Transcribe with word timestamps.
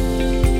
Música 0.00 0.59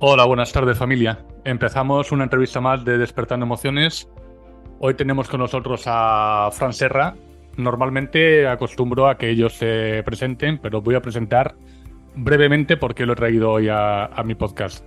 Hola, 0.00 0.26
buenas 0.26 0.52
tardes 0.52 0.78
familia. 0.78 1.18
Empezamos 1.44 2.12
una 2.12 2.22
entrevista 2.22 2.60
más 2.60 2.84
de 2.84 2.98
Despertando 2.98 3.44
Emociones. 3.44 4.08
Hoy 4.78 4.94
tenemos 4.94 5.28
con 5.28 5.40
nosotros 5.40 5.82
a 5.86 6.50
Fran 6.52 6.72
Serra. 6.72 7.16
Normalmente 7.56 8.46
acostumbro 8.46 9.08
a 9.08 9.18
que 9.18 9.28
ellos 9.28 9.54
se 9.54 10.04
presenten, 10.04 10.58
pero 10.58 10.82
voy 10.82 10.94
a 10.94 11.02
presentar 11.02 11.56
brevemente 12.14 12.76
por 12.76 12.94
qué 12.94 13.06
lo 13.06 13.14
he 13.14 13.16
traído 13.16 13.50
hoy 13.50 13.66
a, 13.68 14.08
mi 14.24 14.36
podcast. 14.36 14.84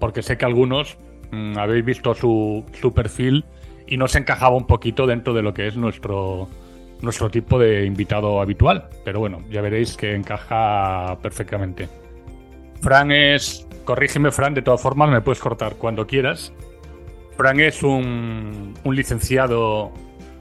Porque 0.00 0.22
sé 0.22 0.38
que 0.38 0.46
algunos 0.46 0.96
mm, 1.32 1.58
habéis 1.58 1.84
visto 1.84 2.14
su, 2.14 2.64
su, 2.80 2.94
perfil 2.94 3.44
y 3.86 3.98
no 3.98 4.08
se 4.08 4.20
encajaba 4.20 4.56
un 4.56 4.66
poquito 4.66 5.06
dentro 5.06 5.34
de 5.34 5.42
lo 5.42 5.52
que 5.52 5.66
es 5.66 5.76
nuestro, 5.76 6.48
nuestro 7.02 7.28
tipo 7.28 7.58
de 7.58 7.84
invitado 7.84 8.40
habitual. 8.40 8.88
Pero 9.04 9.20
bueno, 9.20 9.42
ya 9.50 9.60
veréis 9.60 9.98
que 9.98 10.14
encaja 10.14 11.18
perfectamente. 11.20 11.90
Fran 12.80 13.12
es 13.12 13.66
corrígeme, 13.86 14.30
Fran, 14.30 14.52
de 14.52 14.60
todas 14.60 14.82
formas 14.82 15.08
me 15.08 15.22
puedes 15.22 15.40
cortar 15.40 15.76
cuando 15.76 16.06
quieras. 16.06 16.52
Fran 17.38 17.60
es 17.60 17.82
un, 17.82 18.74
licenciado 18.84 19.92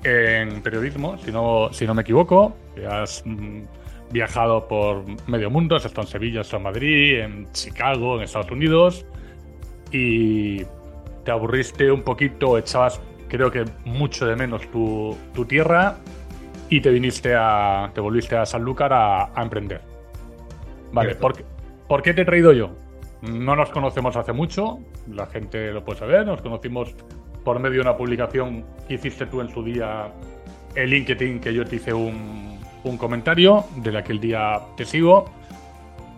en 0.04 0.62
periodismo, 0.62 1.18
si 1.20 1.32
no, 1.32 1.70
si 1.72 1.86
no 1.86 1.94
me 1.94 2.02
equivoco. 2.02 2.58
Has 2.90 3.24
mm, 3.26 3.62
viajado 4.12 4.68
por 4.68 5.06
medio 5.30 5.50
mundo, 5.50 5.78
has 5.78 5.86
estado 5.86 6.02
en 6.02 6.12
Sevilla, 6.12 6.42
has 6.42 6.48
estado 6.48 6.60
en 6.60 6.64
Madrid, 6.64 7.20
en 7.20 7.52
Chicago, 7.54 8.18
en 8.18 8.24
Estados 8.24 8.52
Unidos. 8.52 9.06
Y 9.92 10.64
te 11.24 11.32
aburriste 11.32 11.92
un 11.92 12.02
poquito, 12.02 12.58
echabas, 12.58 13.00
creo 13.30 13.52
que 13.52 13.64
mucho 13.86 14.26
de 14.26 14.36
menos 14.36 14.70
tu, 14.72 15.16
tierra 15.48 15.98
y 16.70 16.82
te 16.82 16.90
viniste 16.90 17.36
a. 17.38 17.92
te 17.94 18.02
volviste 18.02 18.36
a 18.36 18.46
Sanlúcar 18.46 18.92
a, 18.92 19.30
a 19.34 19.44
emprender. 19.44 19.82
Vale, 20.92 21.16
¿por 21.16 21.36
¿por 21.88 22.02
qué 22.02 22.14
te 22.14 22.22
he 22.22 22.26
traído 22.26 22.52
yo? 22.52 22.85
No 23.22 23.56
nos 23.56 23.70
conocemos 23.70 24.16
hace 24.16 24.34
mucho, 24.34 24.80
la 25.10 25.26
gente 25.28 25.72
lo 25.72 25.84
puede 25.84 26.00
saber, 26.00 26.26
nos 26.26 26.42
conocimos 26.42 26.96
por 27.44 27.60
medio 27.60 27.76
de 27.76 27.82
una 27.82 27.98
publicación 27.98 28.66
que 28.88 28.96
hiciste 28.96 29.26
tú 29.26 29.42
en 29.42 29.50
su 29.50 29.64
día 29.64 30.12
en 30.76 30.90
LinkedIn, 30.90 31.40
que 31.40 31.54
yo 31.54 31.66
te 31.66 31.78
hice 31.78 31.94
un, 31.94 32.60
comentario, 33.00 33.66
de 33.78 33.92
la 33.92 34.04
que 34.04 34.12
el 34.12 34.20
día 34.20 34.60
te 34.78 34.86
sigo. 34.86 35.26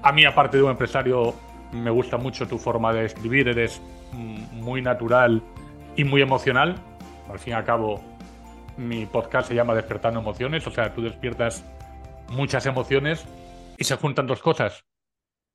A 0.03 0.11
mí, 0.11 0.25
aparte 0.25 0.57
de 0.57 0.63
un 0.63 0.71
empresario, 0.71 1.33
me 1.71 1.89
gusta 1.89 2.17
mucho 2.17 2.47
tu 2.47 2.57
forma 2.57 2.91
de 2.91 3.05
escribir, 3.05 3.47
eres 3.47 3.81
muy 4.11 4.81
natural 4.81 5.41
y 5.95 6.03
muy 6.03 6.21
emocional. 6.21 6.75
Al 7.29 7.39
fin 7.39 7.53
y 7.53 7.55
al 7.55 7.63
cabo, 7.63 8.01
mi 8.75 9.05
podcast 9.05 9.47
se 9.47 9.55
llama 9.55 9.75
Despertando 9.75 10.19
Emociones, 10.19 10.67
o 10.67 10.71
sea, 10.71 10.93
tú 10.93 11.01
despiertas 11.01 11.63
muchas 12.31 12.65
emociones 12.65 13.25
y 13.77 13.83
se 13.85 13.95
juntan 13.95 14.27
dos 14.27 14.41
cosas 14.41 14.86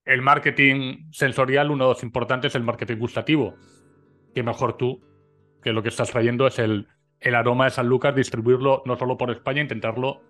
el 0.05 0.23
marketing 0.23 1.11
sensorial, 1.13 1.71
uno 1.71 1.85
de 1.85 1.91
los 1.91 2.03
importantes 2.03 2.53
es 2.53 2.57
el 2.57 2.65
marketing 2.65 2.97
gustativo. 2.97 3.55
Que 4.35 4.43
mejor 4.43 4.77
tú, 4.77 5.01
que 5.63 5.73
lo 5.73 5.83
que 5.83 5.91
estás 5.91 6.11
trayendo 6.11 6.47
es 6.47 6.59
el, 6.59 6.89
el 7.21 7.35
aroma 7.35 7.67
de 7.67 7.71
San 7.71 7.89
Lucas, 7.89 8.15
distribuirlo 8.15 8.83
no 8.85 8.97
solo 8.97 9.17
por 9.17 9.31
España, 9.31 9.63
intentarlo 9.63 10.23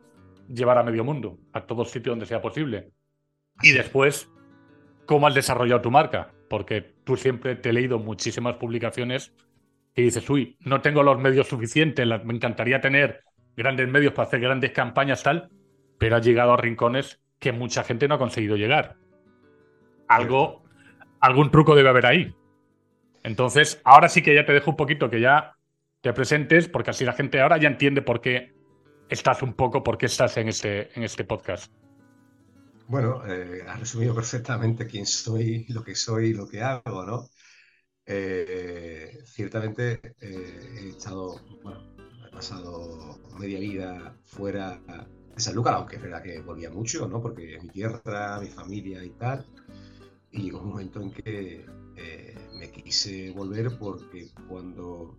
llevar 0.49 0.79
a 0.79 0.83
medio 0.83 1.05
mundo, 1.05 1.39
a 1.53 1.65
todo 1.65 1.85
sitio 1.85 2.13
donde 2.13 2.27
sea 2.27 2.43
posible. 2.43 2.91
Y 3.63 3.73
después, 3.73 4.31
cómo 5.07 5.27
has 5.27 5.35
desarrollado 5.35 5.81
tu 5.81 5.91
marca, 5.91 6.33
porque 6.51 6.83
tú 7.05 7.17
siempre 7.17 7.57
te 7.57 7.71
he 7.71 7.73
leído 7.73 7.99
muchísimas 7.99 8.57
publicaciones 8.57 9.33
y 9.95 10.03
dices, 10.03 10.29
uy, 10.29 10.57
no 10.61 10.81
tengo 10.81 11.03
los 11.03 11.19
medios 11.19 11.49
suficientes, 11.49 12.07
me 12.25 12.35
encantaría 12.35 12.81
tener 12.81 13.23
grandes 13.57 13.89
medios 13.89 14.13
para 14.13 14.27
hacer 14.27 14.41
grandes 14.41 14.73
campañas, 14.73 15.23
tal, 15.23 15.51
pero 15.99 16.17
has 16.17 16.25
llegado 16.25 16.53
a 16.53 16.57
rincones 16.57 17.21
que 17.39 17.53
mucha 17.53 17.85
gente 17.85 18.09
no 18.09 18.17
ha 18.17 18.19
conseguido 18.19 18.57
llegar 18.57 19.02
algo, 20.15 20.63
algún 21.21 21.51
truco 21.51 21.75
debe 21.75 21.89
haber 21.89 22.07
ahí. 22.07 22.35
Entonces, 23.23 23.81
ahora 23.85 24.09
sí 24.09 24.23
que 24.23 24.35
ya 24.35 24.45
te 24.45 24.53
dejo 24.53 24.71
un 24.71 24.77
poquito 24.77 25.09
que 25.09 25.21
ya 25.21 25.57
te 26.01 26.13
presentes, 26.13 26.69
porque 26.69 26.91
así 26.91 27.05
la 27.05 27.13
gente 27.13 27.41
ahora 27.41 27.59
ya 27.59 27.69
entiende 27.69 28.03
por 28.03 28.21
qué 28.21 28.55
estás 29.09 29.43
un 29.43 29.55
poco, 29.55 29.85
por 29.85 29.99
qué 29.99 30.07
estás 30.07 30.37
en 30.37 30.49
este, 30.49 30.91
en 30.97 31.05
este 31.05 31.25
podcast. 31.25 31.73
Bueno, 32.89 33.23
eh, 33.27 33.63
has 33.67 33.79
resumido 33.79 34.15
perfectamente 34.15 34.87
quién 34.87 35.07
soy, 35.07 35.65
lo 35.69 35.85
que 35.85 35.95
soy 35.95 36.35
lo 36.35 36.49
que 36.49 36.61
hago, 36.61 37.07
¿no? 37.07 37.29
Eh, 38.05 39.21
ciertamente 39.25 40.01
eh, 40.21 40.75
he 40.79 40.89
estado, 40.89 41.41
bueno, 41.63 41.95
he 42.27 42.31
pasado 42.31 43.21
media 43.39 43.61
vida 43.61 44.17
fuera 44.25 44.81
de 45.35 45.41
San 45.41 45.55
Lucas, 45.55 45.75
aunque 45.75 45.97
es 45.97 46.03
que 46.23 46.41
volvía 46.41 46.71
mucho, 46.71 47.07
¿no? 47.07 47.23
Porque 47.23 47.59
mi 47.63 47.69
tierra, 47.69 48.41
mi 48.41 48.49
familia 48.49 49.05
y 49.05 49.11
tal. 49.11 49.47
Y 50.33 50.43
llegó 50.43 50.61
un 50.61 50.71
momento 50.71 51.01
en 51.01 51.13
que 51.13 51.67
eh, 51.97 52.35
me 52.59 52.71
quise 52.71 53.31
volver 53.31 53.79
porque 53.79 54.31
cuando... 54.49 55.19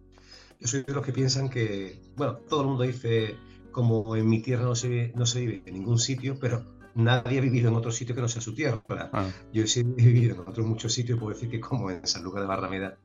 Yo 0.59 0.67
soy 0.67 0.83
de 0.83 0.93
los 0.93 1.05
que 1.05 1.11
piensan 1.11 1.49
que, 1.49 2.01
bueno, 2.15 2.37
todo 2.37 2.61
el 2.61 2.67
mundo 2.67 2.83
dice 2.83 3.35
como 3.71 4.15
en 4.15 4.29
mi 4.29 4.41
tierra 4.41 4.63
no 4.63 4.75
se, 4.75 5.11
no 5.15 5.25
se 5.25 5.41
vive 5.41 5.63
en 5.65 5.73
ningún 5.73 5.99
sitio, 5.99 6.37
pero 6.39 6.63
nadie 6.95 7.39
ha 7.39 7.41
vivido 7.41 7.69
en 7.69 7.75
otro 7.75 7.91
sitio 7.91 8.15
que 8.15 8.21
no 8.21 8.27
sea 8.27 8.41
su 8.41 8.53
tierra. 8.53 8.81
Ah. 9.11 9.29
Yo 9.51 9.63
he 9.63 9.83
vivido 9.83 10.35
en 10.35 10.47
otros 10.47 10.65
muchos 10.65 10.93
sitios, 10.93 11.19
puedo 11.19 11.33
decir 11.33 11.49
que 11.49 11.59
como 11.59 11.91
en 11.91 12.05
San 12.07 12.23
Lucas 12.23 12.41
de 12.41 12.47
Barrameda, 12.47 12.97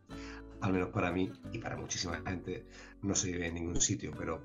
al 0.60 0.72
menos 0.72 0.90
para 0.90 1.10
mí 1.10 1.32
y 1.52 1.58
para 1.58 1.76
muchísima 1.76 2.20
gente, 2.24 2.66
no 3.02 3.14
se 3.14 3.32
vive 3.32 3.48
en 3.48 3.54
ningún 3.54 3.80
sitio. 3.80 4.12
Pero 4.16 4.42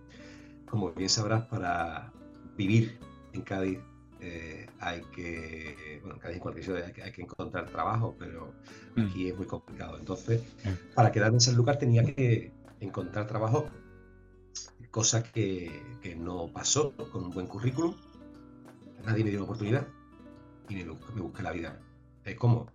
como 0.68 0.92
bien 0.94 1.10
sabrás, 1.10 1.46
para 1.48 2.12
vivir 2.58 2.98
en 3.34 3.42
Cádiz 3.42 3.80
eh, 4.26 4.66
hay 4.80 5.02
que, 5.14 6.00
bueno, 6.02 6.18
en 6.24 6.40
cualquier 6.40 6.66
sitio 6.66 7.04
hay 7.04 7.12
que, 7.12 7.22
encontrar 7.22 7.70
trabajo, 7.70 8.16
pero 8.18 8.54
mm. 8.96 9.02
aquí 9.02 9.28
es 9.28 9.36
muy 9.36 9.46
complicado. 9.46 9.98
Entonces, 9.98 10.42
para 10.96 11.12
quedarme 11.12 11.38
en 11.38 11.42
San 11.42 11.56
Lucas 11.56 11.78
tenía 11.78 12.04
que 12.04 12.54
encontrar 12.80 13.28
trabajo, 13.28 13.70
cosa 14.92 15.24
que, 15.24 16.16
no 16.18 16.48
pasó 16.54 16.94
con 17.12 17.26
un 17.26 17.32
buen 17.32 17.48
currículum. 17.48 17.96
Nadie 19.06 19.26
me 19.26 19.30
dio 19.32 19.40
la 19.40 19.46
oportunidad 19.46 19.88
y 20.70 20.76
me, 20.76 20.86
busqué 20.86 21.44
la 21.44 21.52
vida. 21.52 21.82
Eh, 22.24 22.38
¿Cómo? 22.38 22.68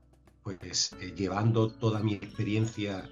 Pues 0.42 0.92
eh, 1.00 1.14
llevando 1.16 1.70
toda 1.72 2.00
mi 2.00 2.14
experiencia 2.14 3.08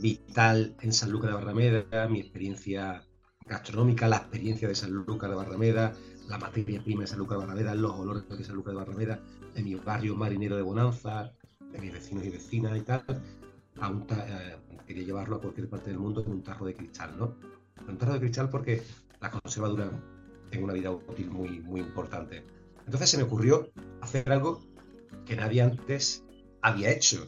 vital 0.00 0.74
en 0.80 0.92
San 0.92 1.12
Lucas 1.12 1.30
de 1.30 1.34
Barrameda, 1.34 2.08
mi 2.08 2.18
experiencia 2.18 3.04
gastronómica, 3.46 4.08
la 4.08 4.16
experiencia 4.16 4.66
de 4.66 4.74
San 4.74 4.90
Lucas 4.90 5.28
de 5.28 5.36
Barrameda, 5.36 5.92
la 6.28 6.38
materia 6.38 6.82
prima 6.82 7.02
de 7.02 7.06
San 7.06 7.18
Lucas 7.18 7.38
de 7.38 7.46
Barrameda, 7.46 7.74
los 7.74 7.92
olores 7.92 8.28
de 8.28 8.44
San 8.44 8.56
Lucas 8.56 8.72
de 8.72 8.78
Barrameda, 8.78 9.20
de 9.54 9.62
mi 9.62 9.74
barrio 9.74 10.16
marinero 10.16 10.56
de 10.56 10.62
Bonanza, 10.62 11.32
de 11.72 11.78
mis 11.78 11.92
vecinos 11.92 12.24
y 12.24 12.30
vecinas 12.30 12.76
y 12.76 12.82
tal, 12.82 13.04
eh, 13.08 14.56
quería 14.86 15.04
llevarlo 15.04 15.36
a 15.36 15.40
cualquier 15.40 15.68
parte 15.68 15.90
del 15.90 15.98
mundo 15.98 16.22
en 16.24 16.32
un 16.32 16.42
tarro 16.42 16.66
de 16.66 16.74
cristal, 16.74 17.16
¿no? 17.18 17.34
Un 17.86 17.98
tarro 17.98 18.14
de 18.14 18.20
cristal 18.20 18.48
porque 18.48 18.82
la 19.20 19.30
conservadura 19.30 19.90
tiene 20.50 20.64
una 20.64 20.74
vida 20.74 20.90
útil 20.90 21.30
muy, 21.30 21.60
muy 21.60 21.80
importante. 21.80 22.44
Entonces 22.84 23.10
se 23.10 23.16
me 23.16 23.24
ocurrió 23.24 23.70
hacer 24.00 24.30
algo 24.30 24.62
que 25.24 25.36
nadie 25.36 25.62
antes 25.62 26.24
había 26.62 26.90
hecho. 26.90 27.26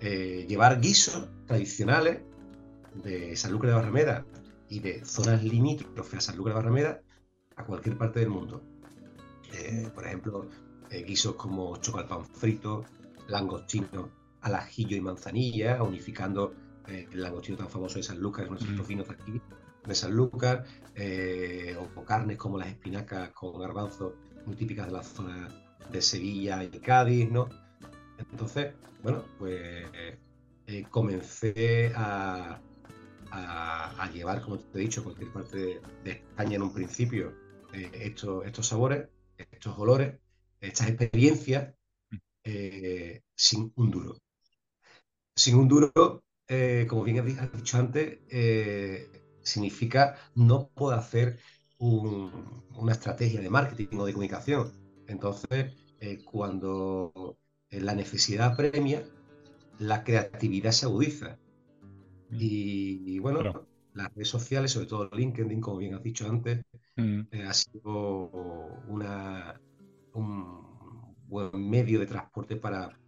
Eh, 0.00 0.46
llevar 0.48 0.80
guisos 0.80 1.28
tradicionales 1.46 2.20
de 3.02 3.36
San 3.36 3.52
Lucas 3.52 3.70
de 3.70 3.76
Barrameda 3.76 4.24
y 4.68 4.80
de 4.80 5.04
zonas 5.04 5.42
limítrofes 5.44 6.18
a 6.18 6.20
San 6.20 6.36
Lucas 6.36 6.54
de 6.54 6.60
Barrameda 6.60 7.00
a 7.60 7.64
cualquier 7.64 7.96
parte 7.96 8.20
del 8.20 8.30
mundo. 8.30 8.62
Eh, 9.52 9.88
por 9.94 10.06
ejemplo, 10.06 10.48
eh, 10.90 11.04
guisos 11.04 11.34
como 11.34 11.76
chocalpan 11.76 12.24
frito, 12.24 12.84
langostino 13.28 14.10
al 14.42 14.54
ajillo 14.54 14.96
y 14.96 15.00
manzanilla, 15.00 15.82
unificando 15.82 16.54
el 16.86 17.22
langostino 17.22 17.56
tan 17.56 17.68
famoso 17.68 17.98
de 17.98 18.02
San 18.02 18.18
Lucas, 18.18 18.48
nuestros 18.48 18.76
tocinos 18.76 19.06
de 19.06 19.14
aquí, 19.14 19.40
de 19.86 19.94
San 19.94 20.12
Lucas, 20.12 20.66
o, 21.94 22.04
carnes 22.04 22.36
como 22.36 22.58
las 22.58 22.66
espinacas 22.66 23.30
con 23.30 23.60
garbanzo, 23.60 24.16
muy 24.44 24.56
típicas 24.56 24.86
de 24.86 24.92
la 24.92 25.02
zona 25.04 25.48
de 25.92 26.02
Sevilla 26.02 26.64
y 26.64 26.68
Cádiz, 26.80 27.30
¿no? 27.30 27.48
Entonces, 28.18 28.74
bueno, 29.04 29.22
pues 29.38 29.86
comencé 30.90 31.92
a, 31.94 32.58
a, 33.30 34.10
llevar, 34.12 34.42
como 34.42 34.58
te 34.58 34.78
he 34.78 34.82
dicho, 34.82 35.02
cualquier 35.02 35.32
parte 35.32 35.80
de, 36.04 36.10
España 36.10 36.56
en 36.56 36.62
un 36.62 36.72
principio, 36.72 37.32
eh, 37.72 37.90
estos, 37.94 38.44
estos 38.46 38.66
sabores, 38.66 39.08
estos 39.36 39.78
olores, 39.78 40.18
estas 40.60 40.88
experiencias, 40.88 41.74
eh, 42.44 43.22
sin 43.34 43.72
un 43.76 43.90
duro. 43.90 44.16
Sin 45.34 45.56
un 45.56 45.68
duro, 45.68 46.22
eh, 46.48 46.86
como 46.88 47.04
bien 47.04 47.20
has 47.20 47.52
dicho 47.52 47.78
antes, 47.78 48.18
significa 49.42 50.16
no 50.34 50.68
poder 50.68 50.98
hacer 50.98 51.38
una 51.78 52.92
estrategia 52.92 53.40
de 53.40 53.48
marketing 53.48 53.98
o 53.98 54.06
de 54.06 54.12
comunicación. 54.12 54.72
Entonces, 55.06 55.74
cuando 56.24 57.38
la 57.70 57.94
necesidad 57.94 58.56
premia, 58.56 59.02
la 59.78 60.04
creatividad 60.04 60.72
se 60.72 60.86
agudiza. 60.86 61.38
Mm. 62.30 62.36
Y, 62.38 63.18
bueno, 63.18 63.66
las 63.94 64.14
redes 64.14 64.28
sociales, 64.28 64.72
sobre 64.72 64.86
todo 64.86 65.10
LinkedIn, 65.12 65.60
como 65.60 65.78
bien 65.78 65.94
has 65.94 66.02
dicho 66.02 66.28
antes, 66.28 66.62
mm. 67.00 67.28
eh, 67.32 67.44
ha 67.44 67.54
sido 67.54 68.30
un 70.12 71.16
buen 71.28 71.70
medio 71.70 72.00
de 72.00 72.06
transporte 72.06 72.56
para 72.56 72.98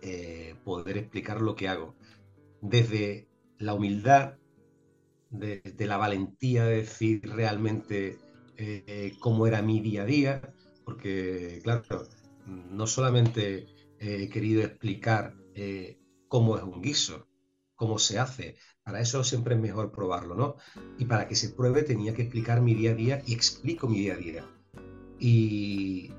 eh, 0.00 0.54
poder 0.64 0.98
explicar 0.98 1.40
lo 1.40 1.54
que 1.54 1.68
hago. 1.68 1.96
Desde 2.60 3.28
la 3.58 3.74
humildad, 3.74 4.38
desde 5.30 5.86
la 5.86 5.96
valentía 5.96 6.64
de 6.64 6.76
decir 6.76 7.22
realmente 7.28 8.18
eh, 8.56 9.14
cómo 9.20 9.46
era 9.46 9.62
mi 9.62 9.80
día 9.80 10.02
a 10.02 10.06
día, 10.06 10.54
porque 10.84 11.60
claro, 11.62 11.82
no 12.46 12.86
solamente 12.86 13.66
he 13.98 14.28
querido 14.28 14.62
explicar 14.62 15.36
cómo 16.28 16.56
es 16.56 16.62
un 16.62 16.82
guiso, 16.82 17.28
cómo 17.76 17.98
se 17.98 18.18
hace. 18.18 18.56
Para 18.84 19.00
eso 19.00 19.22
siempre 19.22 19.54
es 19.54 19.60
mejor 19.60 19.92
probarlo, 19.92 20.34
¿no? 20.34 20.56
Y 20.98 21.04
para 21.04 21.28
que 21.28 21.36
se 21.36 21.50
pruebe 21.50 21.82
tenía 21.82 22.14
que 22.14 22.22
explicar 22.22 22.60
mi 22.60 22.74
día 22.74 22.92
a 22.92 22.94
día 22.94 23.22
y 23.26 23.32
explico 23.32 23.86
mi 23.88 24.00
día 24.00 24.14
a 24.14 24.16
día. 24.16 24.44
Y 25.20 26.10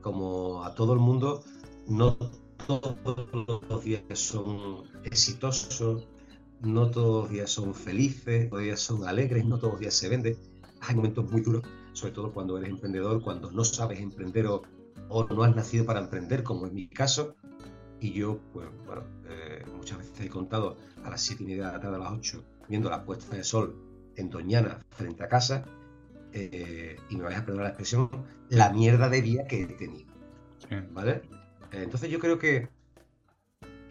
como 0.00 0.64
a 0.64 0.74
todo 0.74 0.94
el 0.94 0.98
mundo, 0.98 1.44
no 1.86 2.16
todos 2.66 3.62
los 3.68 3.84
días 3.84 4.02
son 4.14 4.84
exitosos, 5.04 6.08
no 6.60 6.90
todos 6.90 7.24
los 7.24 7.30
días 7.30 7.50
son 7.50 7.74
felices, 7.74 8.48
todos 8.48 8.60
los 8.60 8.64
días 8.64 8.80
son 8.80 9.06
alegres, 9.06 9.44
no 9.44 9.58
todos 9.58 9.74
los 9.74 9.80
días 9.80 9.94
se 9.94 10.08
vende. 10.08 10.38
Hay 10.80 10.94
momentos 10.94 11.30
muy 11.30 11.42
duros, 11.42 11.64
sobre 11.92 12.12
todo 12.14 12.32
cuando 12.32 12.56
eres 12.56 12.70
emprendedor, 12.70 13.22
cuando 13.22 13.50
no 13.50 13.64
sabes 13.64 14.00
emprender 14.00 14.46
o, 14.46 14.62
o 15.08 15.24
no 15.24 15.42
has 15.42 15.54
nacido 15.54 15.84
para 15.84 16.00
emprender, 16.00 16.42
como 16.42 16.66
es 16.66 16.72
mi 16.72 16.88
caso. 16.88 17.36
Y 18.00 18.12
yo, 18.12 18.40
pues 18.52 18.68
bueno, 18.86 19.02
eh, 19.28 19.64
muchas 19.76 19.98
veces 19.98 20.20
he 20.20 20.28
contado 20.28 20.76
a 21.04 21.10
las 21.10 21.22
7 21.22 21.42
y 21.42 21.46
media 21.46 21.66
de 21.66 21.72
la 21.72 21.80
tarde, 21.80 21.96
a 21.96 21.98
las 21.98 22.12
8, 22.12 22.44
viendo 22.68 22.90
la 22.90 23.04
puesta 23.04 23.34
de 23.36 23.42
sol 23.42 23.76
en 24.16 24.30
Doñana, 24.30 24.78
frente 24.90 25.24
a 25.24 25.28
casa, 25.28 25.64
eh, 26.32 26.96
y 27.08 27.16
me 27.16 27.24
vais 27.24 27.38
a 27.38 27.44
perdonar 27.44 27.64
la 27.64 27.70
expresión, 27.70 28.10
la 28.50 28.70
mierda 28.70 29.08
de 29.08 29.22
día 29.22 29.46
que 29.46 29.62
he 29.62 29.66
tenido. 29.66 30.12
¿Vale? 30.92 31.22
Eh, 31.72 31.82
entonces 31.82 32.10
yo 32.10 32.18
creo 32.18 32.38
que, 32.38 32.68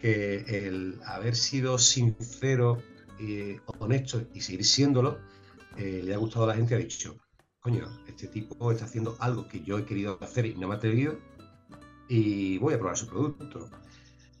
que 0.00 0.66
el 0.66 1.00
haber 1.04 1.36
sido 1.36 1.78
sincero, 1.78 2.78
y 3.18 3.56
honesto 3.78 4.22
y 4.32 4.40
seguir 4.40 4.64
siéndolo, 4.64 5.18
le 5.76 6.12
ha 6.12 6.18
gustado 6.18 6.44
a 6.44 6.48
la 6.48 6.54
gente 6.54 6.74
y 6.74 6.76
ha 6.76 6.80
dicho, 6.80 7.16
coño, 7.60 7.86
este 8.06 8.26
tipo 8.28 8.72
está 8.72 8.84
haciendo 8.84 9.16
algo 9.20 9.46
que 9.48 9.62
yo 9.62 9.78
he 9.78 9.84
querido 9.84 10.18
hacer 10.20 10.46
y 10.46 10.54
no 10.54 10.68
me 10.68 10.74
ha 10.74 10.76
atrevido 10.78 11.18
y 12.08 12.58
voy 12.58 12.74
a 12.74 12.78
probar 12.78 12.96
su 12.96 13.06
producto. 13.06 13.70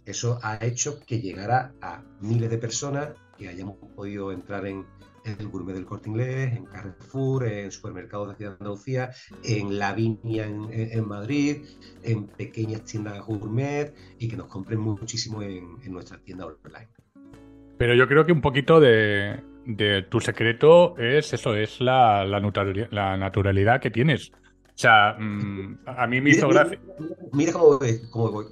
Eso 0.08 0.38
ha 0.42 0.56
hecho 0.64 1.00
que 1.06 1.20
llegara 1.20 1.74
a 1.82 2.02
miles 2.22 2.48
de 2.48 2.56
personas, 2.56 3.10
que 3.36 3.46
hayamos 3.46 3.76
podido 3.94 4.32
entrar 4.32 4.66
en, 4.66 4.86
el 5.22 5.48
gourmet 5.48 5.74
del 5.74 5.84
corte 5.84 6.08
inglés, 6.08 6.56
en 6.56 6.64
Carrefour, 6.64 7.46
en 7.46 7.70
supermercados 7.70 8.38
de 8.38 8.46
de 8.46 8.50
Andalucía, 8.52 9.10
en 9.44 9.78
La 9.78 9.92
Viña 9.92 10.46
en, 10.46 11.06
Madrid, 11.06 11.58
en 12.02 12.26
pequeñas 12.26 12.84
tiendas 12.84 13.20
gourmet 13.26 13.94
y 14.18 14.28
que 14.28 14.38
nos 14.38 14.46
compren 14.46 14.80
muchísimo 14.80 15.42
en, 15.42 15.76
nuestra 15.92 16.16
tienda 16.16 16.46
online. 16.46 16.88
Pero 17.76 17.94
yo 17.94 18.08
creo 18.08 18.24
que 18.24 18.32
un 18.32 18.40
poquito 18.40 18.80
de, 18.80 19.42
tu 20.08 20.20
secreto 20.20 20.96
es 20.96 21.34
eso, 21.34 21.54
es 21.54 21.82
la 21.82 22.24
naturalidad 23.18 23.82
que 23.82 23.90
tienes. 23.90 24.32
O 24.78 24.80
sea, 24.80 25.16
mm, 25.18 25.78
a 25.86 26.06
mí 26.06 26.20
me 26.20 26.30
hizo 26.30 26.48
gracia. 26.48 26.78
Mira, 27.32 27.52
cómo, 27.52 27.80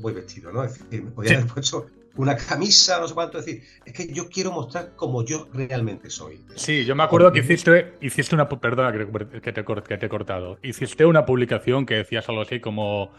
voy, 0.01 0.13
vestido, 0.13 0.51
¿no? 0.51 0.65
Es 0.65 0.77
decir, 0.77 1.05
me 1.05 1.13
podía 1.13 1.39
haber 1.39 1.47
puesto 1.47 1.87
una 2.17 2.37
camisa, 2.37 2.99
no 2.99 3.07
sé 3.07 3.15
cuánto 3.15 3.39
decir. 3.39 3.63
Es 3.85 3.93
que 3.93 4.13
yo 4.13 4.29
quiero 4.29 4.51
mostrar 4.51 4.97
como 4.97 5.25
yo 5.25 5.47
realmente 5.55 6.11
soy. 6.11 6.41
Sí, 6.57 6.85
yo 6.85 6.97
me 6.97 7.05
acuerdo 7.05 7.31
que 7.31 7.39
hiciste, 7.39 7.93
hiciste 8.01 8.35
una. 8.35 8.49
Perdona 8.49 8.91
que 8.91 9.07
te, 9.53 9.65
que 9.65 9.99
te 9.99 10.07
he 10.07 10.09
cortado. 10.09 10.59
Hiciste 10.65 11.07
una 11.07 11.25
publicación 11.25 11.87
que 11.87 11.95
decías 11.95 12.29
algo 12.29 12.43
así 12.43 12.59
como. 12.59 13.13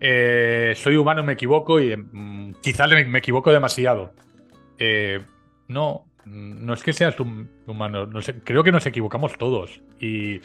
Eh, 0.00 0.72
soy 0.74 0.96
humano, 0.96 1.22
me 1.22 1.34
equivoco 1.34 1.78
y 1.80 1.94
mm, 1.94 2.54
quizás 2.62 2.88
me, 2.88 3.18
equivoco 3.18 3.52
demasiado. 3.52 4.14
Eh, 4.78 5.20
no, 5.68 6.06
no 6.24 6.72
es 6.72 6.82
que 6.82 6.94
seas 6.94 7.14
humano. 7.66 8.06
No 8.06 8.22
sé, 8.22 8.36
creo 8.42 8.64
que 8.64 8.72
nos 8.72 8.86
equivocamos 8.86 9.36
todos. 9.36 9.82
Y 10.00 10.40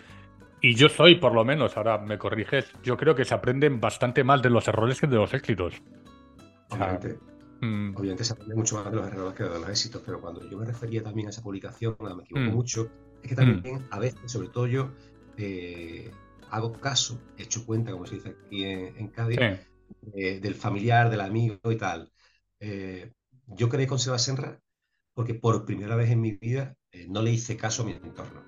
y 0.61 0.75
yo 0.75 0.89
soy, 0.89 1.15
por 1.15 1.33
lo 1.33 1.45
menos, 1.45 1.77
ahora 1.77 1.97
me 1.97 2.17
corriges, 2.17 2.71
yo 2.83 2.97
creo 2.97 3.15
que 3.15 3.25
se 3.25 3.33
aprenden 3.33 3.79
bastante 3.79 4.23
más 4.23 4.41
de 4.41 4.49
los 4.49 4.67
errores 4.67 4.99
que 4.99 5.07
de 5.07 5.15
los 5.15 5.33
éxitos. 5.33 5.81
Obviamente. 6.69 7.17
Mm. 7.61 7.95
Obviamente 7.95 8.23
se 8.23 8.33
aprende 8.33 8.55
mucho 8.55 8.75
más 8.75 8.85
de 8.85 8.95
los 8.95 9.07
errores 9.07 9.33
que 9.33 9.43
de 9.43 9.49
los 9.49 9.69
éxitos, 9.69 10.01
pero 10.05 10.21
cuando 10.21 10.49
yo 10.49 10.57
me 10.57 10.65
refería 10.65 11.03
también 11.03 11.27
a 11.27 11.29
esa 11.31 11.41
publicación, 11.41 11.95
me 11.99 12.23
equivoco 12.23 12.51
mm. 12.51 12.55
mucho, 12.55 12.89
es 13.21 13.29
que 13.29 13.35
también 13.35 13.75
mm. 13.75 13.87
a 13.91 13.99
veces, 13.99 14.31
sobre 14.31 14.49
todo 14.49 14.67
yo, 14.67 14.91
eh, 15.37 16.11
hago 16.51 16.73
caso, 16.73 17.21
he 17.37 17.43
hecho 17.43 17.65
cuenta, 17.65 17.91
como 17.91 18.05
se 18.05 18.15
dice 18.15 18.35
aquí 18.45 18.63
en, 18.65 19.07
Cádiz, 19.09 19.39
eh, 20.13 20.39
del 20.39 20.55
familiar, 20.55 21.09
del 21.09 21.21
amigo 21.21 21.71
y 21.71 21.77
tal. 21.77 22.11
Eh, 22.59 23.11
yo 23.47 23.69
creé 23.69 23.87
con 23.87 23.99
Seba 23.99 24.19
Senra 24.19 24.59
porque 25.13 25.33
por 25.33 25.65
primera 25.65 25.95
vez 25.95 26.09
en 26.11 26.21
mi 26.21 26.31
vida 26.33 26.75
no 27.07 27.21
le 27.21 27.31
hice 27.31 27.57
caso 27.57 27.83
a 27.83 27.85
mi 27.85 27.91
entorno. 27.91 28.43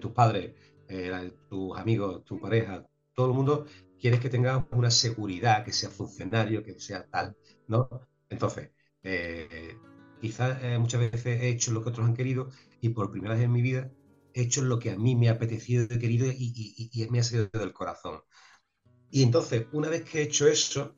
tus 0.00 0.12
padres 0.12 0.54
eh, 0.88 1.32
tus 1.48 1.76
amigos, 1.78 2.24
tu 2.24 2.40
pareja, 2.40 2.86
todo 3.14 3.26
el 3.26 3.34
mundo 3.34 3.66
quieres 4.00 4.20
que 4.20 4.30
tenga 4.30 4.66
una 4.72 4.90
seguridad, 4.90 5.64
que 5.64 5.72
sea 5.72 5.90
funcionario, 5.90 6.62
que 6.62 6.78
sea 6.80 7.06
tal, 7.06 7.36
¿no? 7.66 7.88
Entonces, 8.30 8.70
eh, 9.02 9.76
quizás 10.20 10.62
eh, 10.62 10.78
muchas 10.78 11.00
veces 11.00 11.42
he 11.42 11.48
hecho 11.50 11.72
lo 11.72 11.82
que 11.82 11.90
otros 11.90 12.06
han 12.06 12.14
querido 12.14 12.50
y 12.80 12.90
por 12.90 13.10
primera 13.10 13.34
vez 13.34 13.44
en 13.44 13.52
mi 13.52 13.60
vida 13.60 13.90
he 14.34 14.42
hecho 14.42 14.62
lo 14.62 14.78
que 14.78 14.90
a 14.90 14.96
mí 14.96 15.14
me 15.14 15.28
ha 15.28 15.32
apetecido 15.32 15.84
y 15.84 15.98
querido 15.98 16.26
y, 16.30 17.08
me 17.10 17.20
ha 17.20 17.22
salido 17.24 17.48
del 17.52 17.72
corazón. 17.72 18.20
Y 19.10 19.22
entonces, 19.22 19.66
una 19.72 19.88
vez 19.88 20.04
que 20.04 20.20
he 20.20 20.22
hecho 20.22 20.48
eso, 20.48 20.94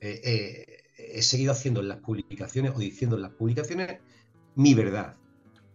he 0.00 1.22
seguido 1.22 1.52
haciendo 1.52 1.80
en 1.80 1.88
las 1.88 1.98
publicaciones 1.98 2.72
o 2.74 2.78
diciendo 2.78 3.16
en 3.16 3.22
las 3.22 3.32
publicaciones 3.32 4.00
mi 4.56 4.74
verdad, 4.74 5.16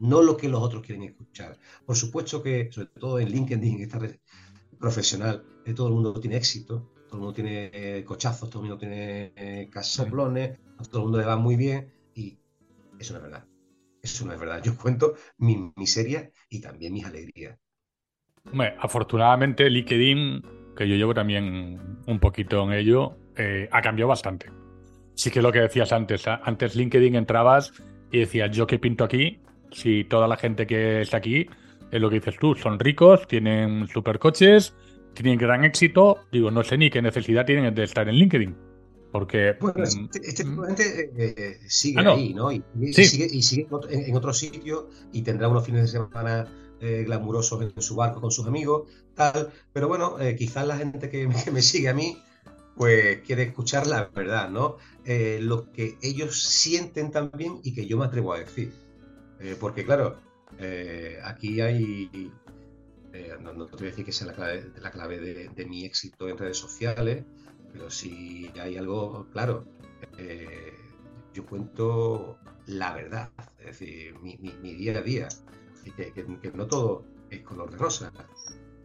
no 0.02 0.22
lo 0.22 0.36
que 0.36 0.50
los 0.50 0.62
otros 0.62 0.82
quieren 0.82 1.04
escuchar. 1.04 1.58
Por 1.86 1.96
supuesto 1.96 2.42
que, 2.42 2.70
sobre 2.72 2.88
todo 2.88 3.20
en 3.20 3.30
LinkedIn, 3.30 3.76
en 3.76 3.82
esta 3.84 4.00
red 4.00 4.16
profesional, 4.80 5.46
eh, 5.66 5.74
todo 5.74 5.88
el 5.88 5.94
mundo 5.94 6.20
tiene 6.20 6.38
éxito, 6.38 6.92
todo 7.08 7.18
el 7.18 7.20
mundo 7.20 7.34
tiene 7.34 7.70
eh, 7.72 8.04
cochazos, 8.04 8.50
todo 8.50 8.64
el 8.64 8.70
mundo 8.70 8.80
tiene 8.80 9.32
eh, 9.36 9.70
casoplones, 9.72 10.58
a 10.80 10.84
todo 10.84 11.02
el 11.02 11.04
mundo 11.04 11.20
le 11.20 11.26
va 11.26 11.38
muy 11.38 11.56
bien 11.56 11.94
y 12.16 12.38
eso 13.00 13.14
no 13.14 13.20
es 13.20 13.24
verdad. 13.24 13.46
Eso 14.02 14.26
no 14.26 14.34
es 14.34 14.40
verdad. 14.40 14.64
Yo 14.64 14.76
cuento 14.76 15.14
mi 15.38 15.72
miseria 15.76 16.32
y 16.50 16.60
también 16.60 16.94
mis 16.94 17.06
alegrías. 17.06 17.60
afortunadamente 18.80 19.70
LinkedIn, 19.70 20.42
que 20.76 20.90
yo 20.90 20.96
llevo 20.96 21.14
también 21.14 22.02
un 22.08 22.20
poquito 22.20 22.64
en 22.64 22.74
ello, 22.74 23.18
ha 23.72 23.82
cambiado 23.82 24.10
bastante. 24.10 24.50
Sí 25.14 25.30
que 25.30 25.44
lo 25.44 25.52
que 25.52 25.60
decías 25.60 25.92
antes, 25.92 26.28
antes 26.28 26.76
LinkedIn 26.76 27.14
entrabas 27.14 27.72
y 28.12 28.20
decías 28.20 28.50
yo 28.50 28.66
qué 28.66 28.80
pinto 28.80 29.04
aquí 29.04 29.40
si 29.72 30.04
toda 30.04 30.28
la 30.28 30.38
gente 30.38 30.68
que 30.68 31.02
está 31.02 31.18
aquí, 31.18 31.48
es 31.92 32.02
lo 32.02 32.10
que 32.10 32.16
dices 32.16 32.38
tú, 32.40 32.56
son 32.56 32.80
ricos, 32.80 33.28
tienen 33.28 33.88
supercoches, 33.88 34.74
tienen 35.14 35.38
gran 35.38 35.64
éxito, 35.64 36.20
digo, 36.32 36.52
no 36.52 36.64
sé 36.64 36.78
ni 36.78 36.90
qué 36.90 37.02
necesidad 37.02 37.46
tienen 37.46 37.74
de 37.74 37.84
estar 37.84 38.08
en 38.08 38.16
LinkedIn. 38.16 38.56
Porque. 39.12 39.56
Bueno, 39.60 39.84
mm, 39.84 40.06
este, 40.06 40.28
este 40.28 40.44
eh, 40.44 41.12
eh, 41.18 41.60
sigue 41.68 42.00
ah, 42.00 42.14
ahí, 42.14 42.34
¿no? 42.34 42.52
Y, 42.52 42.64
sigue, 42.94 43.28
y 43.30 43.42
sigue 43.42 43.68
en, 43.90 44.16
otro 44.16 44.34
sitio 44.34 44.90
y 45.12 45.22
tendrá 45.22 45.50
unos 45.50 45.66
fines 45.66 45.82
de 45.82 46.00
semana 46.00 46.48
eh, 46.80 47.04
glamurosos 47.06 47.62
en 47.62 47.82
su 47.82 47.96
barco 47.96 48.22
con 48.22 48.32
sus 48.32 48.48
amigos, 48.48 48.90
tal. 49.14 49.52
Pero 49.74 49.90
bueno, 49.90 50.16
quizás 50.38 50.66
la 50.66 50.78
gente 50.78 51.10
que, 51.10 51.28
me 51.28 51.62
sigue 51.62 51.90
a 51.90 51.94
mí, 51.94 52.18
pues 52.78 53.20
quiere 53.22 53.44
escuchar 53.44 53.86
la 53.86 54.10
verdad, 54.16 54.50
¿no? 54.50 54.78
Eh, 55.06 55.40
lo 55.42 55.72
que 55.72 55.98
ellos 56.02 56.42
sienten 56.42 57.12
también 57.12 57.60
y 57.64 57.74
que 57.74 57.86
yo 57.86 57.98
me 57.98 58.06
atrevo 58.06 58.34
a 58.34 58.40
decir. 58.40 58.72
Eh, 59.42 59.56
porque 59.60 59.84
claro, 59.84 60.18
eh, 60.60 61.20
aquí 61.24 61.62
hay, 61.62 62.32
no, 63.42 63.66
te 63.66 63.78
voy 63.78 63.88
a 63.88 63.90
decir 63.90 64.06
que 64.06 64.12
sea 64.12 64.28
la 64.28 64.34
clave, 64.34 64.72
la 64.80 64.92
clave 64.92 65.20
de, 65.20 65.66
mi 65.66 65.86
éxito 65.86 66.30
en 66.30 66.38
redes 66.38 66.58
sociales, 66.58 67.24
pero 67.74 67.90
si 67.90 68.52
hay 68.60 68.78
algo, 68.78 69.28
claro, 69.32 69.66
yo 71.34 71.46
cuento 71.46 72.38
la 72.68 72.94
verdad, 72.94 73.32
es 73.60 73.80
decir, 73.80 74.20
mi, 74.20 74.36
día 74.38 74.98
a 74.98 75.02
día, 75.02 75.28
que, 75.96 76.52
no 76.54 76.68
todo 76.68 77.06
es 77.30 77.42
color 77.42 77.72
de 77.72 77.78
rosa. 77.78 78.12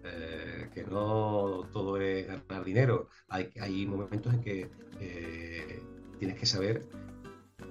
Eh, 0.08 0.70
que 0.72 0.84
no 0.84 1.68
todo 1.72 2.00
es 2.00 2.26
ganar 2.26 2.64
dinero. 2.64 3.08
Hay, 3.28 3.86
momentos 3.86 4.32
en 4.34 4.40
que 4.40 4.70
eh, 5.00 5.82
tienes 6.18 6.38
que 6.38 6.46
saber 6.46 6.86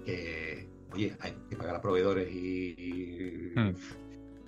que, 0.04 0.70
oye, 0.96 1.16
hay 1.20 1.34
que 1.50 1.56
pagar 1.56 1.76
a 1.76 1.82
proveedores 1.82 2.28
y, 2.32 3.52
hmm. 3.56 3.76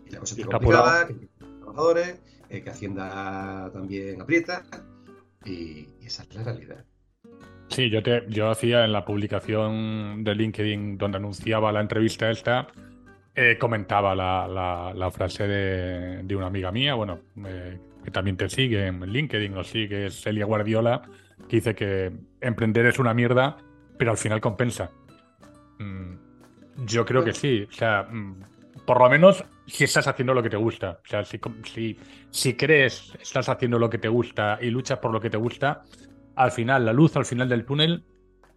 la 0.10 0.20
cosa 0.20 0.36
es 0.36 0.46
complicada, 0.46 1.08
que 1.08 1.28
trabajadores, 1.38 2.22
eh, 2.50 2.62
que 2.62 2.70
Hacienda 2.70 3.70
también 3.74 4.22
aprieta 4.22 4.64
y, 5.46 5.88
esa 6.02 6.24
es 6.24 6.36
la 6.36 6.44
realidad. 6.44 6.86
Sí, 7.70 7.90
yo, 7.90 8.02
te, 8.02 8.24
yo 8.30 8.50
hacía 8.50 8.86
en 8.86 8.94
la 8.94 9.04
publicación 9.04 10.24
de 10.24 10.36
LinkedIn 10.36 10.98
donde 10.98 11.18
anunciaba 11.18 11.72
la 11.74 11.82
entrevista 11.82 12.32
esta, 12.32 12.68
eh, 13.36 13.58
comentaba 13.60 14.16
la, 14.16 15.12
frase 15.12 15.48
de, 15.48 16.36
una 16.36 16.48
amiga 16.48 16.72
mía, 16.72 16.96
bueno, 16.96 17.20
eh, 17.46 17.78
que 18.04 18.10
también 18.10 18.38
te 18.38 18.50
sigue 18.50 18.88
en 18.88 19.02
LinkedIn, 19.02 19.56
o 19.58 19.64
sigue, 19.66 20.08
es 20.08 20.22
Celia 20.22 20.46
Guardiola, 20.46 21.02
que 21.50 21.58
dice 21.58 21.76
que 21.76 22.12
emprender 22.40 22.86
es 22.86 23.00
una 23.00 23.14
mierda, 23.14 23.58
pero 23.98 24.12
al 24.12 24.18
final 24.18 24.40
compensa. 24.40 24.90
Mm, 25.80 26.27
yo 26.86 27.06
creo 27.06 27.24
que 27.24 27.34
sí, 27.34 27.68
o 27.70 27.72
sea, 27.72 28.04
mm, 28.04 28.42
por 28.86 29.00
lo 29.00 29.10
menos 29.10 29.44
si 29.66 29.84
estás 29.84 30.08
haciendo 30.08 30.34
lo 30.34 30.44
que 30.44 30.50
te 30.50 30.58
gusta, 30.58 31.00
o 31.04 31.08
sea, 31.08 31.26
si, 31.26 31.40
si, 31.66 32.00
si 32.30 32.54
crees, 32.56 33.14
estás 33.22 33.50
haciendo 33.50 33.80
lo 33.80 33.90
que 33.90 33.98
te 33.98 34.08
gusta 34.08 34.58
y 34.62 34.70
luchas 34.70 35.00
por 35.00 35.12
lo 35.12 35.20
que 35.20 35.30
te 35.30 35.38
gusta, 35.38 35.84
al 36.36 36.52
final, 36.52 36.86
la 36.86 36.94
luz 36.94 37.16
al 37.18 37.26
final 37.26 37.50
del 37.50 37.66
túnel, 37.66 38.06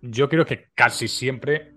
yo 0.02 0.28
creo 0.28 0.44
que 0.44 0.70
casi 0.74 1.08
siempre 1.08 1.72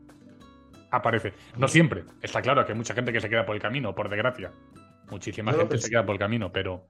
aparece. 0.91 1.33
No 1.57 1.67
siempre. 1.67 2.05
Está 2.21 2.41
claro 2.41 2.65
que 2.65 2.71
hay 2.71 2.77
mucha 2.77 2.93
gente 2.93 3.12
que 3.12 3.19
se 3.19 3.29
queda 3.29 3.45
por 3.45 3.55
el 3.55 3.62
camino, 3.62 3.95
por 3.95 4.09
desgracia. 4.09 4.51
Muchísima 5.09 5.53
gente 5.53 5.77
se 5.77 5.89
queda 5.89 6.05
por 6.05 6.15
el 6.15 6.19
camino, 6.19 6.51
pero. 6.51 6.88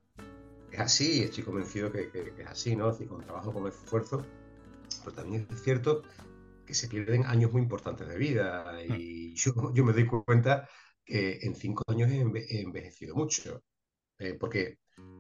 Es 0.72 0.80
así, 0.80 1.24
estoy 1.24 1.44
convencido 1.44 1.92
que, 1.92 2.10
es 2.38 2.48
así, 2.48 2.76
¿no? 2.76 2.90
Es 2.90 2.98
con 3.08 3.22
trabajo, 3.22 3.54
con 3.54 3.68
esfuerzo. 3.68 4.26
Pero 5.04 5.16
también 5.16 5.48
es 5.50 5.64
cierto 5.64 6.04
que 6.66 6.74
se 6.74 6.88
pierden 6.88 7.26
años 7.26 7.52
muy 7.52 7.62
importantes 7.62 8.08
de 8.08 8.18
vida. 8.18 8.82
Y 8.84 9.32
hmm. 9.32 9.74
yo, 9.74 9.86
me 9.86 9.94
doy 9.94 10.06
cuenta 10.06 10.68
que 11.06 11.40
en 11.42 11.56
cinco 11.56 11.84
años 11.88 12.12
he, 12.12 12.62
envejecido 12.62 13.16
mucho. 13.16 13.64
Eh, 14.20 14.36
porque 14.40 14.80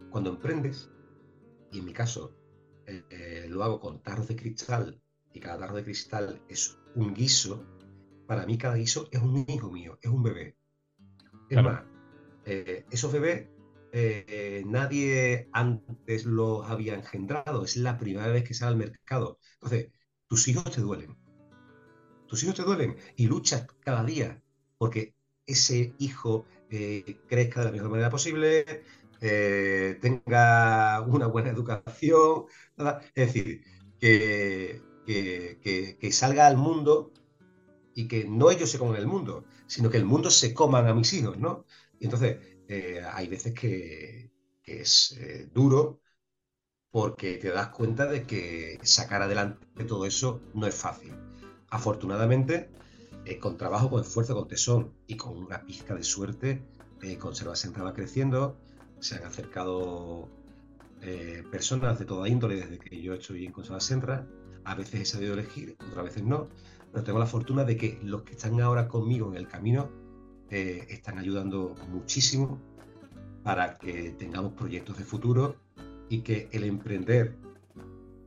cuando 0.10 0.30
emprendes, 0.30 0.90
y 1.72 1.80
en 1.80 1.86
mi 1.86 1.94
caso 1.94 2.38
eh, 2.86 3.04
eh, 3.10 3.48
lo 3.50 3.64
hago 3.64 3.80
con 3.80 4.02
tarros 4.02 4.28
de 4.28 4.36
cristal, 4.36 5.02
y 5.34 5.40
cada 5.40 5.60
tarro 5.60 5.76
de 5.76 5.84
cristal 5.84 6.42
es 6.48 6.78
un 6.96 7.14
guiso, 7.14 7.66
para 8.28 8.46
mí 8.46 8.58
cada 8.58 8.76
guiso 8.76 9.10
es 9.12 9.22
un 9.22 9.46
hijo 9.48 9.72
mío, 9.72 9.98
es 10.02 10.10
un 10.10 10.24
bebé. 10.24 10.56
Es 11.50 11.62
más, 11.62 11.84
esos 12.46 13.12
bebés 13.12 13.50
nadie 14.66 15.50
antes 15.52 16.26
los 16.26 16.68
había 16.70 16.96
engendrado, 16.96 17.64
es 17.64 17.78
la 17.78 17.98
primera 17.98 18.28
vez 18.28 18.44
que 18.44 18.54
sale 18.54 18.72
al 18.72 18.78
mercado. 18.78 19.40
Entonces, 19.56 19.92
tus 20.28 20.48
hijos 20.48 20.72
te 20.72 20.82
duelen. 20.82 21.23
Tus 22.34 22.42
hijos 22.42 22.56
te 22.56 22.64
duelen 22.64 22.96
y 23.16 23.28
luchas 23.28 23.68
cada 23.82 24.04
día 24.04 24.42
porque 24.80 25.14
ese 25.46 25.94
hijo 26.00 26.48
eh, 26.72 27.20
crezca 27.28 27.60
de 27.60 27.68
la 27.68 27.72
mejor 27.74 27.92
manera 27.92 28.10
posible, 28.10 28.66
tenga 30.02 31.02
una 31.02 31.28
buena 31.28 31.52
educación, 31.52 32.46
es 33.14 33.28
decir, 33.28 33.62
que, 34.00 34.82
que 35.06 36.12
salga 36.12 36.48
al 36.48 36.58
mundo 36.58 37.14
y 37.94 38.08
que 38.08 38.26
no 38.26 38.50
ellos 38.50 38.72
se 38.72 38.80
coman 38.80 38.96
el 38.96 39.06
mundo, 39.06 39.46
sino 39.68 39.92
que 39.92 39.98
el 39.98 40.06
mundo 40.06 40.32
se 40.32 40.56
coman 40.56 40.88
a 40.88 40.96
mis 40.96 41.14
hijos, 41.14 41.38
¿no? 41.38 41.66
Y 42.00 42.06
entonces 42.06 42.40
eh, 42.68 43.00
hay 43.14 43.28
veces 43.28 43.54
que, 43.54 44.32
es 44.66 45.16
eh, 45.20 45.50
duro 45.54 46.02
porque 46.90 47.38
te 47.38 47.50
das 47.52 47.68
cuenta 47.70 48.08
de 48.08 48.26
que 48.26 48.80
sacar 48.82 49.22
adelante 49.22 49.84
todo 49.86 50.08
eso 50.08 50.42
no 50.56 50.66
es 50.66 50.74
fácil. 50.74 51.14
Afortunadamente, 51.74 52.70
eh, 53.26 53.40
con 53.40 53.58
trabajo, 53.58 53.90
con 53.90 54.02
esfuerzo, 54.02 54.36
con 54.36 54.48
tesón 54.48 54.94
y 55.08 55.18
con 55.18 55.38
una 55.38 55.66
pizca 55.66 55.96
de 55.96 56.04
suerte, 56.04 56.62
Conserva 57.20 57.54
Sentra 57.54 57.84
va 57.84 57.94
creciendo, 57.94 58.56
se 59.02 59.16
han 59.16 59.26
acercado 59.26 60.30
personas 61.52 62.00
de 62.00 62.06
toda 62.06 62.30
índole 62.30 62.56
desde 62.56 62.80
que 62.80 63.02
yo 63.02 63.14
estoy 63.14 63.46
en 63.46 63.52
Conserva 63.52 63.82
Sentra, 63.82 64.26
a 64.64 64.76
veces 64.76 65.02
he 65.02 65.06
sabido 65.06 65.34
elegir, 65.34 65.76
otras 65.90 66.06
veces 66.06 66.24
no, 66.24 66.48
pero 66.94 67.04
tengo 67.04 67.20
la 67.20 67.26
fortuna 67.26 67.66
de 67.66 67.76
que 67.76 68.00
los 68.04 68.22
que 68.22 68.34
están 68.34 68.62
ahora 68.62 68.88
conmigo 68.88 69.30
en 69.32 69.38
el 69.38 69.48
camino 69.48 69.90
eh, 70.50 70.86
están 70.90 71.18
ayudando 71.18 71.76
muchísimo 71.90 72.62
para 73.44 73.78
que 73.80 74.12
tengamos 74.12 74.54
proyectos 74.54 74.98
de 75.00 75.04
futuro 75.04 75.56
y 76.10 76.22
que 76.22 76.48
el 76.52 76.64
emprender, 76.66 77.36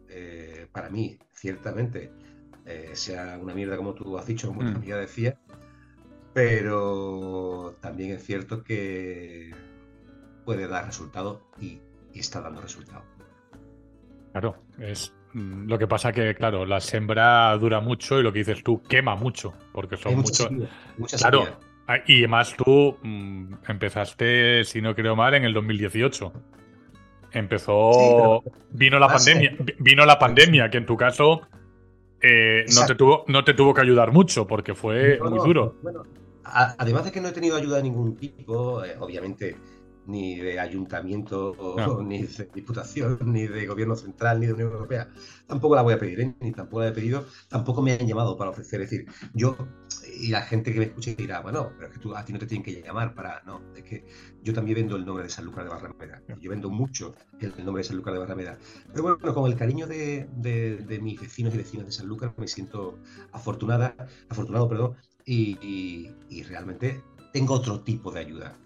eh, 0.08 0.66
para 0.72 0.90
mí, 0.90 1.16
ciertamente, 1.32 2.10
eh, 2.66 2.90
sea 2.94 3.38
una 3.40 3.54
mierda 3.54 3.76
como 3.76 3.94
tú 3.94 4.18
has 4.18 4.26
dicho, 4.26 4.49
como 4.49 4.62
mm. 4.62 4.82
ya 4.82 4.96
decía, 4.96 5.38
pero 6.32 7.76
también 7.80 8.12
es 8.12 8.25
cierto 8.25 8.62
que 8.62 9.54
puede 10.44 10.68
dar 10.68 10.87
resultados 10.87 11.40
y, 11.61 11.80
y 12.12 12.20
está 12.20 12.40
dando 12.40 12.61
resultados. 12.61 13.04
Claro, 14.32 14.56
es 14.78 15.12
Mm, 15.37 15.68
lo 15.68 15.78
que 15.78 15.87
pasa 15.87 16.12
que, 16.12 16.35
claro, 16.35 16.64
la 16.64 16.80
sembra 16.80 17.54
dura 17.58 17.80
mucho 17.80 18.18
y 18.18 18.23
lo 18.23 18.32
que 18.32 18.38
dices 18.38 18.62
tú 18.62 18.82
quema 18.82 19.16
mucho, 19.16 19.52
porque 19.70 19.99
son 19.99 20.16
muchos. 20.16 20.49
Claro, 21.18 21.58
ah, 21.87 21.99
y 22.06 22.20
además 22.20 22.54
tú 22.56 22.96
mm, 23.02 23.54
empezaste, 23.68 24.64
si 24.64 24.80
no 24.80 24.94
creo 24.94 25.14
mal, 25.14 25.35
en 25.35 25.44
el 25.44 25.52
2018. 25.52 26.32
Empezó. 27.32 28.42
vino 28.70 28.99
la 28.99 29.08
pandemia. 29.08 29.54
Vino 29.78 30.06
la 30.06 30.18
pandemia, 30.18 30.70
que 30.70 30.78
en 30.78 30.87
tu 30.87 30.96
caso 30.96 31.42
eh, 32.20 32.64
no, 32.75 32.87
te 32.87 32.94
tuvo, 32.94 33.25
no 33.28 33.44
te 33.44 33.54
tuvo 33.54 33.75
que 33.75 33.80
ayudar 33.80 34.12
mucho, 34.12 34.46
porque 34.46 34.75
fue 34.75 35.18
muy 35.20 35.38
duro. 35.38 35.76
Bueno, 35.82 36.04
además 36.44 37.04
de 37.04 37.12
que 37.12 37.20
no 37.20 37.28
he 37.28 37.32
tenido 37.32 37.56
ayuda 37.56 37.78
de 37.78 37.82
ningún 37.85 38.16
tipo, 38.16 38.85
eh, 38.85 38.96
obviamente 38.99 39.56
ni 40.06 40.37
de 40.37 40.58
ayuntamiento, 40.61 41.54
ni 42.04 42.23
de 42.23 42.49
diputación, 42.54 43.18
ni 43.32 43.46
de 43.46 43.66
gobierno 43.66 43.96
central, 43.96 44.40
ni 44.40 44.46
de 44.46 44.54
Unión 44.54 44.73
Europea. 44.73 45.08
Tampoco 45.46 45.75
la 45.75 45.82
voy 45.82 45.94
a 45.94 45.99
pedir, 45.99 46.20
¿eh? 46.20 46.35
ni 46.40 46.52
tampoco 46.52 46.80
la 46.80 46.88
he 46.88 46.92
pedido, 46.92 47.26
tampoco 47.49 47.82
me 47.82 47.92
han 47.92 48.06
llamado 48.06 48.37
para 48.37 48.50
ofrecer. 48.50 48.80
Es 48.80 48.90
decir, 48.90 49.06
yo, 49.35 49.56
y 50.18 50.28
la 50.28 50.42
gente 50.42 50.73
que 50.73 50.78
me 50.78 50.87
escuche 50.87 51.14
dirá, 51.14 51.40
bueno, 51.40 51.73
pero 51.76 51.88
es 51.88 51.94
que 51.94 52.00
tú, 52.00 52.16
a 52.16 52.25
ti 52.25 52.32
no 52.32 52.38
te 52.38 52.46
tienen 52.46 52.64
que 52.64 52.82
llamar 52.82 53.14
para. 53.14 53.42
No, 53.44 53.61
es 53.75 53.82
que 53.82 54.04
yo 54.42 54.52
también 54.52 54.76
vendo 54.76 54.96
el 54.96 55.04
nombre 55.04 55.25
de 55.25 55.30
San 55.30 55.44
Lucas 55.44 55.64
de 55.64 55.70
Barrameda. 55.70 56.23
Yo 56.40 56.50
vendo 56.50 56.70
mucho 56.70 57.14
el, 57.40 57.52
nombre 57.64 57.82
de 57.82 57.85
San 57.85 57.96
Lucas 57.96 58.14
de 58.14 58.20
Barrameda. 58.20 58.58
Pero 58.88 59.02
bueno, 59.02 59.35
con 59.35 59.50
el 59.50 59.56
cariño 59.56 59.87
de, 59.87 60.28
de, 60.37 60.99
mis 61.00 61.20
vecinos 61.20 61.54
y 61.54 61.58
vecinas 61.58 61.87
de 61.87 61.92
San 61.92 62.06
Lucas 62.06 62.32
me 62.37 62.49
siento 62.49 62.99
afortunada, 63.32 63.94
afortunado, 64.28 64.68
perdón, 64.68 64.96
y, 65.25 66.11
y 66.28 66.42
realmente 66.44 67.02
tengo 67.32 67.54
otro 67.54 67.80
tipo 67.80 68.11
de 68.11 68.20
ayuda 68.20 68.56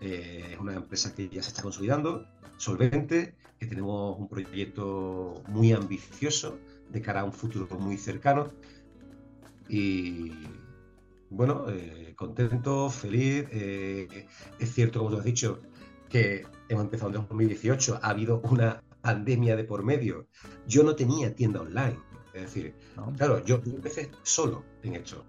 eh, 0.00 0.50
es 0.52 0.58
una 0.58 0.74
empresa 0.74 1.14
que 1.14 1.28
ya 1.28 1.42
se 1.42 1.48
está 1.48 1.62
consolidando, 1.62 2.26
solvente, 2.56 3.34
que 3.58 3.66
tenemos 3.66 4.18
un 4.18 4.28
proyecto 4.28 5.42
muy 5.48 5.72
ambicioso 5.72 6.58
de 6.90 7.02
cara 7.02 7.20
a 7.20 7.24
un 7.24 7.32
futuro 7.32 7.66
muy 7.78 7.96
cercano. 7.96 8.52
Y 9.68 10.32
bueno, 11.30 11.66
eh, 11.68 12.14
contento, 12.16 12.90
feliz. 12.90 13.46
Eh, 13.50 14.26
es 14.58 14.72
cierto, 14.72 15.00
como 15.00 15.10
tú 15.10 15.18
has 15.18 15.24
dicho, 15.24 15.60
que 16.08 16.46
hemos 16.68 16.84
empezado 16.84 17.10
en 17.10 17.26
2018, 17.28 18.00
ha 18.02 18.10
habido 18.10 18.40
una 18.40 18.82
pandemia 19.00 19.56
de 19.56 19.64
por 19.64 19.84
medio. 19.84 20.28
Yo 20.66 20.82
no 20.82 20.96
tenía 20.96 21.34
tienda 21.34 21.60
online. 21.60 21.98
Es 22.34 22.42
decir, 22.42 22.74
claro, 23.16 23.44
yo 23.44 23.60
empecé 23.66 24.10
solo 24.22 24.64
en 24.82 24.94
esto. 24.94 25.24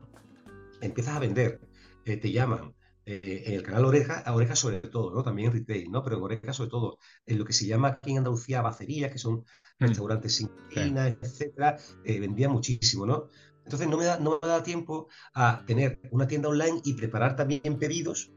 Empiezas 0.81 1.15
a 1.15 1.19
vender, 1.19 1.59
te 2.03 2.31
llaman, 2.31 2.73
eh, 3.09 3.43
en 3.47 3.53
el 3.55 3.63
canal 3.63 3.85
Oreja, 3.85 4.23
Oreja 4.27 4.55
sobre 4.55 4.81
todo, 4.81 5.11
¿no? 5.11 5.23
También 5.23 5.47
en 5.47 5.53
retail, 5.53 5.89
¿no? 5.89 6.03
Pero 6.03 6.17
en 6.17 6.23
Oreja 6.23 6.53
sobre 6.53 6.69
todo, 6.69 6.99
en 7.25 7.39
lo 7.39 7.45
que 7.45 7.53
se 7.53 7.65
llama 7.65 7.87
aquí 7.87 8.11
en 8.11 8.19
Andalucía 8.19 8.61
bacerías, 8.61 9.11
que 9.11 9.17
son 9.17 9.37
mm. 9.79 9.85
restaurantes 9.85 10.35
sin 10.35 10.49
cocina, 10.49 11.07
etcétera, 11.07 11.77
eh, 12.03 12.19
vendía 12.19 12.49
muchísimo, 12.49 13.07
¿no? 13.07 13.29
Entonces 13.69 13.87
no 13.87 13.97
me, 13.97 14.05
da, 14.05 14.19
no 14.19 14.39
me 14.41 14.47
da 14.47 14.63
tiempo 14.63 15.09
a 15.33 15.63
tener 15.65 16.01
una 16.11 16.27
tienda 16.27 16.49
online 16.49 16.81
y 16.83 16.93
preparar 16.95 17.35
también 17.35 17.77
pedidos 17.77 18.31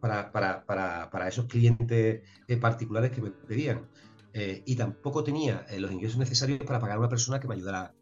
para, 0.00 0.30
para, 0.32 0.64
para, 0.66 1.10
para 1.10 1.28
esos 1.28 1.46
clientes 1.46 2.22
eh, 2.46 2.56
particulares 2.58 3.10
que 3.12 3.22
me 3.22 3.30
pedían. 3.32 3.88
eh, 4.32 4.62
y 4.66 4.76
tampoco 4.76 5.24
tenía 5.24 5.66
eh, 5.70 5.80
los 5.80 5.90
ingresos 5.92 6.18
necesarios 6.18 6.60
para 6.66 6.80
pagar 6.80 6.96
a 6.96 7.00
una 7.00 7.08
persona 7.08 7.40
que 7.40 7.48
me 7.48 7.54
ayudara 7.54 7.94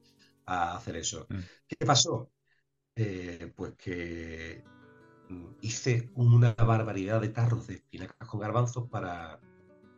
a 0.47 0.77
hacer 0.77 0.97
eso. 0.97 1.27
Mm. 1.31 1.41
¿Qué 1.69 1.87
pasó? 1.87 2.33
Eh, 2.97 3.53
pues 3.57 3.75
que 3.77 4.65
mm, 5.29 5.47
hice 5.63 6.11
una 6.15 6.55
barbaridad 6.55 7.21
de 7.21 7.29
tarros 7.31 7.67
de 7.69 7.75
espinacas 7.77 8.29
con 8.29 8.41
garbanzos 8.41 8.89
para 8.91 9.41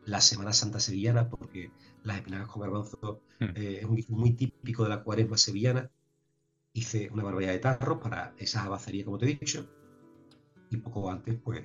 la 0.04 0.20
Semana 0.20 0.52
Santa 0.52 0.80
sevillana, 0.80 1.28
porque 1.30 1.72
las 2.02 2.18
espinacas 2.18 2.48
con 2.48 2.62
garbanzos 2.62 3.20
mm. 3.40 3.46
es 3.56 3.84
un 3.84 3.96
guiso 3.96 4.14
muy 4.14 4.34
típico 4.34 4.84
de 4.84 4.90
la 4.90 5.02
cuaresma 5.04 5.38
sevillana. 5.38 5.90
Hice 6.78 7.08
una 7.10 7.24
barbaridad 7.24 7.52
de 7.52 7.58
tarros 7.58 7.98
para 7.98 8.34
esa 8.38 8.62
abacería, 8.62 9.04
como 9.04 9.18
te 9.18 9.26
he 9.26 9.36
dicho, 9.36 9.68
y 10.70 10.76
poco 10.76 11.10
antes, 11.10 11.36
pues 11.42 11.64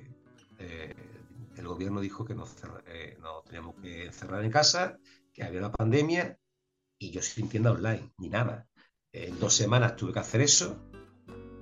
el 1.56 1.68
gobierno 1.68 2.00
dijo 2.00 2.24
que 2.24 2.34
nos, 2.34 2.54
eh, 2.86 3.16
teníamos 3.46 3.76
que 3.76 4.06
encerrar 4.06 4.44
en 4.44 4.50
casa, 4.50 4.98
que 5.32 5.42
había 5.42 5.60
una 5.60 5.72
pandemia 5.72 6.38
y 6.98 7.10
yo 7.10 7.22
sin 7.22 7.48
tienda 7.48 7.72
online, 7.72 8.12
ni 8.18 8.28
nada. 8.28 8.68
En 9.12 9.38
dos 9.38 9.54
semanas 9.54 9.96
tuve 9.96 10.12
que 10.12 10.18
hacer 10.18 10.40
eso 10.40 10.76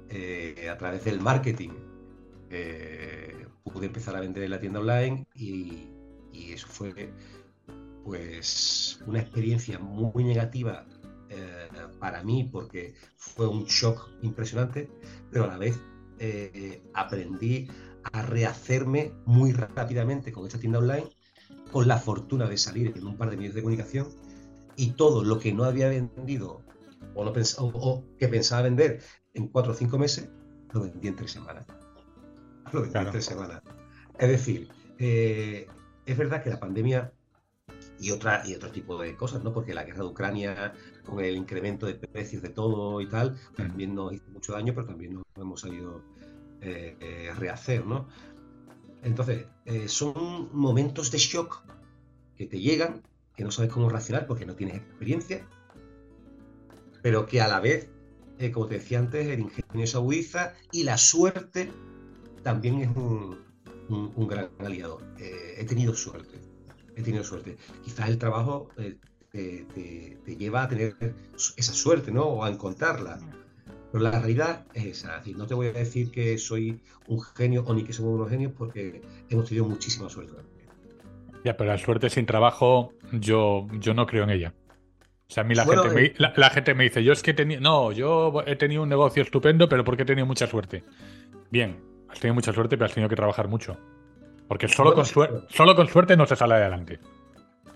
eh, 0.09 0.69
a 0.71 0.77
través 0.79 1.05
del 1.05 1.21
marketing. 1.21 1.71
Eh, 2.51 3.47
pude 3.65 3.87
empezar 3.87 4.17
a 4.17 4.21
vender 4.21 4.45
en 4.45 4.51
la 4.51 4.61
tienda 4.61 4.81
online 4.81 5.27
y, 5.35 5.89
eso 6.33 6.67
fue 6.67 7.11
pues 8.05 9.01
una 9.07 9.21
experiencia 9.21 9.79
muy 9.79 10.23
negativa 10.23 10.87
para 11.99 12.23
mí 12.23 12.49
porque 12.51 12.95
fue 13.17 13.47
un 13.47 13.65
shock 13.65 14.11
impresionante, 14.23 14.91
pero 15.31 15.45
a 15.45 15.49
la 15.49 15.59
vez 15.59 15.79
aprendí 16.95 17.69
a 18.13 18.23
rehacerme 18.23 19.13
muy 19.25 19.53
rápidamente 19.53 20.33
con 20.33 20.47
esta 20.47 20.59
tienda 20.59 20.79
online, 20.79 21.09
con 21.71 21.89
la 21.89 21.99
fortuna 21.99 22.49
de 22.49 22.57
salir 22.57 22.93
en 22.97 23.07
un 23.07 23.17
par 23.17 23.31
de 23.31 23.37
medios 23.37 23.55
de 23.55 23.63
comunicación 23.63 24.09
y 24.77 24.93
todo 24.93 25.25
lo 25.25 25.39
que 25.39 25.53
no 25.53 25.65
había 25.65 25.89
vendido 25.89 26.63
o, 27.15 27.25
no 27.25 27.33
o, 27.59 28.05
que 28.19 28.29
pensaba 28.29 28.63
vender 28.63 29.03
en 29.35 29.49
cuatro 29.49 29.73
o 29.73 29.75
cinco 29.75 29.99
meses, 29.99 30.29
lo 30.73 30.83
vendí 30.83 31.09
en 31.09 31.17
tres 31.17 31.33
semanas. 31.33 31.67
Lo 32.73 32.83
vendí 32.83 32.99
en 32.99 33.11
tres 33.11 33.25
semanas. 33.25 33.63
Es 34.19 34.29
decir, 34.29 34.69
eh, 34.99 35.67
es 36.07 36.17
verdad 36.17 36.43
que 36.43 36.51
la 36.51 36.61
pandemia 36.61 37.13
y, 37.99 38.11
otra, 38.11 38.43
y 38.47 38.55
otro 38.55 38.71
tipo 38.71 39.01
de 39.01 39.17
cosas, 39.17 39.43
¿no? 39.43 39.53
Porque 39.53 39.75
la 39.75 39.85
guerra 39.85 40.01
de 40.01 40.09
Ucrania, 40.09 40.75
con 41.05 41.25
el 41.25 41.37
incremento 41.37 41.87
de 41.87 41.95
precios 41.95 42.43
de 42.43 42.49
todo 42.49 43.01
y 43.01 43.09
tal, 43.09 43.37
también 43.57 43.95
nos 43.95 44.13
hizo 44.13 44.31
mucho 44.31 44.53
daño, 44.53 44.73
pero 44.75 44.87
también 44.87 45.15
nos 45.15 45.25
hemos 45.37 45.61
salido 45.61 46.03
eh, 46.61 46.97
eh, 47.01 47.33
rehacer, 47.37 47.85
¿no? 47.85 48.07
Entonces, 49.03 49.47
eh, 49.65 49.89
son 49.89 50.49
momentos 50.53 51.11
de 51.11 51.19
shock 51.19 51.65
que 52.37 52.47
te 52.47 52.61
llegan, 52.61 53.03
que 53.35 53.43
no 53.43 53.51
sabes 53.51 53.73
cómo 53.73 53.89
reaccionar 53.89 54.27
porque 54.27 54.47
no 54.47 54.55
tienes 54.55 54.77
experiencia, 54.77 55.47
pero 57.03 57.27
que 57.27 57.41
a 57.41 57.49
la 57.49 57.59
vez, 57.59 57.89
como 58.53 58.67
te 58.67 58.75
decía 58.75 59.01
antes, 59.01 59.27
el 59.27 59.41
ingenio 59.41 59.87
se 59.87 59.97
agudiza 59.97 60.55
y 60.71 60.85
la 60.85 60.99
suerte 60.99 61.71
también 62.45 62.81
es 62.81 62.97
un, 62.97 63.39
gran 64.29 64.51
aliado. 64.61 65.01
he 65.19 65.65
tenido 65.65 65.95
suerte, 65.95 66.39
he 66.95 67.03
tenido 67.03 67.25
suerte. 67.25 67.57
Quizás 67.83 68.09
el 68.09 68.19
trabajo 68.19 68.69
te, 69.33 69.67
te, 70.25 70.37
lleva 70.37 70.63
a 70.63 70.69
tener 70.69 70.95
esa 71.57 71.73
suerte, 71.73 72.13
¿no? 72.13 72.25
O 72.25 72.45
a 72.45 72.51
encontrarla. 72.51 73.19
Pero 73.91 74.05
la 74.05 74.11
realidad 74.11 74.67
es 74.75 74.85
esa. 74.85 75.23
no 75.37 75.47
te 75.47 75.55
voy 75.55 75.69
a 75.69 75.73
decir 75.73 76.11
que 76.11 76.39
soy 76.39 76.81
un 77.09 77.21
genio 77.21 77.65
o 77.67 77.75
ni 77.75 77.85
que 77.85 77.93
somos 77.93 78.15
unos 78.15 78.31
genios 78.31 78.53
porque 78.57 79.03
hemos 79.29 79.47
tenido 79.47 79.67
muchísima 79.67 80.09
suerte. 80.09 80.35
Ya, 81.45 81.57
pero 81.57 81.71
la 81.71 81.79
suerte 81.79 82.09
sin 82.09 82.25
trabajo, 82.25 82.93
yo, 83.13 83.67
yo 83.81 83.95
no 83.95 84.07
creo 84.07 84.25
en 84.25 84.31
ella. 84.31 84.55
O 85.29 85.35
sea, 85.35 85.43
a 85.43 85.47
mí 85.47 85.55
la, 85.55 85.65
gente, 85.65 85.89
me, 85.89 86.05
eh, 86.05 86.15
la, 86.17 86.51
gente 86.51 86.75
me 86.75 86.85
dice, 86.85 87.03
yo 87.03 87.13
es 87.13 87.23
que 87.23 87.33
tenía, 87.33 87.59
no, 87.59 87.91
yo 87.91 88.45
he 88.47 88.55
tenido 88.57 88.83
un 88.83 88.89
negocio 88.89 89.23
estupendo, 89.23 89.69
pero 89.69 89.83
porque 89.83 90.03
he 90.03 90.07
tenido 90.07 90.27
mucha 90.27 90.47
suerte. 90.47 90.85
Bien, 91.51 91.81
has 92.11 92.21
tenido 92.21 92.35
mucha 92.35 92.53
suerte, 92.53 92.77
pero 92.77 92.87
has 92.87 92.95
tenido 92.95 93.09
que 93.09 93.17
trabajar 93.17 93.49
mucho. 93.49 93.77
Porque 94.47 94.69
solo, 94.69 94.95
con, 94.95 95.05
solo 95.07 95.75
con 95.75 95.89
suerte 95.89 96.17
no 96.17 96.27
se 96.27 96.37
sale 96.37 96.55
adelante. 96.55 97.01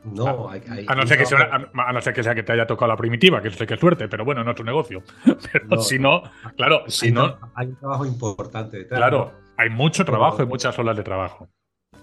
No, 0.06 0.48
hay, 0.48 0.62
a, 0.86 0.94
no 0.94 1.06
ser 1.06 1.18
que 1.18 1.26
sea, 1.26 1.68
a, 1.72 1.92
no 1.92 2.00
ser 2.00 2.14
que 2.14 2.22
sea 2.22 2.34
que 2.34 2.42
te 2.42 2.52
haya 2.52 2.66
tocado 2.66 2.88
la 2.88 2.96
primitiva, 2.96 3.42
que 3.42 3.50
sé 3.50 3.66
que 3.66 3.76
suerte, 3.76 4.08
pero 4.08 4.24
bueno, 4.24 4.44
no 4.44 4.50
es 4.50 4.56
tu 4.56 4.64
negocio. 4.64 5.02
Pero 5.52 5.82
si 5.82 5.98
no, 5.98 6.22
claro, 6.56 6.84
si 6.88 7.10
no. 7.10 7.38
Hay 7.54 7.68
un 7.68 7.76
trabajo 7.76 8.06
importante 8.06 8.78
detrás. 8.78 8.98
Claro, 8.98 9.32
hay 9.56 9.70
mucho 9.70 10.04
trabajo 10.04 10.42
y 10.42 10.46
muchas 10.46 10.78
olas 10.78 10.96
de 10.96 11.02
trabajo. 11.02 11.48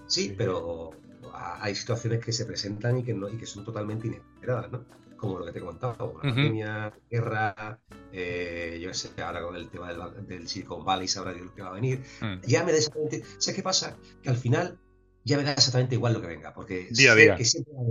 Sí, 0.06 0.34
pero 0.36 0.90
hay 1.60 1.74
situaciones 1.74 2.24
que 2.24 2.32
se 2.32 2.44
presentan 2.44 2.98
y 2.98 3.02
que, 3.02 3.14
no, 3.14 3.28
y 3.28 3.36
que 3.36 3.46
son 3.46 3.64
totalmente 3.64 4.06
inesperadas, 4.06 4.70
¿no? 4.70 4.84
Como 5.16 5.38
lo 5.38 5.46
que 5.46 5.52
te 5.52 5.58
he 5.60 5.62
contado, 5.62 6.10
una 6.10 6.34
pandemia, 6.34 6.92
guerra, 7.10 7.78
eh, 8.12 8.78
yo 8.82 8.92
sé, 8.92 9.10
ahora 9.22 9.42
con 9.42 9.56
el 9.56 9.70
tema 9.70 9.90
del, 9.92 10.46
Silicon 10.46 10.84
Valley 10.84 11.08
sabrá 11.08 11.32
lo 11.32 11.54
que 11.54 11.62
va 11.62 11.68
a 11.68 11.72
venir. 11.72 12.02
Mm. 12.20 12.40
Ya 12.46 12.64
me 12.64 12.72
exactamente. 12.72 13.22
¿Sabes 13.38 13.56
qué 13.56 13.62
pasa? 13.62 13.96
Que 14.22 14.28
al 14.28 14.36
final 14.36 14.78
ya 15.24 15.38
me 15.38 15.44
da 15.44 15.52
exactamente 15.52 15.94
igual 15.94 16.12
lo 16.12 16.20
que 16.20 16.26
venga, 16.26 16.52
porque 16.52 16.94
sé 16.94 17.34
que 17.36 17.44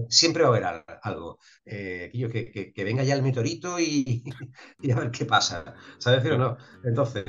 siempre, 0.10 0.44
va 0.44 0.50
a 0.50 0.52
haber 0.52 1.00
algo. 1.02 1.40
Eh, 1.66 2.12
que, 2.14 2.72
que, 2.74 2.84
venga 2.84 3.04
ya 3.04 3.16
el 3.16 3.24
meteorito 3.24 3.80
y, 3.80 4.24
a 4.94 5.00
ver 5.00 5.12
qué 5.12 5.26
pasa. 5.26 5.76
¿Sabes 5.98 6.24
decir 6.24 6.34
o 6.34 6.38
no? 6.38 6.58
Entonces, 6.84 7.26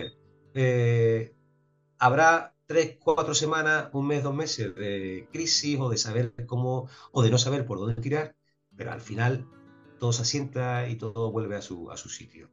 eh, 0.54 1.34
habrá 1.98 2.54
tres, 2.66 2.98
cuatro 3.00 3.34
semanas, 3.34 3.88
un 3.92 4.06
mes, 4.06 4.22
dos 4.22 4.34
meses 4.34 4.74
de 4.74 5.28
crisis 5.32 5.78
o 5.80 5.88
de 5.88 5.96
saber 5.96 6.34
cómo, 6.46 6.88
o 7.12 7.22
de 7.22 7.30
no 7.30 7.38
saber 7.38 7.64
por 7.64 7.78
dónde 7.78 7.94
tirar, 7.94 8.36
pero 8.76 8.92
al 8.92 9.00
final 9.00 9.48
todo 9.98 10.12
se 10.12 10.22
asienta 10.22 10.86
y 10.88 10.96
todo 10.96 11.32
vuelve 11.32 11.56
a 11.56 11.62
su, 11.62 11.90
a 11.90 11.96
su 11.96 12.10
sitio. 12.10 12.50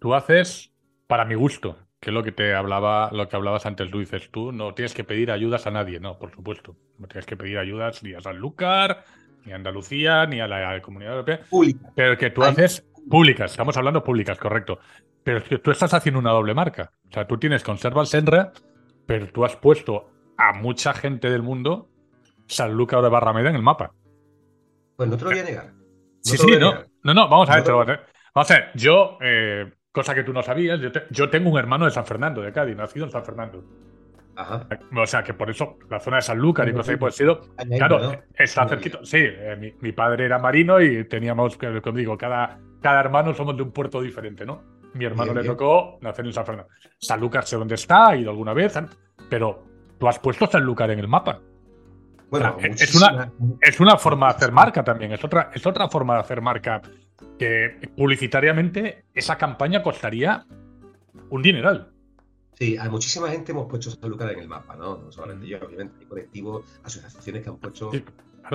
Tú 0.00 0.14
haces 0.14 0.72
para 1.06 1.24
mi 1.24 1.34
gusto 1.34 1.76
que 2.00 2.10
es 2.10 2.14
lo 2.14 2.22
que 2.22 2.32
te 2.32 2.54
hablaba, 2.54 3.10
lo 3.12 3.28
que 3.28 3.36
hablabas 3.36 3.66
antes, 3.66 3.90
tú 3.90 3.98
dices, 4.00 4.30
tú 4.30 4.52
no 4.52 4.72
tienes 4.72 4.94
que 4.94 5.04
pedir 5.04 5.30
ayudas 5.30 5.66
a 5.66 5.70
nadie, 5.70 6.00
no, 6.00 6.18
por 6.18 6.32
supuesto. 6.32 6.74
No 6.98 7.06
tienes 7.06 7.26
que 7.26 7.36
pedir 7.36 7.58
ayudas 7.58 8.02
ni 8.02 8.14
a 8.14 8.22
Sanlúcar, 8.22 9.04
ni 9.44 9.52
a 9.52 9.56
Andalucía, 9.56 10.24
ni 10.24 10.40
a 10.40 10.48
la 10.48 10.80
comunidad 10.80 11.12
europea. 11.12 11.40
Pero 11.94 12.16
que 12.16 12.30
tú 12.30 12.42
haces 12.42 12.86
públicas, 13.08 13.50
estamos 13.50 13.76
hablando 13.76 14.02
públicas, 14.02 14.38
correcto. 14.38 14.78
Pero 15.22 15.38
es 15.38 15.44
que 15.44 15.58
tú 15.58 15.70
estás 15.70 15.92
haciendo 15.92 16.18
una 16.18 16.30
doble 16.30 16.54
marca. 16.54 16.90
O 17.10 17.12
sea, 17.12 17.26
tú 17.26 17.36
tienes 17.36 17.62
Conserva 17.62 18.00
el 18.00 18.06
Senra, 18.06 18.52
pero 19.06 19.30
tú 19.30 19.44
has 19.44 19.56
puesto 19.56 20.08
a 20.38 20.54
mucha 20.54 20.94
gente 20.94 21.28
del 21.28 21.42
mundo 21.42 21.90
Sanlúcar 22.46 23.02
de 23.02 23.10
Barrameda 23.10 23.50
en 23.50 23.56
el 23.56 23.62
mapa. 23.62 23.92
Pues 24.96 25.08
no 25.10 25.18
te 25.18 25.24
lo 25.24 25.30
voy 25.30 25.40
a 25.40 25.44
negar. 25.44 25.72
sí, 26.22 26.38
sí, 26.38 26.56
no. 26.58 26.72
No, 27.02 27.14
no, 27.14 27.28
vamos 27.28 27.50
a 27.50 27.60
ver. 27.60 28.00
Vamos 28.34 28.50
a 28.50 28.54
ver, 28.54 28.70
yo 28.74 29.18
eh, 29.20 29.70
cosa 29.92 30.14
que 30.14 30.24
tú 30.24 30.32
no 30.32 30.42
sabías. 30.42 30.80
Yo, 31.10 31.30
tengo 31.30 31.50
un 31.50 31.58
hermano 31.58 31.84
de 31.84 31.90
San 31.90 32.06
Fernando, 32.06 32.40
de 32.40 32.52
Cádiz, 32.52 32.76
nacido 32.76 33.06
en 33.06 33.12
San 33.12 33.24
Fernando. 33.24 33.64
Ajá. 34.36 34.66
O 34.96 35.06
sea, 35.06 35.22
que 35.22 35.34
por 35.34 35.50
eso 35.50 35.78
la 35.90 36.00
zona 36.00 36.16
de 36.16 36.22
Sanlúcar 36.22 36.68
y 36.68 36.72
cosas 36.72 36.88
así, 36.90 36.96
pues 36.96 37.14
sido. 37.16 37.40
Claro, 37.76 38.22
está 38.34 38.68
cerquito. 38.68 39.04
Sí, 39.04 39.18
eh, 39.20 39.74
mi, 39.80 39.92
padre 39.92 40.26
era 40.26 40.38
marino 40.38 40.80
y 40.80 41.04
teníamos, 41.04 41.58
como 41.82 41.98
digo, 41.98 42.16
cada, 42.16 42.58
cada 42.80 43.00
hermano 43.00 43.34
somos 43.34 43.56
de 43.56 43.62
un 43.62 43.72
puerto 43.72 44.00
diferente, 44.00 44.46
¿no? 44.46 44.62
Mi 44.94 45.04
hermano 45.04 45.34
le 45.34 45.44
tocó 45.44 45.98
nacer 46.00 46.24
en 46.24 46.32
San 46.32 46.46
Fernando. 46.46 46.72
Sanlúcar 46.98 47.44
sé 47.44 47.56
dónde 47.56 47.74
está, 47.74 48.08
ha 48.08 48.16
ido 48.16 48.30
alguna 48.30 48.54
vez, 48.54 48.78
pero 49.28 49.64
tú 49.98 50.08
has 50.08 50.18
puesto 50.18 50.46
Sanlúcar 50.46 50.90
en 50.90 51.00
el 51.00 51.08
mapa. 51.08 51.40
Bueno, 52.30 52.56
es, 52.60 52.94
una, 52.94 53.32
es 53.60 53.80
una 53.80 53.96
forma 53.96 54.28
de 54.28 54.36
hacer 54.36 54.52
marca 54.52 54.84
también, 54.84 55.12
es 55.12 55.22
otra, 55.24 55.50
es 55.52 55.66
otra 55.66 55.88
forma 55.88 56.14
de 56.14 56.20
hacer 56.20 56.40
marca 56.40 56.80
que 57.38 57.90
publicitariamente 57.96 59.04
esa 59.14 59.38
campaña 59.38 59.82
costaría 59.82 60.46
un 61.30 61.42
dineral. 61.42 61.92
Sí, 62.54 62.76
hay 62.76 62.90
muchísima 62.90 63.30
gente 63.30 63.52
hemos 63.52 63.68
puesto 63.68 63.90
Sanlúcar 63.90 64.32
en 64.32 64.40
el 64.40 64.48
mapa, 64.48 64.76
¿no? 64.76 64.98
No 64.98 65.10
solamente 65.10 65.46
yo, 65.46 65.58
obviamente 65.58 65.96
hay 66.00 66.06
colectivos, 66.06 66.64
asociaciones 66.82 67.42
que 67.42 67.48
han 67.48 67.56
puesto 67.56 67.90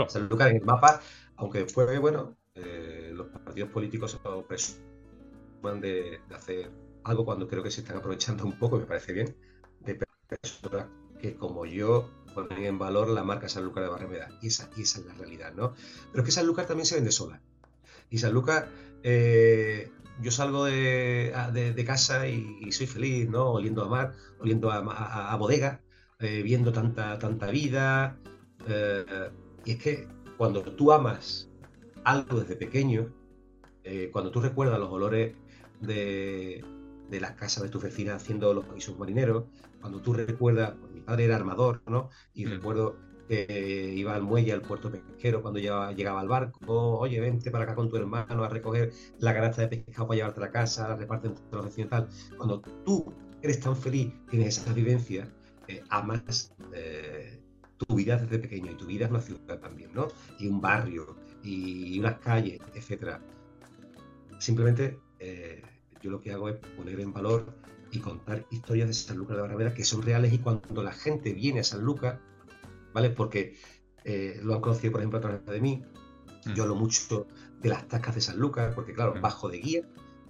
Sanlúcar 0.07 0.49
en 0.49 0.57
el 0.57 0.63
mapa, 0.63 1.01
aunque 1.37 1.59
después, 1.59 1.99
bueno, 1.99 2.35
eh, 2.53 3.11
los 3.13 3.27
partidos 3.27 3.69
políticos 3.69 4.19
presuman 4.47 5.81
de, 5.81 6.21
de, 6.29 6.35
hacer 6.35 6.71
algo 7.03 7.25
cuando 7.25 7.47
creo 7.47 7.63
que 7.63 7.71
se 7.71 7.81
están 7.81 7.97
aprovechando 7.97 8.45
un 8.45 8.59
poco, 8.59 8.77
me 8.77 8.85
parece 8.85 9.13
bien, 9.13 9.35
de 9.79 9.99
personas 10.27 10.87
que 11.19 11.35
como 11.35 11.65
yo 11.65 12.09
ponen 12.35 12.65
en 12.65 12.77
valor 12.77 13.09
la 13.09 13.23
marca 13.23 13.49
Sanlúcar 13.49 13.83
de 13.83 13.89
Barrameda. 13.89 14.29
Y 14.41 14.47
esa, 14.47 14.69
y 14.75 14.83
esa 14.83 14.99
es 14.99 15.05
la 15.05 15.13
realidad, 15.13 15.53
¿no? 15.53 15.73
Pero 16.11 16.21
es 16.21 16.25
que 16.25 16.31
Sanlúcar 16.31 16.67
también 16.67 16.85
se 16.85 16.95
vende 16.95 17.11
sola. 17.11 17.41
Y 18.15 18.17
San 18.17 18.31
Lucas, 18.31 18.63
eh, 19.03 19.91
yo 20.21 20.31
salgo 20.31 20.63
de, 20.63 21.83
casa 21.85 22.29
y, 22.29 22.71
soy 22.71 22.87
feliz, 22.87 23.29
¿no? 23.29 23.51
Oliendo 23.51 23.83
a 23.83 23.89
mar, 23.89 24.13
oliendo 24.39 24.71
a, 24.71 25.35
bodega, 25.35 25.81
eh, 26.19 26.41
viendo 26.41 26.71
tanta, 26.71 27.19
tanta 27.19 27.47
vida. 27.47 28.17
Eh, 28.69 29.29
y 29.65 29.71
es 29.71 29.83
que 29.83 30.07
cuando 30.37 30.61
tú 30.61 30.93
amas 30.93 31.49
algo 32.05 32.39
desde 32.39 32.55
pequeño, 32.55 33.13
cuando 34.13 34.31
tú 34.31 34.39
recuerdas 34.39 34.79
los 34.79 34.89
olores 34.89 35.35
de, 35.81 36.63
las 37.09 37.31
casas 37.31 37.63
de 37.63 37.69
tu 37.69 37.81
vecina 37.81 38.15
haciendo 38.15 38.53
los 38.53 38.73
guisos 38.73 38.97
marineros, 38.97 39.43
cuando 39.81 40.01
tú 40.01 40.13
recuerdas, 40.13 40.75
pues, 40.79 40.93
mi 40.93 41.01
padre 41.01 41.25
era 41.25 41.35
armador, 41.35 41.81
¿no? 41.85 42.09
Y 42.33 42.45
mm. 42.45 42.49
recuerdo 42.49 42.95
que 43.27 43.93
iba 43.95 44.15
al 44.15 44.21
muelle, 44.21 44.53
al 44.53 44.61
puerto 44.61 44.91
pesquero, 44.91 45.41
cuando 45.41 45.59
llegaba, 45.59 46.19
al 46.19 46.27
barco, 46.27 46.99
oye, 46.99 47.19
vente 47.19 47.51
para 47.51 47.63
acá 47.63 47.75
con 47.75 47.89
tu 47.89 47.97
hermano 47.97 48.43
a 48.43 48.49
recoger 48.49 48.91
la 49.19 49.33
canasta 49.33 49.63
de 49.63 49.77
pescado 49.77 50.07
para 50.07 50.17
llevarte 50.17 50.39
a 50.39 50.45
la 50.45 50.51
casa, 50.51 50.87
la 50.87 50.95
reparten 50.95 51.31
entre 51.31 51.43
los 51.51 51.65
vecinos 51.65 51.87
y 51.87 51.89
tal. 51.89 52.09
Cuando 52.37 52.61
tú 52.61 53.13
eres 53.41 53.59
tan 53.59 53.75
feliz, 53.75 54.13
tienes 54.29 54.57
esa 54.57 54.73
vivencia, 54.73 55.27
eh, 55.67 55.83
amas 55.89 56.53
eh, 56.73 57.41
tu 57.77 57.95
vida 57.95 58.17
desde 58.17 58.39
pequeño 58.39 58.71
y 58.71 58.75
tu 58.75 58.85
vida 58.85 59.05
es 59.05 59.11
una 59.11 59.21
ciudad 59.21 59.59
también, 59.59 59.91
¿no? 59.93 60.07
Y 60.39 60.47
un 60.47 60.61
barrio 60.61 61.15
y 61.43 61.99
unas 61.99 62.19
calles, 62.19 62.59
etcétera. 62.73 63.21
Simplemente 64.39 64.99
eh, 65.19 65.61
yo 66.01 66.11
lo 66.11 66.21
que 66.21 66.31
hago 66.31 66.49
es 66.49 66.57
poner 66.77 66.99
en 66.99 67.13
valor 67.13 67.45
y 67.91 67.99
contar 67.99 68.45
historias 68.51 68.87
de 68.87 68.93
San 68.93 69.17
Lucas 69.17 69.35
de 69.37 69.41
Barrameda 69.41 69.73
que 69.73 69.83
son 69.83 70.01
reales 70.01 70.33
y 70.33 70.39
cuando 70.39 70.83
la 70.83 70.91
gente 70.91 71.33
viene 71.33 71.61
a 71.61 71.63
San 71.63 71.81
Lucas, 71.81 72.19
¿vale? 72.95 73.09
Porque 73.09 73.57
eh, 74.05 74.39
lo 74.41 74.55
han 74.55 74.61
conocido, 74.61 74.93
por 74.93 75.01
ejemplo, 75.01 75.19
a 75.19 75.21
través 75.21 75.45
de 75.45 75.59
mí. 75.59 75.83
Yo 76.45 76.55
mm. 76.55 76.61
hablo 76.61 76.75
mucho 76.75 77.27
de 77.61 77.69
las 77.69 77.87
tascas 77.89 78.15
de 78.15 78.21
San 78.21 78.39
Lucas, 78.39 78.73
porque 78.73 78.93
claro, 78.93 79.15
mm. 79.15 79.21
bajo 79.21 79.49
de 79.49 79.57
guía, 79.59 79.81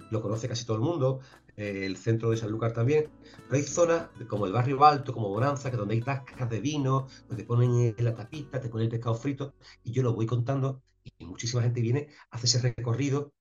lo 0.09 0.19
conoce 0.19 0.47
casi 0.47 0.65
todo 0.65 0.77
el 0.77 0.83
mundo, 0.83 1.19
eh, 1.57 1.85
el 1.85 1.95
centro 1.95 2.31
de 2.31 2.37
San 2.37 2.49
Lucas 2.49 2.73
también. 2.73 3.11
Pero 3.47 3.55
hay 3.55 3.63
zonas 3.63 4.09
como 4.27 4.47
el 4.47 4.51
barrio 4.51 4.83
Alto, 4.83 5.13
como 5.13 5.29
Bonanza, 5.29 5.69
que 5.69 5.77
donde 5.77 5.93
hay 5.93 6.01
tascas 6.01 6.49
de 6.49 6.59
vino, 6.59 7.05
donde 7.27 7.43
te 7.43 7.47
ponen 7.47 7.95
la 7.99 8.15
tapita, 8.15 8.59
te 8.59 8.69
ponen 8.69 8.85
el 8.85 8.91
pescado 8.91 9.13
frito, 9.13 9.53
y 9.83 9.91
yo 9.91 10.01
lo 10.01 10.13
voy 10.13 10.25
contando, 10.25 10.81
y 11.19 11.25
muchísima 11.25 11.61
gente 11.61 11.81
viene, 11.81 12.09
hace 12.31 12.47
ese 12.47 12.61
recorrido 12.61 13.31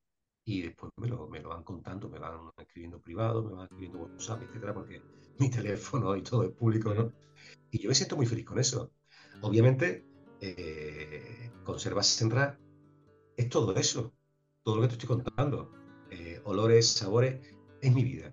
y 0.44 0.60
después 0.60 0.92
me 0.96 1.08
lo, 1.08 1.26
me 1.28 1.40
lo 1.40 1.48
van 1.48 1.62
contando, 1.62 2.10
me 2.10 2.18
van 2.18 2.50
escribiendo 2.58 3.00
privado, 3.00 3.42
me 3.42 3.54
van 3.54 3.64
escribiendo 3.64 4.00
WhatsApp, 4.00 4.42
etcétera, 4.42 4.74
porque 4.74 5.00
mi 5.38 5.48
teléfono 5.48 6.14
y 6.14 6.22
todo 6.22 6.44
es 6.44 6.50
público, 6.50 6.92
¿no? 6.94 7.12
Y 7.70 7.78
yo 7.78 7.88
me 7.88 7.94
siento 7.94 8.16
muy 8.16 8.26
feliz 8.26 8.44
con 8.44 8.58
eso. 8.58 8.92
Obviamente, 9.40 10.04
eh, 10.40 11.50
Conservas 11.64 12.06
Senra 12.06 12.58
es 13.36 13.48
todo 13.48 13.74
eso, 13.76 14.12
todo 14.62 14.76
lo 14.76 14.82
que 14.82 14.88
te 14.88 14.94
estoy 14.94 15.08
contando. 15.08 15.72
Eh, 16.10 16.40
olores, 16.44 16.88
sabores, 16.88 17.40
es 17.80 17.92
mi 17.92 18.04
vida. 18.04 18.32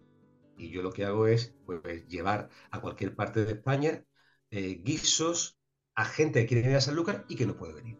Y 0.58 0.70
yo 0.70 0.82
lo 0.82 0.92
que 0.92 1.06
hago 1.06 1.28
es 1.28 1.56
pues, 1.66 2.08
llevar 2.08 2.50
a 2.70 2.82
cualquier 2.82 3.16
parte 3.16 3.44
de 3.44 3.54
España 3.54 4.04
eh, 4.52 4.82
guisos 4.84 5.58
a 5.96 6.06
gente 6.06 6.42
que 6.42 6.48
quiere 6.48 6.70
ir 6.70 6.76
a 6.76 6.82
San 6.82 6.96
Lucas 6.96 7.24
y 7.28 7.36
que 7.36 7.46
no 7.46 7.56
puede 7.56 7.74
venir. 7.74 7.98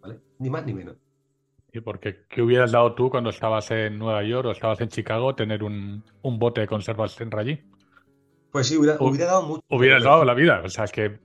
¿Vale? 0.00 0.20
Ni 0.38 0.50
más 0.50 0.66
ni 0.66 0.74
menos. 0.74 0.96
¿Y 1.72 1.80
porque 1.80 2.24
qué 2.28 2.40
hubieras 2.40 2.70
dado 2.70 2.94
tú 2.94 3.10
cuando 3.10 3.30
estabas 3.30 3.70
en 3.72 3.98
Nueva 3.98 4.22
York 4.22 4.46
o 4.46 4.52
estabas 4.52 4.80
en 4.80 4.88
Chicago 4.88 5.34
tener 5.34 5.64
un, 5.64 6.04
bote 6.22 6.60
de 6.60 6.68
conservas 6.68 7.20
en 7.20 7.36
allí? 7.36 7.60
Pues 8.52 8.68
sí, 8.68 8.76
hubiera, 8.76 8.96
dado 9.26 9.42
mucho. 9.42 9.62
Hubieras 9.68 10.04
dado 10.04 10.24
la 10.24 10.34
vida, 10.34 10.62
o 10.64 10.68
sea, 10.68 10.84
es 10.84 10.92
que. 10.92 11.18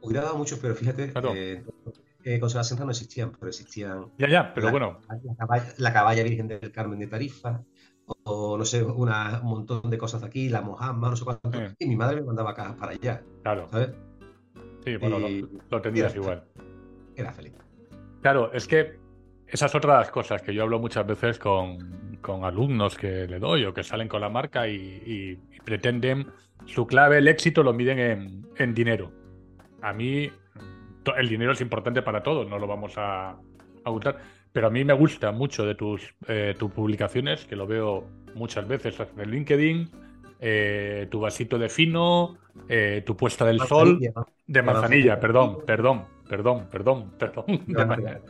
Mm, 0.00 0.06
hubiera 0.06 0.22
dado 0.22 0.36
mucho, 0.36 0.58
pero 0.60 0.74
fíjate, 0.74 1.12
que 1.12 1.62
eh, 2.24 2.40
conservas 2.40 2.78
no 2.78 2.90
existían, 2.90 3.32
pero 3.32 3.48
existían. 3.48 4.06
Ya, 4.18 4.28
ya, 4.28 4.54
pero 4.54 4.70
bueno. 4.70 5.00
La 5.78 5.92
caballa, 5.92 6.22
Virgen 6.22 6.48
del 6.48 6.72
Carmen 6.72 6.98
de 6.98 7.06
Tarifa, 7.06 7.62
o, 8.24 8.58
no 8.58 8.64
sé, 8.64 8.82
un 8.82 9.08
montón 9.42 9.90
de 9.90 9.98
cosas 9.98 10.20
de 10.20 10.26
aquí, 10.26 10.48
la 10.48 10.60
Mojama, 10.60 11.10
no 11.10 11.16
sé 11.16 11.24
cuánto. 11.24 11.50
Y 11.78 11.86
mi 11.86 11.96
madre 11.96 12.16
me 12.16 12.26
mandaba 12.26 12.54
cajas 12.54 12.76
para 12.76 12.92
allá. 12.92 13.22
Claro. 13.42 13.68
¿Sabes? 13.70 13.90
Sí, 14.84 14.96
bueno, 14.96 15.18
lo, 15.18 15.28
lo, 15.70 15.80
tenías 15.80 16.14
igual. 16.14 16.44
Era 17.14 17.32
feliz. 17.32 17.52
Claro, 18.22 18.52
es 18.52 18.66
que 18.66 18.98
esas 19.46 19.74
otras 19.74 20.10
cosas 20.10 20.42
que 20.42 20.54
yo 20.54 20.62
hablo 20.62 20.78
muchas 20.78 21.06
veces 21.06 21.38
con, 21.38 22.18
con 22.20 22.44
alumnos 22.44 22.96
que 22.96 23.26
le 23.26 23.38
doy 23.38 23.64
o 23.64 23.74
que 23.74 23.82
salen 23.82 24.08
con 24.08 24.20
la 24.20 24.28
marca 24.28 24.68
y, 24.68 25.38
pretenden 25.64 26.26
su 26.66 26.86
clave, 26.86 27.18
el 27.18 27.28
éxito 27.28 27.62
lo 27.62 27.72
miden 27.72 27.98
en, 27.98 28.46
en, 28.56 28.74
dinero. 28.74 29.12
A 29.82 29.92
mí 29.92 30.30
el 31.16 31.28
dinero 31.28 31.52
es 31.52 31.60
importante 31.60 32.02
para 32.02 32.22
todos, 32.22 32.48
no 32.48 32.58
lo 32.58 32.66
vamos 32.66 32.94
a, 32.96 33.30
a 33.30 33.38
pero 34.52 34.66
a 34.66 34.70
mí 34.70 34.84
me 34.84 34.92
gusta 34.92 35.32
mucho 35.32 35.64
de 35.64 35.74
tus, 35.74 36.14
eh, 36.26 36.54
tus 36.58 36.72
publicaciones, 36.72 37.44
que 37.44 37.56
lo 37.56 37.66
veo 37.66 38.04
muchas 38.34 38.66
veces 38.66 38.96
en 39.16 39.30
LinkedIn, 39.30 39.90
eh, 40.40 41.06
tu 41.10 41.20
vasito 41.20 41.58
de 41.58 41.68
fino, 41.68 42.38
eh, 42.68 43.02
tu 43.04 43.16
puesta 43.16 43.44
del 43.44 43.60
sol, 43.60 44.00
de 44.46 44.62
manzanilla, 44.62 45.20
perdón, 45.20 45.58
perdón, 45.66 46.06
perdón, 46.28 46.68
perdón, 46.70 47.12
perdón. 47.18 47.44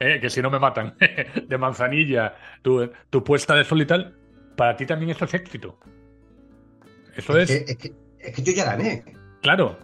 Eh, 0.00 0.18
que 0.20 0.30
si 0.30 0.42
no 0.42 0.50
me 0.50 0.58
matan. 0.58 0.96
de 1.46 1.58
manzanilla, 1.58 2.34
tu, 2.60 2.90
puesta 3.24 3.54
de 3.54 3.62
sol 3.62 3.82
y 3.82 3.86
tal. 3.86 4.16
Para 4.56 4.74
ti 4.74 4.84
también 4.84 5.10
eso 5.10 5.26
es 5.26 5.34
éxito. 5.34 5.78
Eso 7.14 7.38
es. 7.38 7.50
es, 7.50 7.76
que, 7.76 8.42
yo 8.42 8.52
ya 8.52 8.64
gané. 8.64 9.04
Claro. 9.42 9.78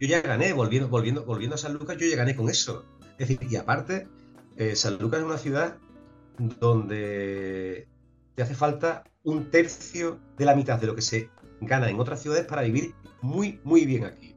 Yo 0.00 0.06
ya 0.06 0.20
gané, 0.20 0.52
volviendo, 0.52 0.88
volviendo, 0.88 1.24
volviendo 1.24 1.56
a 1.56 1.58
San 1.58 1.74
Lucas, 1.74 1.96
yo 1.96 2.06
ya 2.06 2.16
gané 2.16 2.36
con 2.36 2.48
eso. 2.48 2.84
Es 3.18 3.28
decir, 3.28 3.40
y 3.50 3.56
aparte, 3.56 4.06
eh, 4.56 4.76
San 4.76 4.98
Lucas 4.98 5.20
es 5.20 5.26
una 5.26 5.38
ciudad 5.38 5.78
donde 6.60 7.88
te 8.36 8.42
hace 8.42 8.54
falta 8.54 9.02
un 9.24 9.50
tercio 9.50 10.20
de 10.36 10.44
la 10.44 10.54
mitad 10.54 10.80
de 10.80 10.86
lo 10.86 10.94
que 10.94 11.02
se 11.02 11.30
gana 11.60 11.90
en 11.90 11.98
otras 11.98 12.22
ciudades 12.22 12.46
para 12.46 12.62
vivir 12.62 12.94
muy, 13.22 13.60
muy 13.64 13.86
bien 13.86 14.04
aquí. 14.04 14.36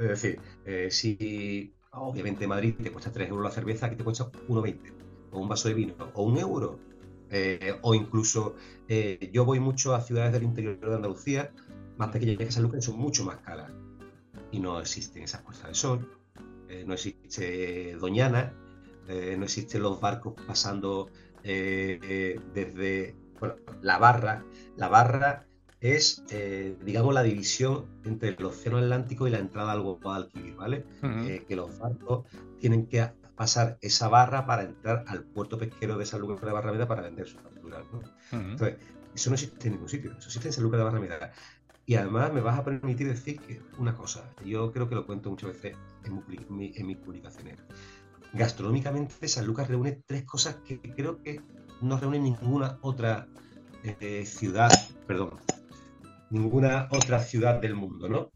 Es 0.00 0.08
decir, 0.08 0.40
eh, 0.64 0.88
si 0.90 1.72
obviamente 1.92 2.44
en 2.44 2.50
Madrid 2.50 2.74
te 2.82 2.90
cuesta 2.90 3.12
3 3.12 3.28
euros 3.28 3.44
la 3.44 3.50
cerveza, 3.52 3.86
aquí 3.86 3.94
te 3.94 4.02
cuesta 4.02 4.30
1,20, 4.48 4.92
o 5.30 5.38
un 5.40 5.48
vaso 5.48 5.68
de 5.68 5.74
vino, 5.74 5.94
o 6.14 6.24
un 6.24 6.38
euro, 6.38 6.80
eh, 7.30 7.76
o 7.82 7.94
incluso 7.94 8.56
yo 9.32 9.44
voy 9.44 9.60
mucho 9.60 9.94
a 9.94 10.00
ciudades 10.00 10.32
del 10.32 10.42
interior 10.42 10.80
de 10.80 10.94
Andalucía, 10.94 11.52
más 11.98 12.10
pequeñas 12.10 12.38
que 12.38 12.50
San 12.50 12.64
Lucas, 12.64 12.84
son 12.84 12.98
mucho 12.98 13.24
más 13.24 13.38
caras. 13.38 13.70
Y 14.50 14.60
no 14.60 14.80
existen 14.80 15.22
esas 15.22 15.42
puestas 15.42 15.68
de 15.68 15.74
sol, 15.74 16.10
no 16.86 16.94
existe 16.94 17.96
Doñana, 17.96 18.54
no 19.06 19.44
existen 19.44 19.82
los 19.82 20.00
barcos 20.00 20.34
pasando 20.46 21.10
desde 21.42 23.16
bueno, 23.40 23.56
la 23.82 23.98
barra. 23.98 24.44
La 24.76 24.88
barra 24.88 25.46
es, 25.80 26.24
eh, 26.30 26.76
digamos, 26.84 27.14
la 27.14 27.22
división 27.22 27.86
entre 28.04 28.30
el 28.30 28.44
océano 28.44 28.78
Atlántico 28.78 29.26
y 29.26 29.30
la 29.30 29.38
entrada 29.38 29.72
al 29.72 29.80
Guadalquivir, 29.82 30.56
¿vale? 30.56 30.84
Eh, 31.02 31.44
que 31.46 31.56
los 31.56 31.78
barcos 31.78 32.26
tienen 32.58 32.86
que 32.86 33.10
pasar 33.36 33.78
esa 33.80 34.08
barra 34.08 34.46
para 34.46 34.64
entrar 34.64 35.04
al 35.06 35.22
puerto 35.22 35.58
pesquero 35.58 35.96
de 35.96 36.06
San 36.06 36.20
Lucas 36.20 36.40
de 36.40 36.52
Barrameda 36.52 36.88
para 36.88 37.02
vender 37.02 37.28
sus 37.28 37.40
capturas, 37.40 37.84
¿no? 37.92 38.00
Entonces, 38.32 38.78
eso 39.14 39.30
no 39.30 39.34
existe 39.34 39.68
en 39.68 39.74
ningún 39.74 39.88
sitio, 39.88 40.10
eso 40.10 40.26
existe 40.26 40.48
en 40.48 40.52
San 40.52 40.64
Lucas 40.64 40.78
de 40.78 40.84
Barrameda. 40.84 41.32
Y 41.88 41.94
además 41.94 42.30
me 42.34 42.42
vas 42.42 42.58
a 42.58 42.64
permitir 42.64 43.08
decir 43.08 43.40
que 43.40 43.62
una 43.78 43.94
cosa, 43.94 44.30
yo 44.44 44.70
creo 44.72 44.90
que 44.90 44.94
lo 44.94 45.06
cuento 45.06 45.30
muchas 45.30 45.54
veces 45.54 45.74
en, 46.04 46.22
en 46.60 46.86
mis 46.86 46.98
publicaciones. 46.98 47.58
Gastronómicamente, 48.34 49.26
San 49.26 49.46
Lucas 49.46 49.68
reúne 49.68 50.02
tres 50.04 50.24
cosas 50.24 50.56
que 50.56 50.78
creo 50.78 51.22
que 51.22 51.40
no 51.80 51.98
reúne 51.98 52.18
ninguna 52.18 52.78
otra 52.82 53.26
eh, 53.84 54.26
ciudad, 54.26 54.70
perdón, 55.06 55.38
ninguna 56.28 56.88
otra 56.90 57.20
ciudad 57.20 57.58
del 57.58 57.74
mundo, 57.74 58.06
¿no? 58.06 58.30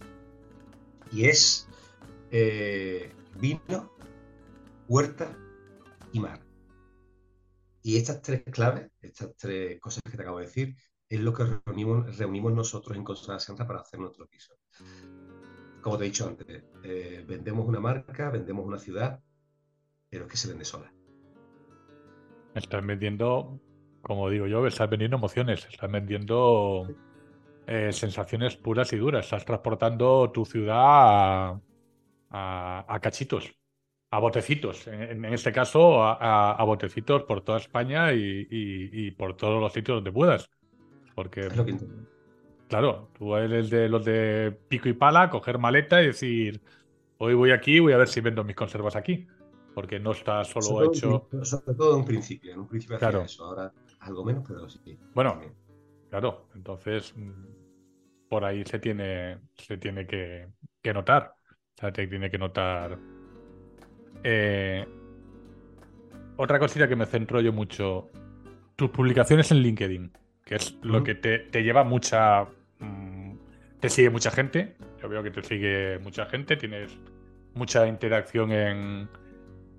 Y 1.13 1.27
es 1.27 1.69
eh, 2.31 3.13
vino, 3.39 3.93
huerta 4.89 5.37
y 6.11 6.21
mar. 6.21 6.41
Y 7.83 7.99
estas 7.99 8.23
tres 8.23 8.45
claves, 8.51 8.91
estas 9.03 9.37
tres 9.37 9.79
cosas 9.79 10.01
que 10.11 10.17
te 10.17 10.23
acabo 10.23 10.39
de 10.39 10.47
decir, 10.47 10.75
es 11.15 11.21
lo 11.21 11.35
que 11.35 11.45
reunimos, 11.67 12.55
nosotros 12.55 12.97
en 12.97 13.05
Constelación 13.05 13.55
para 13.57 13.81
hacer 13.81 14.01
nuestro 14.01 14.27
piso. 14.27 14.55
Como 15.83 15.99
te 15.99 16.05
he 16.05 16.07
dicho 16.07 16.27
antes, 16.27 16.65
eh, 16.85 17.23
vendemos 17.27 17.67
una 17.67 17.81
marca, 17.81 18.31
vendemos 18.31 18.65
una 18.65 18.79
ciudad, 18.79 19.21
pero 20.09 20.25
es 20.25 20.31
que 20.31 20.37
se 20.39 20.49
vende 20.49 20.65
sola. 20.65 20.91
Estás 22.55 22.87
vendiendo, 22.87 23.61
como 24.01 24.31
digo 24.31 24.47
yo, 24.47 24.67
estás 24.67 24.89
vendiendo 24.89 25.19
emociones, 25.19 25.67
estás 25.71 25.91
vendiendo 25.93 26.89
eh, 27.67 27.93
sensaciones 27.93 28.57
puras 28.57 28.91
y 28.95 28.97
duras. 28.97 29.27
Estás 29.27 29.45
transportando 29.45 30.31
tu 30.33 30.47
ciudad 30.47 31.61
a, 32.31 32.99
cachitos, 33.03 33.55
a 34.11 34.19
botecitos. 34.19 34.87
En, 34.87 35.27
este 35.27 35.53
caso, 35.53 36.03
a, 36.03 36.65
botecitos 36.65 37.25
por 37.25 37.43
toda 37.43 37.59
España 37.59 38.15
y, 38.15 39.11
por 39.11 39.37
todos 39.37 39.61
los 39.61 39.75
sitios 39.75 39.97
donde 39.97 40.13
puedas. 40.13 40.49
Porque, 41.15 41.49
claro, 42.69 43.11
tú 43.19 43.37
eres 43.37 43.71
de 43.71 43.89
los 43.89 44.05
de 44.05 44.57
pico 44.69 44.89
y 44.89 44.95
pala, 44.95 45.29
coger 45.29 45.59
maleta 45.59 46.03
y 46.03 46.07
decir, 46.07 46.61
hoy 47.19 47.35
voy 47.35 47.51
aquí, 47.51 47.81
voy 47.81 47.93
a 47.93 47.99
ver 47.99 48.09
si 48.09 48.21
vendo 48.21 48.45
mis 48.45 48.57
conservas 48.57 48.97
aquí 48.97 49.27
porque 49.75 49.99
no 49.99 50.13
está 50.13 50.45
solo 50.45 50.85
hecho. 50.85 51.29
sobre 51.43 51.75
todo 51.75 51.93
en 51.95 52.01
un 52.01 52.05
principio, 52.05 52.53
en 52.53 52.61
un 52.61 52.69
principio 52.69 52.97
hacía 52.97 53.11
claro. 53.11 53.25
eso, 53.25 53.45
ahora 53.45 53.73
algo 54.01 54.25
menos, 54.25 54.45
pero 54.47 54.69
sí. 54.69 54.99
Bueno, 55.15 55.41
claro, 56.11 56.49
entonces 56.55 57.15
mm, 57.17 57.31
por 58.29 58.45
ahí 58.45 58.65
se 58.65 58.79
tiene, 58.79 59.39
se 59.55 59.77
tiene 59.79 60.07
que, 60.07 60.49
notar. 60.93 61.35
O 61.77 61.81
sea, 61.81 61.93
te 61.93 62.07
tiene 62.07 62.31
que 62.31 62.39
notar. 62.39 62.99
Eh, 64.25 64.87
otra 66.37 66.59
cosita 66.59 66.89
que 66.89 66.97
me 66.97 67.07
centro 67.07 67.41
yo 67.41 67.53
mucho, 67.53 68.11
tus 68.77 68.91
publicaciones 68.91 69.51
en 69.53 69.59
LinkedIn, 69.59 70.13
que 70.45 70.57
es 70.57 70.77
lo 70.83 71.03
que 71.03 71.15
te, 71.15 71.39
te 71.39 71.63
lleva 71.63 71.85
mucha. 71.85 72.47
Mm, 72.79 73.35
te 73.81 73.89
sigue 73.89 74.11
mucha 74.11 74.31
gente. 74.31 74.77
Yo 75.01 75.09
veo 75.09 75.23
que 75.23 75.31
te 75.31 75.43
sigue 75.43 75.99
mucha 75.99 76.27
gente, 76.27 76.57
tienes 76.57 76.97
mucha 77.55 77.87
interacción 77.87 78.53
en, 78.53 79.09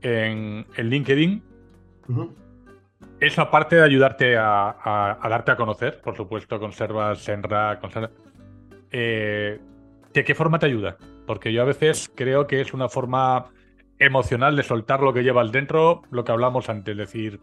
en, 0.01 0.65
LinkedIn. 0.77 1.43
Eso 3.19 3.41
aparte 3.41 3.77
de 3.77 3.83
ayudarte 3.83 4.35
a, 4.37 5.17
darte 5.29 5.51
a 5.51 5.55
conocer, 5.55 6.01
por 6.01 6.15
supuesto, 6.15 6.59
conservas 6.59 7.19
Senra, 7.19 7.79
conservas... 7.79 8.11
Eh, 8.91 9.59
¿De 10.13 10.23
qué 10.23 10.35
forma 10.35 10.59
te 10.59 10.67
ayuda? 10.67 10.97
Porque 11.25 11.53
yo 11.53 11.61
a 11.61 11.65
veces 11.65 12.11
creo 12.13 12.45
que 12.45 12.61
es 12.61 12.73
una 12.73 12.89
forma 12.89 13.47
emocional 13.97 14.55
de 14.55 14.63
soltar 14.63 15.01
lo 15.01 15.13
que 15.13 15.23
llevas 15.23 15.51
dentro, 15.51 16.03
lo 16.11 16.23
que 16.23 16.31
hablamos 16.31 16.69
antes, 16.69 16.95
decir, 16.95 17.39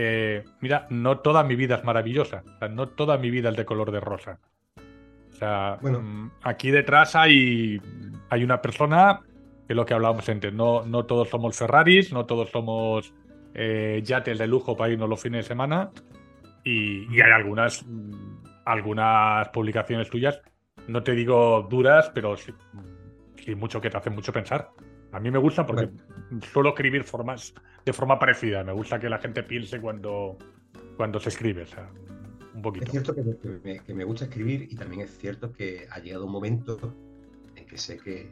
eh, 0.00 0.44
mira, 0.60 0.86
no 0.90 1.18
toda 1.18 1.42
mi 1.42 1.56
vida 1.56 1.74
es 1.76 1.84
maravillosa, 1.84 2.44
no 2.70 2.88
toda 2.88 3.18
mi 3.18 3.30
vida 3.30 3.50
es 3.50 3.56
de 3.56 3.64
color 3.64 3.90
de 3.90 4.00
rosa. 4.00 4.38
O 5.30 5.32
sea, 5.32 5.78
bueno. 5.80 6.00
Mm, 6.00 6.30
aquí 6.42 6.70
detrás 6.70 7.16
hay, 7.16 7.80
hay 8.30 8.44
una 8.44 8.62
persona 8.62 9.20
que 9.66 9.72
es 9.72 9.76
lo 9.76 9.84
que 9.84 9.94
hablábamos 9.94 10.28
antes, 10.28 10.52
no, 10.52 10.86
no 10.86 11.04
todos 11.04 11.28
somos 11.28 11.56
Ferraris, 11.56 12.12
no 12.12 12.26
todos 12.26 12.50
somos 12.50 13.12
eh, 13.54 14.00
yates 14.04 14.38
de 14.38 14.46
lujo 14.46 14.76
para 14.76 14.92
irnos 14.92 15.08
los 15.08 15.20
fines 15.20 15.44
de 15.44 15.48
semana 15.48 15.90
y, 16.64 17.12
y 17.14 17.20
hay 17.20 17.32
algunas, 17.32 17.84
mm, 17.84 18.44
algunas 18.64 19.48
publicaciones 19.48 20.08
tuyas 20.08 20.40
no 20.88 21.02
te 21.02 21.12
digo 21.12 21.66
duras, 21.70 22.10
pero 22.14 22.36
sí, 22.36 22.52
mucho 23.54 23.80
que 23.80 23.90
te 23.90 23.96
hacen 23.96 24.14
mucho 24.14 24.32
pensar. 24.32 24.70
A 25.12 25.20
mí 25.20 25.30
me 25.30 25.38
gusta 25.38 25.64
porque 25.64 25.90
suelo 26.52 26.70
escribir 26.70 27.04
formas 27.04 27.54
de 27.88 27.94
forma 27.94 28.18
parecida. 28.18 28.62
Me 28.62 28.72
gusta 28.72 29.00
que 29.00 29.08
la 29.08 29.18
gente 29.18 29.42
piense 29.42 29.80
cuando, 29.80 30.36
cuando 30.96 31.18
se 31.18 31.30
escribe. 31.30 31.66
un 32.54 32.62
poquito. 32.62 32.84
Es 32.84 32.90
cierto 32.90 33.14
que 33.14 33.94
me, 33.94 34.04
gusta 34.04 34.26
escribir 34.26 34.68
y 34.70 34.76
también 34.76 35.02
es 35.02 35.16
cierto 35.16 35.52
que 35.52 35.86
ha 35.90 35.98
llegado 35.98 36.26
un 36.26 36.32
momento 36.32 36.78
en 37.56 37.64
que 37.64 37.78
sé 37.78 37.96
que 37.98 38.30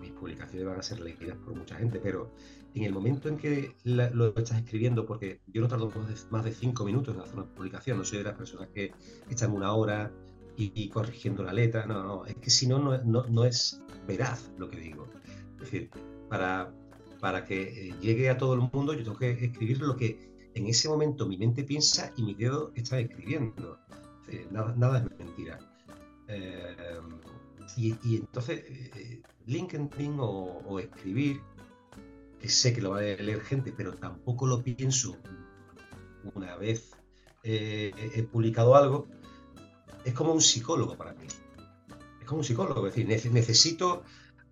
mis 0.00 0.12
publicaciones 0.12 0.66
van 0.66 0.78
a 0.78 0.82
ser 0.82 1.00
leídas 1.00 1.36
por 1.38 1.54
mucha 1.54 1.74
gente, 1.76 1.98
pero 1.98 2.30
en 2.74 2.84
el 2.84 2.92
momento 2.92 3.28
en 3.28 3.36
que 3.36 3.74
lo 3.84 4.28
estás 4.36 4.58
escribiendo, 4.58 5.04
porque 5.04 5.40
yo 5.48 5.60
no 5.60 5.68
tardo 5.68 5.92
más 6.30 6.44
de, 6.44 6.52
cinco 6.52 6.84
minutos 6.84 7.14
en 7.14 7.20
hacer 7.20 7.34
una 7.34 7.44
publicación, 7.46 7.98
no 7.98 8.04
soy 8.04 8.18
de 8.18 8.24
las 8.24 8.34
personas 8.34 8.68
que 8.68 8.92
echan 9.28 9.50
una 9.50 9.74
hora 9.74 10.12
y, 10.56 10.88
corrigiendo 10.90 11.42
la 11.42 11.52
letra. 11.52 11.86
No, 11.86 12.04
no, 12.04 12.24
es 12.24 12.36
que 12.36 12.50
si 12.50 12.68
no, 12.68 12.78
no, 12.78 13.26
no 13.26 13.44
es 13.44 13.82
veraz 14.06 14.52
lo 14.58 14.68
que 14.70 14.78
digo. 14.78 15.08
Es 15.56 15.60
decir, 15.62 15.90
para, 16.28 16.72
para 17.22 17.44
que 17.44 17.62
eh, 17.62 17.94
llegue 18.00 18.28
a 18.30 18.36
todo 18.36 18.54
el 18.54 18.68
mundo, 18.72 18.94
yo 18.94 19.04
tengo 19.04 19.16
que 19.16 19.30
escribir 19.30 19.80
lo 19.80 19.96
que 19.96 20.18
en 20.54 20.66
ese 20.66 20.88
momento 20.88 21.24
mi 21.24 21.38
mente 21.38 21.62
piensa 21.62 22.12
y 22.16 22.22
mi 22.24 22.34
dedo 22.34 22.72
está 22.74 22.98
escribiendo. 22.98 23.78
nada, 24.50 24.74
nada, 24.76 24.98
es 24.98 25.18
mentira. 25.24 25.56
Eh, 26.26 26.76
y, 27.76 28.16
entonces, 28.16 28.64
eh, 28.66 29.22
LinkedIn 29.46 30.16
o, 30.18 30.80
escribir, 30.80 31.40
que 32.40 32.48
sé 32.48 32.72
que 32.72 32.82
lo 32.82 32.90
va 32.90 32.98
a 32.98 33.02
leer 33.02 33.40
gente, 33.42 33.72
pero 33.76 33.94
tampoco 33.94 34.48
lo 34.48 34.60
pienso 34.60 35.16
una 36.34 36.56
vez 36.56 36.90
he 37.44 38.26
publicado 38.32 38.74
algo, 38.74 39.06
es 40.04 40.12
como 40.12 40.32
un 40.32 40.40
psicólogo 40.40 40.96
para 40.96 41.12
mí. 41.12 41.26
Es 42.20 42.26
como 42.26 42.40
un 42.40 42.44
psicólogo, 42.44 42.84
es 42.88 42.96
decir, 42.96 43.32
necesito 43.32 44.02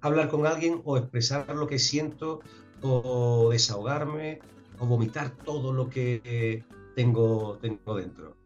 hablar 0.01 0.29
con 0.29 0.47
alguien 0.47 0.81
o 0.85 0.97
expresar 0.97 1.55
lo 1.55 1.67
que 1.67 1.79
siento 1.79 2.41
o 2.83 3.51
desahogarme 3.51 4.41
o 4.79 4.87
vomitar 4.87 5.37
todo 5.37 5.73
lo 5.73 5.89
que 5.89 6.65
tengo, 6.95 7.59
tengo 7.59 7.95
dentro. 7.97 8.37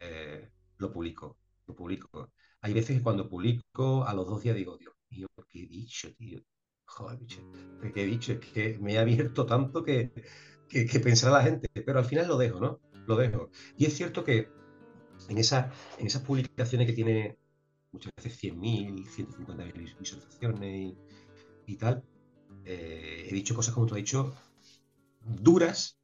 Eh, 0.00 0.50
lo 0.78 0.92
publico, 0.92 1.38
lo 1.66 1.74
publico. 1.74 2.32
Hay 2.60 2.72
veces 2.72 2.96
que 2.96 3.02
cuando 3.02 3.28
publico, 3.28 4.04
a 4.04 4.14
los 4.14 4.26
dos 4.26 4.42
días 4.42 4.56
digo, 4.56 4.76
Dios 4.78 4.94
mío, 5.10 5.26
¿qué 5.48 5.64
he 5.64 5.66
dicho, 5.66 6.12
tío? 6.14 6.40
Joder, 6.86 7.18
bicho, 7.18 7.40
¿qué 7.94 8.02
he 8.02 8.06
dicho? 8.06 8.32
Es 8.32 8.38
que 8.40 8.78
me 8.80 8.94
he 8.94 8.98
abierto 8.98 9.46
tanto 9.46 9.82
que, 9.82 10.12
que, 10.68 10.86
que 10.86 11.14
la 11.24 11.42
gente, 11.42 11.68
pero 11.74 11.98
al 11.98 12.04
final 12.04 12.28
lo 12.28 12.36
dejo, 12.36 12.60
¿no? 12.60 12.80
Lo 13.06 13.16
dejo. 13.16 13.50
Y 13.76 13.86
es 13.86 13.94
cierto 13.94 14.24
que 14.24 14.48
en, 15.28 15.38
esa, 15.38 15.72
en 15.98 16.06
esas 16.06 16.22
publicaciones 16.22 16.86
que 16.86 16.92
tiene 16.92 17.38
muchas 17.92 18.12
veces 18.16 18.38
100.000, 18.42 19.06
150.000 19.06 19.98
visualizaciones 19.98 20.94
y, 21.66 21.76
tal, 21.76 22.02
eh, 22.64 23.28
he 23.28 23.34
dicho 23.34 23.54
cosas 23.54 23.74
como 23.74 23.86
tú 23.86 23.94
has 23.94 23.98
dicho, 23.98 24.34
duras, 25.20 25.98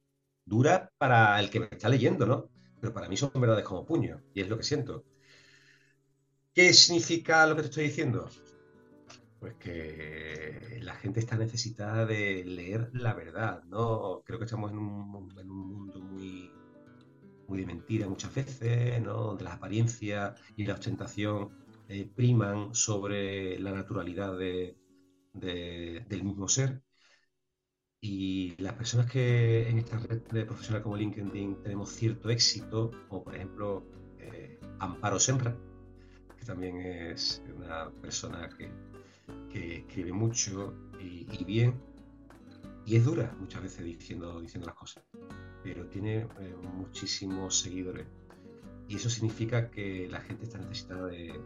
duras 0.45 0.89
para 0.97 1.39
el 1.39 1.49
que 1.49 1.59
me 1.59 1.67
está 1.71 1.89
leyendo, 1.89 2.25
¿no? 2.25 2.49
Pero 2.79 2.93
para 2.93 3.09
mí 3.09 3.17
son 3.17 3.31
verdades 3.35 3.65
como 3.65 3.85
puño, 3.85 4.21
y 4.33 4.41
es 4.41 4.49
lo 4.49 4.57
que 4.57 4.63
siento. 4.63 5.05
¿Qué 6.53 6.73
significa 6.73 7.45
lo 7.45 7.55
que 7.55 7.61
te 7.61 7.67
estoy 7.67 7.83
diciendo? 7.85 8.29
Pues 9.39 9.53
que 9.55 10.79
la 10.81 10.95
gente 10.95 11.19
está 11.19 11.37
necesitada 11.37 12.05
de 12.05 12.43
leer 12.43 12.89
la 12.93 13.13
verdad, 13.13 13.63
¿no? 13.65 14.21
Creo 14.25 14.39
que 14.39 14.45
estamos 14.45 14.71
en 14.71 14.77
un, 14.79 15.09
mundo 15.09 16.01
muy, 16.01 16.51
muy 17.47 17.59
de 17.59 17.65
mentira 17.65 18.07
muchas 18.07 18.33
veces, 18.33 19.01
¿no? 19.01 19.13
donde 19.13 19.43
las 19.45 19.55
apariencias 19.55 20.39
y 20.57 20.65
la 20.65 20.73
ostentación 20.73 21.49
eh, 21.87 22.09
priman 22.13 22.75
sobre 22.75 23.57
la 23.59 23.71
naturalidad 23.71 24.37
de, 24.37 24.75
del 25.33 26.23
mismo 26.23 26.47
ser. 26.47 26.81
Y 28.01 28.55
las 28.61 28.73
personas 28.73 29.11
que 29.11 29.67
en 29.69 29.77
esta 29.79 29.97
red 29.99 30.21
de 30.31 30.45
profesional 30.45 30.81
como 30.81 30.95
LinkedIn 30.95 31.61
tenemos 31.63 31.89
cierto 31.89 32.29
éxito, 32.29 32.91
como 33.09 33.23
por 33.25 33.35
ejemplo 33.35 33.83
eh, 34.19 34.57
Amparo 34.79 35.19
Senra, 35.19 35.55
que 36.37 36.45
también 36.45 36.77
es 36.77 37.43
una 37.57 37.91
persona 38.01 38.49
que, 38.57 38.71
que 39.49 39.77
escribe 39.79 40.13
mucho 40.13 40.73
y, 40.99 41.43
bien, 41.43 41.73
y 42.85 42.95
es 42.95 43.03
dura 43.03 43.35
muchas 43.39 43.63
veces 43.63 43.83
diciendo, 43.83 44.39
diciendo 44.39 44.67
las 44.67 44.75
cosas 44.75 45.03
pero 45.63 45.85
tiene 45.87 46.27
eh, 46.39 46.55
muchísimos 46.73 47.59
seguidores. 47.59 48.07
Y 48.87 48.95
eso 48.95 49.09
significa 49.09 49.69
que 49.69 50.07
la 50.09 50.21
gente 50.21 50.45
está 50.45 50.57
necesitada 50.57 51.07
de, 51.07 51.39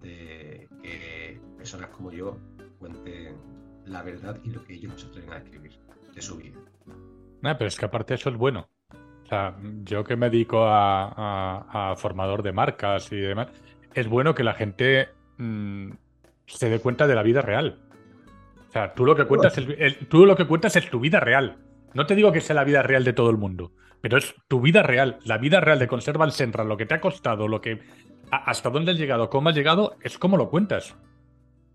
que 0.00 1.40
personas 1.56 1.90
como 1.90 2.12
yo 2.12 2.38
cuenten 2.80 3.36
la 3.84 4.02
verdad 4.02 4.40
y 4.42 4.50
lo 4.50 4.64
que 4.64 4.74
ellos 4.74 5.00
se 5.00 5.06
atreven 5.06 5.32
a 5.34 5.36
escribir 5.36 5.72
de 6.14 6.22
su 6.22 6.36
vida. 6.36 6.58
pero 7.42 7.66
es 7.66 7.76
que 7.76 7.84
aparte 7.84 8.14
eso 8.14 8.30
es 8.30 8.36
bueno. 8.36 8.68
O 9.24 9.26
sea, 9.28 9.56
yo 9.84 10.02
que 10.02 10.16
me 10.16 10.28
dedico 10.28 10.64
a, 10.66 11.94
formador 11.96 12.42
de 12.42 12.52
marcas 12.52 13.12
y 13.12 13.16
demás, 13.16 13.48
es 13.94 14.08
bueno 14.08 14.34
que 14.34 14.42
la 14.42 14.54
gente 14.54 15.10
mm, 15.38 15.90
se 16.46 16.68
dé 16.68 16.80
cuenta 16.80 17.06
de 17.06 17.14
la 17.14 17.22
vida 17.22 17.42
real. 17.42 17.78
O 18.68 18.72
sea, 18.72 18.94
tú 18.94 19.04
lo 19.04 19.14
que 19.14 19.26
cuentas 19.26 19.54
tú 20.08 20.26
lo 20.26 20.36
que 20.36 20.46
cuentas 20.46 20.74
es 20.76 20.90
tu 20.90 20.98
vida 20.98 21.20
real. 21.20 21.58
No 21.92 22.06
te 22.06 22.14
digo 22.14 22.32
que 22.32 22.40
sea 22.40 22.56
la 22.56 22.64
vida 22.64 22.82
real 22.82 23.04
de 23.04 23.12
todo 23.12 23.30
el 23.30 23.36
mundo, 23.36 23.72
pero 24.00 24.16
es 24.16 24.34
tu 24.48 24.60
vida 24.60 24.82
real, 24.82 25.18
la 25.24 25.38
vida 25.38 25.60
real 25.60 25.78
de 25.78 25.88
Conserva 25.88 26.24
el 26.24 26.32
Senra, 26.32 26.64
lo 26.64 26.76
que 26.76 26.86
te 26.86 26.94
ha 26.94 27.00
costado, 27.00 27.46
lo 27.46 27.60
que 27.60 27.80
hasta 28.30 28.70
dónde 28.70 28.92
has 28.92 28.98
llegado, 28.98 29.28
cómo 29.28 29.48
has 29.48 29.56
llegado, 29.56 29.96
es 30.02 30.18
como 30.18 30.36
lo 30.36 30.50
cuentas. 30.50 30.96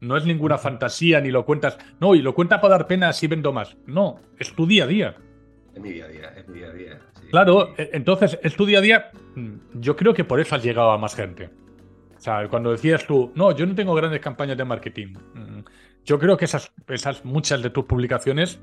No 0.06 0.18
es 0.18 0.26
ninguna 0.26 0.58
fantasía 0.58 1.20
ni 1.20 1.32
lo 1.32 1.46
cuentas. 1.46 1.78
No, 2.00 2.16
y 2.16 2.22
lo 2.22 2.34
cuenta 2.36 2.62
para 2.62 2.78
dar 2.78 2.88
pena 2.88 3.12
si 3.12 3.28
vendo 3.28 3.52
más. 3.52 3.76
No, 3.86 4.20
es 4.38 4.54
tu 4.54 4.68
día 4.68 4.84
a 4.84 4.88
día. 4.88 5.16
Es 5.74 5.82
mi 5.82 5.92
día 5.92 6.06
a 6.06 6.08
día, 6.08 6.34
es 6.38 6.48
mi 6.48 6.60
día 6.60 6.68
a 6.68 6.74
día. 6.74 7.00
claro, 7.32 7.74
e, 7.78 7.90
entonces 7.94 8.40
es 8.42 8.56
tu 8.56 8.66
día 8.66 8.80
a 8.80 8.82
día. 8.82 9.12
Mm, 9.36 9.56
yo 9.74 9.96
creo 9.96 10.14
que 10.14 10.24
por 10.24 10.40
eso 10.40 10.56
has 10.56 10.64
llegado 10.64 10.92
a 10.92 10.98
más 10.98 11.16
gente. 11.16 11.50
O 12.16 12.20
sea, 12.20 12.48
cuando 12.48 12.72
decías 12.72 13.06
tú, 13.06 13.32
no, 13.36 13.56
yo 13.56 13.66
no 13.66 13.76
tengo 13.76 13.94
grandes 13.94 14.22
campañas 14.22 14.58
de 14.58 14.64
marketing. 14.64 15.14
Mm, 15.34 15.60
yo 16.06 16.20
creo 16.20 16.38
que 16.38 16.46
esas, 16.46 16.72
esas 16.88 17.26
muchas 17.26 17.62
de 17.62 17.72
tus 17.72 17.86
publicaciones 17.86 18.60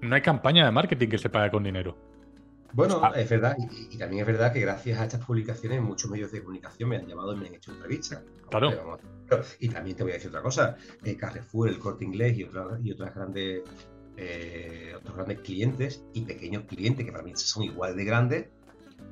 no 0.00 0.14
hay 0.14 0.22
campaña 0.22 0.64
de 0.64 0.72
marketing 0.72 1.08
que 1.08 1.18
se 1.18 1.30
pague 1.30 1.50
con 1.50 1.62
dinero. 1.62 1.96
Bueno, 2.72 3.00
ah. 3.02 3.12
es 3.16 3.28
verdad, 3.28 3.56
y, 3.58 3.96
también 3.96 4.20
es 4.20 4.26
verdad 4.26 4.52
que 4.52 4.60
gracias 4.60 5.00
a 5.00 5.04
estas 5.04 5.24
publicaciones 5.24 5.80
muchos 5.80 6.10
medios 6.10 6.30
de 6.32 6.42
comunicación 6.42 6.90
me 6.90 6.96
han 6.96 7.06
llamado 7.06 7.32
y 7.32 7.36
me 7.36 7.46
han 7.46 7.54
hecho 7.54 7.72
entrevistas. 7.72 8.22
Claro. 8.50 8.98
Y 9.58 9.68
también 9.68 9.96
te 9.96 10.02
voy 10.02 10.12
a 10.12 10.14
decir 10.14 10.28
otra 10.28 10.42
cosa, 10.42 10.76
eh, 11.04 11.16
Carrefour, 11.16 11.68
el 11.68 11.78
Corte 11.78 12.04
Inglés 12.04 12.36
y, 12.36 12.42
y 12.42 12.92
otras 12.92 13.14
grandes, 13.14 13.62
eh, 14.16 14.92
otros 14.96 15.16
grandes 15.16 15.40
clientes 15.40 16.04
y 16.12 16.22
pequeños 16.22 16.64
clientes 16.64 17.04
que 17.04 17.12
para 17.12 17.24
mí 17.24 17.32
son 17.36 17.62
igual 17.62 17.96
de 17.96 18.04
grandes, 18.04 18.46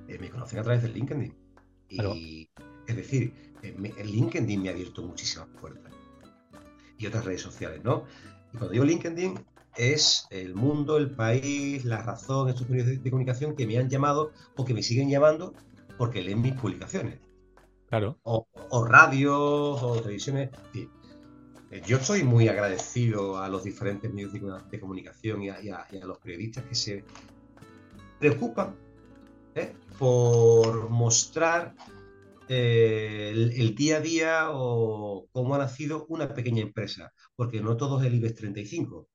eh, 0.08 0.18
me 0.18 0.30
conocen 0.30 0.58
a 0.58 0.62
través 0.62 0.82
del 0.82 0.94
LinkedIn. 0.94 1.34
Y 1.88 2.48
es 2.86 2.96
decir, 2.96 3.32
el 3.62 4.10
LinkedIn 4.10 4.62
me 4.62 4.68
ha 4.68 4.72
abierto 4.72 5.02
muchísimas 5.02 5.48
puertas. 5.60 5.92
Y 6.98 7.06
otras 7.06 7.24
redes 7.24 7.42
sociales, 7.42 7.82
¿no? 7.84 8.04
Y 8.52 8.56
cuando 8.56 8.72
digo 8.72 8.84
LinkedIn, 8.84 9.34
es 9.76 10.26
el 10.30 10.54
mundo, 10.54 10.96
el 10.96 11.10
país, 11.10 11.84
la 11.84 12.02
razón, 12.02 12.48
estos 12.48 12.68
medios 12.68 12.86
de, 12.86 13.10
comunicación 13.10 13.54
que 13.54 13.66
me 13.66 13.78
han 13.78 13.88
llamado 13.88 14.32
o 14.56 14.64
que 14.64 14.74
me 14.74 14.82
siguen 14.82 15.10
llamando 15.10 15.54
porque 15.98 16.22
leen 16.22 16.42
mis 16.42 16.54
publicaciones. 16.54 17.20
Claro. 17.88 18.18
O, 18.22 18.46
radios 18.84 19.34
o 19.82 20.00
televisiones. 20.02 20.50
Eh, 21.70 21.82
yo 21.86 21.98
soy 21.98 22.22
muy 22.24 22.48
agradecido 22.48 23.38
a 23.38 23.48
los 23.48 23.64
diferentes 23.64 24.12
medios 24.12 24.32
de, 24.32 24.80
comunicación 24.80 25.42
y 25.42 25.50
a, 25.50 25.86
los 26.04 26.18
periodistas 26.18 26.64
que 26.64 26.74
se 26.74 27.04
preocupan 28.18 28.76
¿eh? 29.54 29.74
por 29.98 30.88
mostrar 30.90 31.74
eh, 32.48 33.32
el, 33.34 33.74
día 33.74 33.96
a 33.96 34.00
día 34.00 34.46
o 34.50 35.26
cómo 35.32 35.54
ha 35.54 35.58
nacido 35.58 36.06
una 36.08 36.32
pequeña 36.32 36.62
empresa, 36.62 37.12
porque 37.34 37.60
no 37.60 37.76
todo 37.76 38.00
es 38.00 38.06
el 38.06 38.14
IBEX 38.14 38.36
35, 38.36 39.08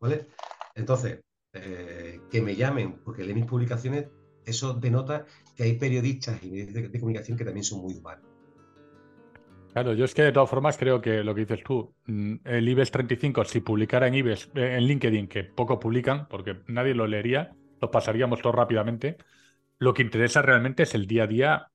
¿vale? 0.00 0.26
Entonces, 0.74 1.20
eh, 1.52 2.20
que 2.30 2.42
me 2.42 2.54
llamen 2.54 3.00
porque 3.04 3.24
leen 3.24 3.36
mis 3.36 3.46
publicaciones, 3.46 4.08
eso 4.44 4.74
denota 4.74 5.26
que 5.56 5.64
hay 5.64 5.74
periodistas 5.78 6.42
y 6.42 6.50
medios 6.50 6.72
de, 6.72 7.00
comunicación 7.00 7.36
que 7.36 7.44
también 7.44 7.64
son 7.64 7.80
muy 7.80 7.94
humanos. 7.94 8.24
Claro, 9.72 9.92
yo 9.92 10.04
es 10.04 10.14
que 10.14 10.22
de 10.22 10.32
todas 10.32 10.48
formas 10.48 10.76
creo 10.76 11.00
que 11.00 11.22
lo 11.22 11.34
que 11.34 11.42
dices 11.42 11.62
tú, 11.62 11.94
mm, 12.06 12.36
el 12.44 12.68
IBEX 12.68 12.90
35, 12.90 13.44
si 13.44 13.60
publicara 13.60 14.08
en 14.08 14.14
IBEX, 14.14 14.50
eh, 14.54 14.76
en 14.76 14.84
LinkedIn, 14.84 15.28
que 15.28 15.44
poco 15.44 15.78
publican, 15.78 16.26
porque 16.28 16.56
nadie 16.66 16.94
lo 16.94 17.06
leería, 17.06 17.54
lo 17.80 17.90
pasaríamos 17.90 18.40
todo 18.40 18.52
rápidamente, 18.52 19.18
lo 19.78 19.94
que 19.94 20.02
interesa 20.02 20.42
realmente 20.42 20.82
es 20.82 20.94
el 20.94 21.06
día 21.06 21.24
a 21.24 21.26
día 21.26 21.70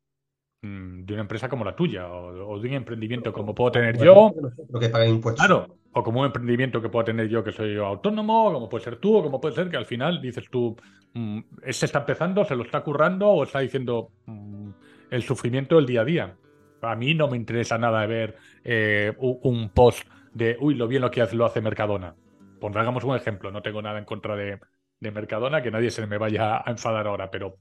de 0.64 1.14
una 1.14 1.24
empresa 1.24 1.50
como 1.50 1.66
la 1.66 1.76
tuya 1.76 2.08
o, 2.08 2.58
de 2.58 2.70
un 2.70 2.74
emprendimiento 2.74 3.34
como 3.34 3.54
puedo 3.54 3.72
tener 3.72 3.98
yo. 3.98 4.34
que 4.80 4.88
pagan 4.88 5.10
impuestos. 5.10 5.46
Claro, 5.46 5.76
o 5.92 6.04
como 6.04 6.22
un 6.22 6.28
emprendimiento 6.28 6.82
que 6.82 6.88
puedo 6.88 7.04
tener 7.04 7.28
yo 7.28 7.44
que 7.44 7.52
soy 7.52 7.76
autónomo, 7.76 8.52
como 8.54 8.70
puede 8.70 8.86
ser 8.86 8.96
tú, 8.96 9.18
o 9.18 9.24
como 9.24 9.42
puede 9.42 9.56
ser 9.56 9.70
que 9.70 9.76
al 9.76 9.86
final 9.86 10.22
dices 10.22 10.46
tú, 10.50 10.78
mm, 11.16 11.40
ese 11.64 11.86
está 11.86 12.00
empezando, 12.00 12.46
se 12.46 12.56
lo 12.56 12.64
está 12.64 12.82
currando 12.82 13.28
o 13.28 13.44
está 13.44 13.60
diciendo 13.60 14.12
mm, 14.26 14.70
el 15.12 15.22
sufrimiento 15.24 15.76
del 15.76 15.86
día 15.86 16.02
a 16.02 16.06
día. 16.06 16.36
A 16.82 16.96
mí 16.96 17.14
no 17.14 17.28
me 17.28 17.36
interesa 17.36 17.78
nada 17.78 18.06
ver 18.06 18.38
eh, 18.64 19.14
un 19.20 19.70
post 19.70 20.08
de, 20.34 20.56
uy, 20.62 20.76
lo 20.76 20.88
bien 20.88 21.02
lo 21.02 21.12
que 21.12 21.22
hace, 21.22 21.36
lo 21.36 21.46
hace 21.46 21.60
Mercadona. 21.60 22.16
Pongamos 22.62 23.04
un 23.04 23.18
ejemplo, 23.18 23.52
no 23.52 23.62
tengo 23.62 23.82
nada 23.82 24.00
en 24.00 24.06
contra 24.06 24.38
de, 24.38 24.60
Mercadona, 25.02 25.62
que 25.62 25.70
nadie 25.70 25.92
se 25.92 26.08
me 26.08 26.18
vaya 26.18 26.64
a 26.66 26.72
enfadar 26.72 27.08
ahora, 27.08 27.30
pero 27.30 27.58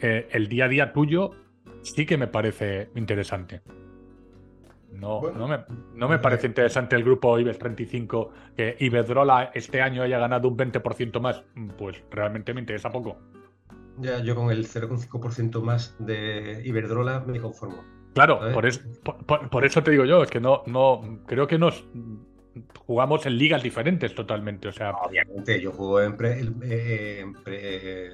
eh, 0.00 0.28
el 0.30 0.46
día 0.46 0.66
a 0.66 0.68
día 0.68 0.92
tuyo 0.92 1.32
sí 1.82 2.06
que 2.06 2.16
me 2.16 2.26
parece 2.26 2.90
interesante. 2.94 3.62
No, 4.92 5.20
no, 5.30 5.46
me, 5.46 5.58
no 5.94 6.08
me 6.08 6.16
eh, 6.16 6.18
parece 6.18 6.46
interesante 6.46 6.96
el 6.96 7.04
grupo 7.04 7.38
IBEX 7.38 7.58
35 7.58 8.32
que 8.56 8.76
Iberdrola 8.80 9.50
este 9.54 9.80
año 9.80 10.02
haya 10.02 10.18
ganado 10.18 10.48
un 10.48 10.56
20% 10.56 11.20
más. 11.20 11.44
Pues 11.76 12.02
realmente 12.10 12.54
me 12.54 12.60
interesa 12.60 12.90
poco. 12.90 13.18
Ya, 13.98 14.20
yo 14.20 14.34
con 14.34 14.50
el 14.50 14.66
0,5% 14.66 15.60
más 15.60 15.94
de 15.98 16.62
Iberdrola 16.64 17.20
me 17.20 17.40
conformo. 17.40 17.84
Claro, 18.14 18.40
por, 18.52 18.66
eso, 18.66 18.80
por, 19.04 19.64
eso 19.64 19.82
te 19.82 19.92
digo 19.92 20.04
yo, 20.04 20.22
es 20.22 20.30
que 20.30 20.40
no, 20.40 20.62
no, 20.66 21.20
creo 21.26 21.46
que 21.46 21.58
nos 21.58 21.86
jugamos 22.86 23.26
en 23.26 23.38
ligas 23.38 23.62
diferentes 23.62 24.14
totalmente. 24.14 24.68
O 24.68 24.72
sea, 24.72 24.92
obviamente, 24.92 25.60
yo 25.60 25.72
juego 25.72 26.00
en, 26.00 26.16
eh, 26.62 27.32
eh, 27.46 28.10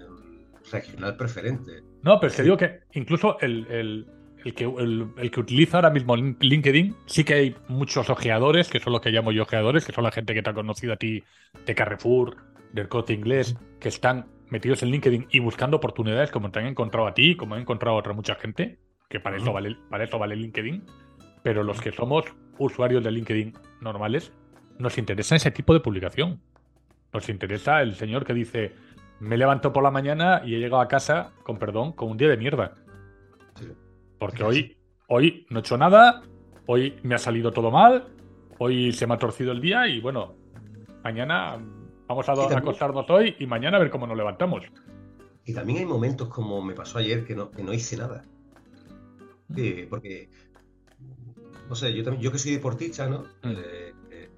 regional 0.70 1.16
preferente. 1.16 1.82
No, 2.04 2.20
pero 2.20 2.30
es 2.30 2.36
que 2.36 2.42
digo 2.42 2.58
que 2.58 2.80
incluso 2.92 3.38
el, 3.40 4.06
que, 4.54 4.64
el, 4.64 5.30
que 5.30 5.40
utiliza 5.40 5.78
ahora 5.78 5.88
mismo 5.88 6.14
LinkedIn, 6.14 6.94
sí 7.06 7.24
que 7.24 7.34
hay 7.34 7.56
muchos 7.68 8.10
ojeadores, 8.10 8.68
que 8.68 8.78
son 8.78 8.92
los 8.92 9.00
que 9.00 9.10
llamo 9.10 9.32
yo 9.32 9.44
ojeadores, 9.44 9.86
que 9.86 9.92
son 9.92 10.04
la 10.04 10.10
gente 10.10 10.34
que 10.34 10.42
te 10.42 10.50
ha 10.50 10.54
conocido 10.54 10.92
a 10.92 10.96
ti 10.96 11.24
de 11.64 11.74
Carrefour, 11.74 12.36
del 12.74 12.88
Corte 12.88 13.14
Inglés, 13.14 13.56
que 13.80 13.88
están 13.88 14.26
metidos 14.50 14.82
en 14.82 14.90
LinkedIn 14.90 15.28
y 15.30 15.38
buscando 15.38 15.78
oportunidades 15.78 16.30
como 16.30 16.50
te 16.50 16.58
han 16.58 16.66
encontrado 16.66 17.06
a 17.06 17.14
ti, 17.14 17.36
como 17.36 17.54
han 17.54 17.62
encontrado 17.62 17.96
a 17.96 18.00
otra 18.00 18.12
mucha 18.12 18.34
gente, 18.34 18.78
que 19.08 19.18
para, 19.18 19.38
eso 19.38 19.50
vale, 19.54 19.74
para 19.88 20.04
eso 20.04 20.18
vale 20.18 20.36
LinkedIn. 20.36 20.84
Pero 21.42 21.62
los 21.62 21.80
que 21.80 21.90
somos 21.90 22.26
usuarios 22.58 23.02
de 23.02 23.12
LinkedIn 23.12 23.54
normales, 23.80 24.30
nos 24.78 24.98
interesa 24.98 25.36
ese 25.36 25.50
tipo 25.50 25.72
de 25.72 25.80
publicación. 25.80 26.42
Nos 27.14 27.30
interesa 27.30 27.80
el 27.80 27.94
señor 27.94 28.26
que 28.26 28.34
dice, 28.34 28.72
me 29.24 29.38
levanto 29.38 29.72
por 29.72 29.82
la 29.82 29.90
mañana 29.90 30.42
y 30.44 30.54
he 30.54 30.58
llegado 30.58 30.82
a 30.82 30.88
casa, 30.88 31.32
con 31.42 31.58
perdón, 31.58 31.92
con 31.92 32.10
un 32.10 32.16
día 32.18 32.28
de 32.28 32.36
mierda. 32.36 32.74
Porque 34.18 34.44
hoy, 34.44 34.76
hoy 35.08 35.46
no 35.48 35.58
he 35.58 35.60
hecho 35.60 35.78
nada, 35.78 36.22
hoy 36.66 36.98
me 37.02 37.14
ha 37.14 37.18
salido 37.18 37.50
todo 37.50 37.70
mal, 37.70 38.06
hoy 38.58 38.92
se 38.92 39.06
me 39.06 39.14
ha 39.14 39.18
torcido 39.18 39.52
el 39.52 39.60
día 39.60 39.88
y 39.88 40.00
bueno, 40.00 40.34
mañana 41.02 41.58
vamos 42.06 42.28
a, 42.28 42.32
acostarnos 42.32 43.08
hoy 43.08 43.34
y 43.38 43.46
mañana 43.46 43.78
a 43.78 43.80
ver 43.80 43.90
cómo 43.90 44.06
nos 44.06 44.16
levantamos. 44.16 44.64
Y 45.46 45.54
también 45.54 45.78
hay 45.78 45.86
momentos 45.86 46.28
como 46.28 46.62
me 46.62 46.74
pasó 46.74 46.98
ayer 46.98 47.24
que 47.24 47.34
no, 47.34 47.50
que 47.50 47.62
no 47.62 47.72
hice 47.72 47.96
nada. 47.96 48.24
Mm. 49.48 49.88
porque, 49.88 50.28
no 51.68 51.74
sé, 51.74 51.94
yo, 51.94 52.04
también, 52.04 52.22
yo 52.22 52.30
que 52.30 52.38
soy 52.38 52.52
deportista, 52.52 53.08
¿no? 53.08 53.20
Mm. 53.42 53.50
Eh, 53.50 53.94
eh, 54.10 54.30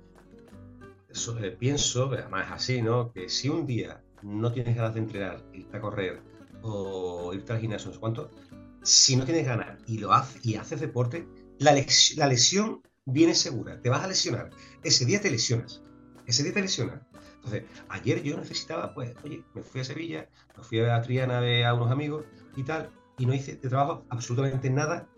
eh, 1.41 1.57
pienso, 1.59 2.11
además 2.13 2.47
es 2.47 2.53
así, 2.53 2.83
¿no? 2.83 3.13
Que 3.13 3.29
si 3.29 3.49
un 3.49 3.67
día 3.67 4.01
no 4.27 4.53
tienes 4.53 4.75
ganas 4.75 4.95
de 4.95 5.01
entrenar, 5.01 5.45
irte 5.53 5.77
a 5.77 5.81
correr 5.81 6.21
o 6.63 7.33
irte 7.33 7.53
al 7.53 7.61
gimnasio, 7.61 7.89
no 7.89 7.95
sé 7.95 8.01
cuánto, 8.01 8.31
si 8.83 9.17
no 9.17 9.25
tienes 9.25 9.47
ganas 9.47 9.79
y 9.87 9.99
lo 9.99 10.13
haces 10.13 10.45
y 10.45 10.59
deporte, 10.77 11.29
la, 11.59 11.73
lesión 11.73 12.83
viene 13.05 13.35
segura, 13.35 13.81
te 13.81 13.89
vas 13.89 14.05
a 14.05 14.09
lesionar. 14.09 14.51
Ese 14.83 15.05
día 15.05 15.21
te 15.21 15.31
lesionas, 15.31 15.83
ese 16.27 16.43
día 16.43 16.53
te 16.53 16.61
lesionas. 16.61 17.01
Entonces, 17.37 17.65
ayer 17.89 18.23
yo 18.23 18.37
necesitaba, 18.37 18.93
pues, 18.95 19.15
oye, 19.23 19.45
me 19.55 19.63
fui 19.63 19.81
a 19.81 19.85
Sevilla, 19.85 20.29
me 20.57 20.65
fui 20.65 20.81
a 20.81 21.01
Triana 21.03 21.39
a 21.39 21.69
a 21.69 21.75
unos 21.75 21.93
amigos 21.93 22.25
y 22.57 22.65
tal, 22.65 22.91
y 23.19 23.27
no 23.27 23.35
hice 23.35 23.57
de 23.57 23.69
trabajo 23.69 24.05
absolutamente 24.11 24.69
nada 24.71 25.09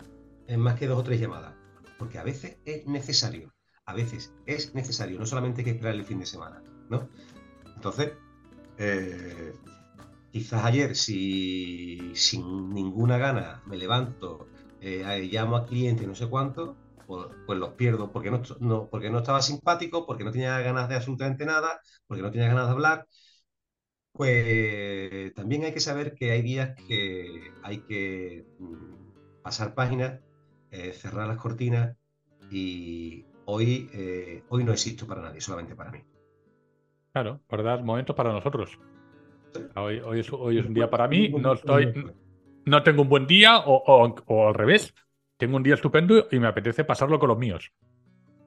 más 0.57 0.79
que 0.79 0.87
dos 0.87 0.99
o 0.99 1.03
tres 1.03 1.21
llamadas. 1.21 1.55
Porque 1.99 2.19
a 2.19 2.25
veces 2.25 2.59
es 2.67 2.87
necesario, 2.87 3.53
a 3.87 3.95
veces 3.95 4.35
es 4.47 4.75
necesario, 4.75 5.19
no 5.19 5.27
solamente 5.27 5.63
hay 5.63 5.65
que 5.65 5.71
esperar 5.73 5.95
el 5.95 6.05
fin 6.05 6.21
de 6.21 6.27
semana, 6.27 6.63
¿no? 6.91 7.09
Entonces, 7.75 8.13
eh, 8.79 9.53
quizás 10.31 10.65
ayer, 10.65 10.97
si 10.97 12.15
sin 12.15 12.71
ninguna 12.75 13.19
gana 13.19 13.63
me 13.67 13.77
levanto, 13.77 14.49
eh, 14.81 15.29
llamo 15.31 15.57
a 15.57 15.67
cliente 15.67 16.07
no 16.07 16.15
sé 16.15 16.29
cuánto, 16.29 16.77
pues, 17.07 17.27
pues, 17.47 17.59
los 17.59 17.75
pierdo 17.75 18.13
porque 18.13 18.31
no, 18.31 18.89
porque 18.91 19.11
no 19.11 19.19
estaba 19.19 19.43
simpático, 19.43 20.07
porque 20.07 20.25
no 20.25 20.33
tenía 20.33 20.59
ganas 20.61 20.89
de 20.89 20.97
absolutamente 20.97 21.45
nada, 21.47 21.81
porque 22.07 22.23
no 22.23 22.31
tenía 22.31 22.49
ganas 22.49 22.67
de 22.67 22.73
hablar. 22.73 23.07
Pues 24.13 25.33
también 25.35 25.65
hay 25.65 25.73
que 25.73 25.81
saber 25.81 26.15
que 26.15 26.33
hay 26.33 26.43
días 26.43 26.77
que 26.87 27.53
hay 27.63 27.83
que 27.85 28.45
mm, 28.59 29.43
pasar 29.43 29.75
páginas, 29.75 30.21
eh, 30.71 30.93
cerrar 30.93 31.29
las 31.29 31.39
cortinas 31.39 31.97
y 32.51 33.25
hoy, 33.45 33.91
hoy 34.49 34.65
no 34.65 34.73
existo 34.73 35.07
para 35.07 35.23
nadie, 35.23 35.41
solamente 35.41 35.77
para 35.77 35.91
mí. 35.93 36.08
Claro, 37.13 37.41
para 37.47 37.63
dar 37.63 37.85
momentos 37.85 38.15
para 38.15 38.33
nosotros. 38.33 38.79
Hoy, 39.77 39.99
hoy, 40.01 40.21
es, 40.21 40.31
un 40.31 40.75
día 40.75 40.91
para 40.91 41.09
mí, 41.09 41.31
no 41.31 41.55
estoy, 41.55 41.93
no 42.67 42.83
tengo 42.83 43.03
un 43.03 43.09
buen 43.09 43.27
día 43.27 43.61
o, 43.65 44.47
al 44.47 44.55
revés, 44.55 44.95
tengo 45.37 45.57
un 45.57 45.63
día 45.63 45.75
estupendo 45.75 46.29
y 46.31 46.39
me 46.39 46.47
apetece 46.47 46.85
pasarlo 46.85 47.19
con 47.19 47.29
los 47.29 47.39
míos. 47.39 47.73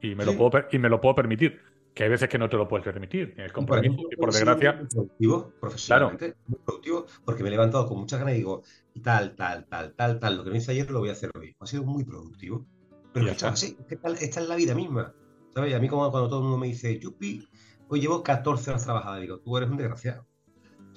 Y 0.02 0.16
me, 0.16 0.26
lo, 0.26 0.36
puedo, 0.36 0.66
y 0.72 0.80
me 0.80 0.90
lo 0.90 1.00
puedo 1.00 1.16
permitir. 1.16 1.60
Que 1.94 2.04
hay 2.06 2.10
veces 2.10 2.30
que 2.30 2.38
no 2.38 2.48
te 2.48 2.56
lo 2.56 2.68
puedes 2.70 2.86
permitir. 2.86 3.34
El 3.38 3.52
compromiso, 3.52 4.08
y 4.10 4.16
por 4.16 4.32
desgracia. 4.32 4.74
Muy 4.74 4.88
productivo, 4.88 5.54
profesionalmente, 5.60 6.36
muy 6.48 6.60
productivo, 6.66 7.06
porque 7.26 7.44
me 7.44 7.50
he 7.50 7.52
levantado 7.52 7.86
con 7.86 8.00
muchas 8.00 8.20
ganas 8.20 8.34
y 8.36 8.38
digo, 8.38 8.64
y 8.94 9.02
tal, 9.02 9.36
tal, 9.36 9.66
tal, 9.66 9.94
tal, 9.94 10.20
tal. 10.20 10.38
Lo 10.38 10.44
que 10.46 10.52
me 10.52 10.58
hice 10.58 10.72
ayer 10.72 10.90
lo 10.90 11.00
voy 11.00 11.10
a 11.10 11.12
hacer 11.12 11.30
hoy. 11.38 11.54
Ha 11.60 11.66
sido 11.66 11.84
muy 11.84 12.06
productivo. 12.06 12.66
Pero 13.14 13.28
está 13.28 13.50
así, 13.50 13.78
esta, 13.90 14.10
es 14.10 14.48
la 14.48 14.56
vida 14.56 14.74
misma. 14.74 15.14
¿Sabes? 15.54 15.76
A 15.76 15.80
mí, 15.80 15.90
como 15.90 16.10
cuando 16.12 16.30
todo 16.30 16.40
el 16.40 16.44
mundo 16.44 16.58
me 16.58 16.68
dice, 16.68 16.98
Yupi, 16.98 17.46
hoy 17.92 18.00
llevo 18.00 18.24
14 18.24 18.70
horas 18.70 18.84
trabajadas. 18.84 19.22
Digo, 19.22 19.40
tú 19.40 19.58
eres 19.58 19.70
un 19.70 19.78
desgraciado. 19.78 20.26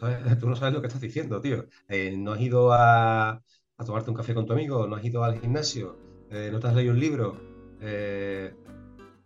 Tú 0.40 0.48
no 0.48 0.57
sabes 0.57 0.74
lo 0.74 0.80
que 0.80 0.88
estás 0.88 1.00
diciendo, 1.00 1.40
tío. 1.40 1.66
Eh, 1.88 2.14
no 2.16 2.33
has 2.33 2.40
ido 2.40 2.72
a, 2.72 3.42
tomarte 3.85 4.11
un 4.11 4.16
café 4.16 4.35
con 4.35 4.44
tu 4.44 4.52
amigo, 4.52 4.87
no 4.87 4.96
has 4.96 5.04
ido 5.04 5.24
al 5.24 5.40
gimnasio, 5.40 5.96
eh, 6.30 6.50
no 6.52 6.61
te 6.61 6.66
has 6.66 6.74
leído 6.74 6.92
un 6.92 7.00
libro. 7.00 7.40
Eh, 7.80 8.52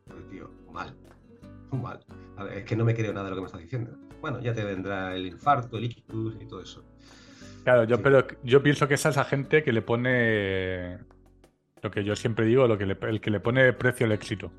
pues, 0.07 0.29
tío, 0.29 0.51
mal. 0.73 0.95
Mal. 1.73 2.01
es 2.55 2.65
que 2.65 2.77
no 2.77 2.85
me 2.85 2.95
creo 2.95 3.13
nada 3.13 3.25
de 3.25 3.31
lo 3.31 3.37
que 3.37 3.43
me 3.43 3.47
estás 3.47 3.61
diciendo. 3.61 3.91
Bueno, 4.21 4.41
ya 4.41 4.55
te 4.55 4.65
vendrá 4.65 5.15
el 5.15 5.27
infarto, 5.27 5.79
el 5.79 5.85
ictus 5.85 6.37
y 6.41 6.47
todo 6.47 6.63
eso. 6.63 6.85
Claro, 7.65 7.85
yo, 7.85 8.01
pero 8.01 8.27
yo 8.45 8.63
pienso 8.63 8.87
que 8.87 8.95
esa 8.95 9.09
es 9.09 9.17
la 9.17 9.25
gente 9.25 9.63
que 9.63 9.73
le 9.73 9.83
pone 9.83 10.99
lo 11.83 11.91
que 11.91 12.05
yo 12.05 12.15
siempre 12.15 12.47
digo, 12.47 12.67
lo 12.67 12.79
que 12.79 12.85
el 12.85 13.21
que 13.21 13.31
le 13.31 13.41
pone 13.41 13.73
precio 13.73 14.07
al 14.07 14.13
éxito. 14.13 14.53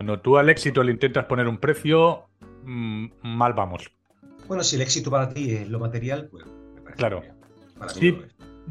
Cuando 0.00 0.18
tú 0.18 0.38
al 0.38 0.48
éxito 0.48 0.82
le 0.82 0.92
intentas 0.92 1.26
poner 1.26 1.46
un 1.46 1.58
precio, 1.58 2.30
mm, 2.64 3.06
mal 3.22 3.52
vamos. 3.52 3.92
Bueno, 4.48 4.64
si 4.64 4.76
el 4.76 4.80
éxito 4.80 5.10
para 5.10 5.28
ti 5.28 5.52
es 5.52 5.68
lo 5.68 5.78
material, 5.78 6.26
pues 6.30 6.46
me 6.46 6.80
parece 6.80 6.96
Claro. 6.96 7.22
sí, 7.88 8.18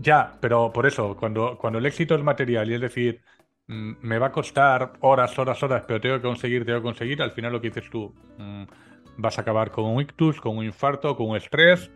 ya, 0.02 0.36
pero 0.42 0.74
por 0.74 0.88
eso, 0.88 1.16
cuando, 1.16 1.56
cuando 1.60 1.78
el 1.78 1.86
éxito 1.86 2.16
es 2.16 2.24
material 2.24 2.72
y 2.72 2.74
es 2.74 2.82
decir, 2.82 3.22
mm, 3.68 3.92
me 4.02 4.18
va 4.18 4.28
a 4.28 4.32
costar 4.32 4.94
horas, 5.02 5.38
horas, 5.38 5.62
horas, 5.62 5.84
pero 5.88 6.02
tengo 6.02 6.16
que 6.16 6.24
conseguir, 6.24 6.66
tengo 6.66 6.80
que 6.80 6.86
conseguir, 6.86 7.22
al 7.22 7.30
final 7.30 7.54
lo 7.54 7.62
que 7.62 7.70
dices 7.70 7.92
tú, 7.92 8.12
mm, 8.40 8.64
vas 9.18 9.38
a 9.38 9.42
acabar 9.42 9.70
con 9.70 9.86
un 9.86 10.02
ictus, 10.02 10.42
con 10.42 10.58
un 10.58 10.66
infarto, 10.66 11.16
con 11.16 11.30
un 11.30 11.38
estrés. 11.38 11.92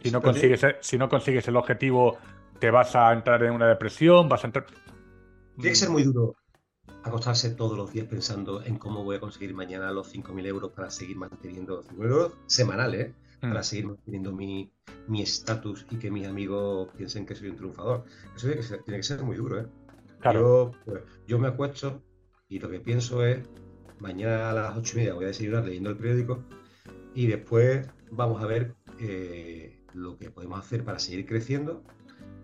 si, 0.00 0.12
no 0.12 0.22
consigues, 0.22 0.64
si 0.82 0.96
no 0.96 1.08
consigues 1.08 1.48
el 1.48 1.56
objetivo, 1.56 2.16
te 2.60 2.70
vas 2.70 2.94
a 2.94 3.12
entrar 3.12 3.42
en 3.42 3.54
una 3.54 3.66
depresión, 3.66 4.28
vas 4.28 4.44
a 4.44 4.46
entrar... 4.46 4.66
Tiene 5.56 5.70
que 5.70 5.74
ser 5.74 5.90
muy 5.90 6.04
duro 6.04 6.36
acostarse 7.08 7.50
todos 7.50 7.76
los 7.76 7.92
días 7.92 8.06
pensando 8.06 8.62
en 8.62 8.78
cómo 8.78 9.04
voy 9.04 9.16
a 9.16 9.20
conseguir 9.20 9.54
mañana 9.54 9.90
los 9.92 10.14
5.000 10.14 10.46
euros 10.46 10.72
para 10.72 10.90
seguir 10.90 11.16
manteniendo 11.16 11.82
5.000 11.82 12.02
euros 12.02 12.32
semanales, 12.46 13.06
¿eh? 13.08 13.14
mm. 13.42 13.48
para 13.48 13.62
seguir 13.62 13.86
manteniendo 13.86 14.32
mi 14.32 14.70
estatus 15.22 15.86
y 15.90 15.96
que 15.96 16.10
mis 16.10 16.26
amigos 16.26 16.88
piensen 16.96 17.26
que 17.26 17.34
soy 17.34 17.48
un 17.48 17.56
triunfador. 17.56 18.04
Eso 18.34 18.48
tiene 18.84 18.98
que 18.98 19.02
ser, 19.02 19.22
muy 19.22 19.36
duro, 19.36 19.60
¿eh? 19.60 19.66
Yo, 20.32 20.72
pues, 20.84 21.02
yo 21.26 21.38
me 21.38 21.48
acuesto 21.48 22.02
y 22.48 22.58
lo 22.58 22.70
que 22.70 22.80
pienso 22.80 23.24
es, 23.24 23.40
mañana 24.00 24.50
a 24.50 24.52
las 24.52 24.76
ocho 24.76 24.94
y 24.94 25.00
media 25.00 25.14
voy 25.14 25.24
a 25.24 25.28
desayunar 25.28 25.64
leyendo 25.64 25.90
el 25.90 25.96
periódico 25.96 26.44
y 27.14 27.26
después 27.26 27.88
vamos 28.10 28.42
a 28.42 28.46
ver 28.46 28.74
eh, 29.00 29.84
lo 29.94 30.16
que 30.18 30.30
podemos 30.30 30.58
hacer 30.58 30.84
para 30.84 30.98
seguir 30.98 31.26
creciendo 31.26 31.82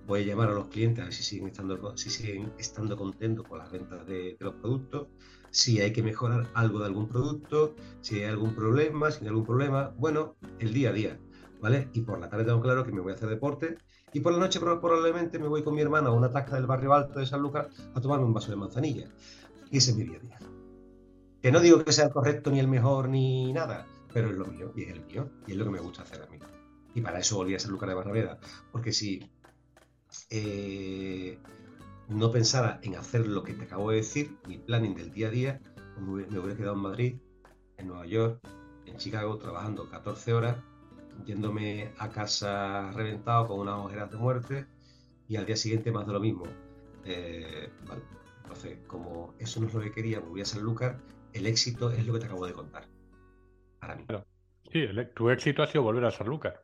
voy 0.06 0.22
a 0.22 0.26
llamar 0.26 0.50
a 0.50 0.54
los 0.54 0.68
clientes 0.68 1.02
a 1.02 1.04
ver 1.04 1.14
si 1.14 1.22
siguen 1.22 1.48
estando, 1.48 1.96
si 1.96 2.10
siguen 2.10 2.52
estando 2.58 2.96
contentos 2.96 3.46
con 3.46 3.58
las 3.58 3.70
ventas 3.70 4.06
de, 4.06 4.36
los 4.40 4.54
productos, 4.54 5.08
si 5.50 5.80
hay 5.80 5.92
que 5.92 6.02
mejorar 6.02 6.48
algo 6.54 6.80
de 6.80 6.86
algún 6.86 7.08
producto, 7.08 7.74
si 8.00 8.20
hay 8.20 8.24
algún 8.24 8.54
problema, 8.54 9.10
si 9.10 9.22
hay 9.22 9.28
algún 9.28 9.44
problema, 9.44 9.92
bueno, 9.98 10.36
el 10.58 10.72
día 10.72 10.90
a 10.90 10.92
día, 10.92 11.18
¿vale? 11.60 11.88
Y 11.92 12.00
por 12.02 12.18
la 12.18 12.28
tarde 12.28 12.44
tengo 12.44 12.60
claro 12.60 12.84
que 12.84 12.92
me 12.92 13.00
voy 13.00 13.12
a 13.12 13.14
hacer 13.14 13.28
deporte 13.28 13.76
y 14.12 14.20
por 14.20 14.32
la 14.32 14.38
noche 14.38 14.60
probablemente 14.60 15.38
me 15.38 15.48
voy 15.48 15.62
con 15.62 15.74
mi 15.74 15.80
hermana 15.80 16.08
a 16.08 16.12
una 16.12 16.30
tasca 16.30 16.56
del 16.56 16.66
barrio 16.66 16.92
alto 16.92 17.18
de 17.18 17.26
San 17.26 17.40
Lucas 17.40 17.68
a 17.94 18.00
tomarme 18.00 18.26
un 18.26 18.34
vaso 18.34 18.50
de 18.50 18.56
manzanilla. 18.56 19.08
Y 19.70 19.78
ese 19.78 19.92
es 19.92 19.96
mi 19.96 20.04
día 20.04 20.18
a 20.18 20.20
día. 20.20 20.38
Que 21.40 21.50
no 21.50 21.60
digo 21.60 21.82
que 21.82 21.92
sea 21.92 22.06
el 22.06 22.12
correcto 22.12 22.50
ni 22.50 22.60
el 22.60 22.68
mejor 22.68 23.08
ni 23.08 23.52
nada, 23.52 23.86
pero 24.12 24.30
es 24.30 24.36
lo 24.36 24.46
mío 24.46 24.72
y 24.76 24.82
es 24.82 24.90
el 24.90 25.04
mío 25.06 25.30
y 25.46 25.52
es 25.52 25.56
lo 25.56 25.64
que 25.64 25.70
me 25.70 25.80
gusta 25.80 26.02
hacer 26.02 26.22
a 26.22 26.26
mí. 26.26 26.38
Y 26.94 27.00
para 27.00 27.20
eso 27.20 27.36
volví 27.36 27.54
a 27.54 27.58
San 27.58 27.70
Lucas 27.72 27.88
de 27.88 27.94
Barraveda, 27.94 28.38
porque 28.70 28.92
si 28.92 29.30
eh, 30.30 31.38
no 32.08 32.30
pensara 32.30 32.80
en 32.82 32.96
hacer 32.96 33.26
lo 33.26 33.42
que 33.42 33.54
te 33.54 33.64
acabo 33.64 33.90
de 33.90 33.96
decir, 33.96 34.36
mi 34.46 34.58
planning 34.58 34.94
del 34.94 35.12
día 35.12 35.28
a 35.28 35.30
día, 35.30 35.60
pues 35.94 36.30
me 36.30 36.38
hubiera 36.38 36.56
quedado 36.56 36.74
en 36.74 36.80
Madrid, 36.80 37.16
en 37.78 37.88
Nueva 37.88 38.06
York, 38.06 38.40
en 38.86 38.96
Chicago, 38.96 39.38
trabajando 39.38 39.88
14 39.88 40.32
horas, 40.32 40.56
yéndome 41.24 41.92
a 41.98 42.10
casa 42.10 42.90
reventado 42.92 43.46
con 43.48 43.60
unas 43.60 43.78
ojeras 43.78 44.10
de 44.10 44.16
muerte 44.16 44.66
y 45.28 45.36
al 45.36 45.46
día 45.46 45.56
siguiente 45.56 45.90
más 45.92 46.06
de 46.06 46.12
lo 46.12 46.20
mismo. 46.20 46.44
Eh, 47.04 47.68
Entonces, 48.42 48.78
como 48.86 49.34
eso 49.38 49.60
no 49.60 49.68
es 49.68 49.74
lo 49.74 49.80
que 49.80 49.92
quería, 49.92 50.20
me 50.20 50.28
voy 50.28 50.40
a 50.42 50.44
San 50.44 50.62
Lucas, 50.62 50.96
el 51.32 51.46
éxito 51.46 51.90
es 51.90 52.06
lo 52.06 52.12
que 52.12 52.20
te 52.20 52.26
acabo 52.26 52.46
de 52.46 52.52
contar. 52.52 52.86
Para 53.80 53.96
mí. 53.96 54.04
Sí, 54.70 54.86
tu 55.14 55.30
éxito 55.30 55.62
ha 55.62 55.66
sido 55.66 55.82
volver 55.82 56.04
a 56.04 56.10
San 56.10 56.26
Lucas. 56.26 56.54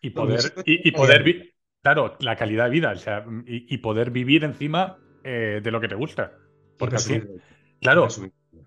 Y 0.00 0.10
poder, 0.10 0.40
y, 0.64 0.92
poder, 0.92 1.52
Claro, 1.82 2.16
la 2.20 2.36
calidad 2.36 2.64
de 2.64 2.70
vida, 2.70 2.92
o 2.92 2.96
sea, 2.96 3.24
y, 3.46 3.78
poder 3.78 4.10
vivir 4.10 4.44
encima 4.44 4.98
eh, 5.22 5.60
de 5.62 5.70
lo 5.70 5.80
que 5.80 5.88
te 5.88 5.94
gusta. 5.94 6.32
Porque 6.76 6.96
al 6.96 7.02
fin, 7.02 7.28
claro, 7.80 8.08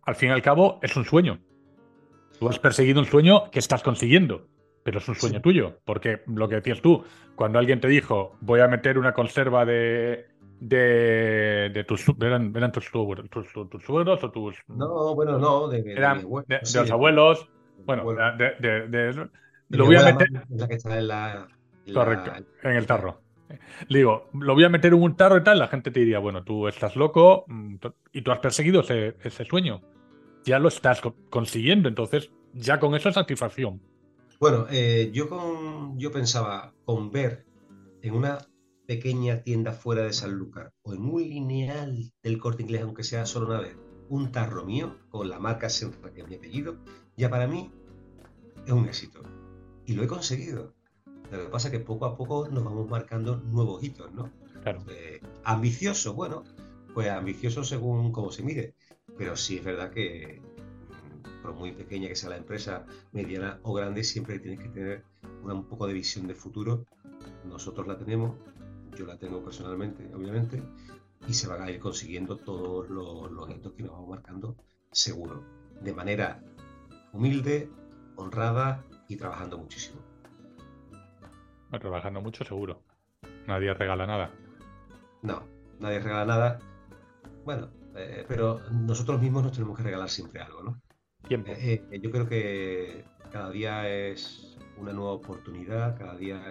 al 0.03 0.16
fin 0.16 0.30
y 0.30 0.32
al 0.32 0.41
cabo 0.41 0.80
es 0.82 0.95
un 0.95 1.05
sueño. 1.05 1.39
Tú 2.39 2.47
has 2.49 2.59
perseguido 2.59 2.99
un 2.99 3.05
sueño 3.05 3.51
que 3.51 3.59
estás 3.59 3.84
consiguiendo, 3.84 4.47
pero 4.84 4.99
es 4.99 5.07
un 5.07 5.16
sueño 5.16 5.41
tuyo. 5.41 5.80
Porque 5.86 6.22
lo 6.28 6.47
que 6.47 6.55
decías 6.55 6.82
tú, 6.82 7.03
cuando 7.36 7.59
alguien 7.59 7.80
te 7.82 7.88
dijo, 7.88 8.38
voy 8.41 8.62
a 8.62 8.68
meter 8.68 8.97
una 8.97 9.14
conserva 9.14 9.66
de, 9.66 10.32
de, 10.62 11.86
tus 11.88 12.05
eran, 12.22 12.72
tus, 12.72 12.89
tus, 12.89 13.84
suegros 13.84 14.24
o 14.24 14.32
tus 14.32 14.55
no 14.68 15.16
bueno 15.16 15.39
no 15.39 15.68
de, 15.68 15.82
los 15.95 16.91
abuelos 16.91 17.49
bueno 17.84 18.03
de, 18.38 19.30
lo 19.70 19.86
voy 19.86 19.95
a 19.95 20.05
meter 20.05 20.28
la 20.49 20.68
que 20.68 20.76
está 20.76 20.99
en 20.99 21.07
la 21.07 21.47
Correcto, 21.94 22.32
en 22.64 22.76
el 22.76 22.86
tarro. 22.86 23.22
Le 23.88 24.00
digo, 24.00 24.30
lo 24.34 24.54
voy 24.54 24.64
a 24.64 24.70
meter 24.70 24.94
en 24.94 25.02
un 25.02 25.16
tarro 25.16 25.38
y 25.38 25.44
tal, 25.44 25.60
la 25.60 25.68
gente 25.68 25.92
te 25.92 26.00
diría, 26.00 26.20
bueno, 26.20 26.44
tú 26.44 26.68
estás 26.68 26.96
loco 26.96 27.46
mm, 27.48 27.76
y 28.14 28.22
tú 28.22 28.32
has 28.32 28.40
perseguido 28.40 28.82
ese, 28.82 29.46
sueño. 29.46 29.82
Ya 30.46 30.60
lo 30.60 30.70
estás 30.70 31.02
consiguiendo, 31.30 31.90
entonces 31.90 32.32
ya 32.54 32.80
con 32.80 32.96
eso 32.96 33.10
es 33.10 33.16
satisfacción. 33.16 33.82
Bueno, 34.40 34.66
eh, 34.72 35.12
yo, 35.14 35.30
con, 35.30 36.00
yo 36.00 36.12
pensaba 36.12 36.74
con 36.86 37.12
ver 37.12 37.46
en 38.02 38.16
una 38.16 38.40
pequeña 38.88 39.44
tienda 39.44 39.72
fuera 39.72 40.04
de 40.04 40.14
San 40.14 40.34
Lucas 40.34 40.74
o 40.82 40.94
en 40.94 41.02
un 41.02 41.22
lineal 41.22 42.12
del 42.24 42.38
corte 42.40 42.64
inglés, 42.64 42.82
aunque 42.82 43.04
sea 43.04 43.26
solo 43.26 43.48
una 43.48 43.60
vez, 43.60 43.78
un 44.10 44.32
tarro 44.32 44.66
mío 44.66 44.98
con 45.10 45.30
la 45.30 45.40
marca 45.40 45.70
Senra, 45.70 46.12
que 46.12 46.22
es 46.22 46.28
mi 46.28 46.36
apellido, 46.36 46.78
ya 47.16 47.30
para 47.30 47.48
mí 47.48 47.72
es 48.66 48.74
un 48.74 48.86
éxito. 48.86 49.24
Y 49.86 49.94
lo 49.94 50.04
he 50.04 50.08
conseguido. 50.08 50.74
Lo 51.32 51.46
que 51.46 51.50
pasa 51.50 51.70
es 51.70 51.72
que 51.72 51.80
poco 51.80 52.06
a 52.06 52.18
poco 52.18 52.48
nos 52.50 52.64
vamos 52.64 52.90
marcando 52.90 53.38
nuevos 53.38 53.82
hitos, 53.84 54.12
¿no? 54.14 54.30
Claro. 54.62 54.84
Eh, 54.90 55.22
ambicioso, 55.46 56.14
bueno, 56.14 56.44
pues 56.94 57.10
ambicioso 57.10 57.64
según 57.64 58.12
cómo 58.12 58.32
se 58.32 58.44
mide. 58.44 58.76
Pero 59.18 59.38
sí 59.38 59.58
es 59.58 59.64
verdad 59.64 59.92
que, 59.92 60.42
mm, 60.42 61.42
por 61.42 61.54
muy 61.54 61.72
pequeña 61.72 62.10
que 62.10 62.16
sea 62.16 62.32
la 62.32 62.38
empresa, 62.38 62.86
mediana 63.14 63.60
o 63.64 63.74
grande, 63.74 64.04
siempre 64.04 64.40
tienes 64.40 64.60
que 64.60 64.70
tener 64.70 65.06
un 65.44 65.66
poco 65.66 65.88
de 65.88 65.94
visión 65.94 66.28
de 66.28 66.36
futuro. 66.36 66.86
Nosotros 67.46 67.88
la 67.88 67.98
tenemos, 67.98 68.36
yo 68.98 69.06
la 69.06 69.18
tengo 69.18 69.42
personalmente, 69.42 70.14
obviamente, 70.14 70.62
y 71.28 71.34
se 71.34 71.48
van 71.48 71.62
a 71.62 71.72
ir 71.72 71.80
consiguiendo 71.80 72.36
todos 72.36 72.90
los, 72.90 73.32
los 73.32 73.50
hitos 73.50 73.74
que 73.74 73.84
nos 73.84 73.94
vamos 73.94 74.10
marcando 74.10 74.58
seguro, 74.92 75.46
de 75.82 75.94
manera 75.94 76.44
humilde, 77.14 77.70
honrada 78.18 78.84
y 79.08 79.16
trabajando 79.16 79.58
muchísimo. 79.58 80.11
Trabajando 81.80 82.22
mucho, 82.22 82.44
seguro. 82.44 82.84
Nadie 83.48 83.74
regala 83.74 84.06
nada. 84.06 84.32
No, 85.22 85.44
nadie 85.80 86.00
regala 86.00 86.26
nada. 86.26 86.60
Bueno, 87.46 87.70
eh, 87.96 88.26
pero 88.28 88.60
nosotros 88.72 89.22
mismos 89.22 89.44
nos 89.44 89.52
tenemos 89.54 89.78
que 89.78 89.84
regalar 89.84 90.10
siempre 90.10 90.42
algo, 90.42 90.64
¿no? 90.64 90.82
Tiempo. 91.28 91.52
Eh, 91.52 91.84
eh, 91.92 92.00
yo 92.02 92.12
creo 92.12 92.28
que 92.28 93.04
cada 93.32 93.52
día 93.52 93.90
es 93.90 94.58
una 94.78 94.94
nueva 94.94 95.14
oportunidad, 95.14 95.98
cada 95.98 96.16
día 96.16 96.44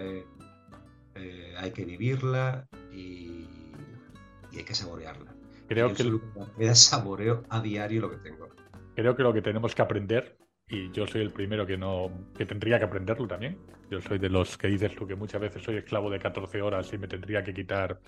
hay 1.59 1.71
que 1.73 1.85
vivirla 1.85 2.67
y, 2.93 3.47
hay 4.57 4.65
que 4.65 4.75
saborearla. 4.75 5.35
Creo 5.69 5.95
que 5.95 6.05
me 6.57 6.67
da 6.67 6.75
saboreo 6.75 7.45
a 7.49 7.61
diario 7.61 8.01
lo 8.03 8.11
que 8.11 8.17
tengo. 8.17 8.49
Creo 8.95 9.17
que 9.17 9.23
lo 9.23 9.33
que 9.33 9.43
tenemos 9.43 9.75
que 9.75 9.83
aprender 9.83 10.37
y 10.69 10.91
yo 10.93 11.07
soy 11.07 11.23
el 11.23 11.31
primero 11.31 11.67
que 11.67 11.77
no 11.77 12.11
que 12.37 12.47
tendría 12.47 12.79
que 12.79 12.85
aprenderlo 12.85 13.27
también. 13.27 13.59
Yo 13.91 14.01
soy 14.01 14.19
de 14.19 14.29
los 14.29 14.57
que 14.57 14.69
dices 14.69 14.95
tú 14.95 15.07
que 15.07 15.17
muchas 15.17 15.41
veces 15.41 15.63
soy 15.63 15.77
esclavo 15.77 16.11
de 16.11 16.21
14 16.21 16.63
horas 16.63 16.93
y 16.93 16.99
me 16.99 17.09
tendría 17.09 17.43
que 17.43 17.53
quitar 17.53 18.01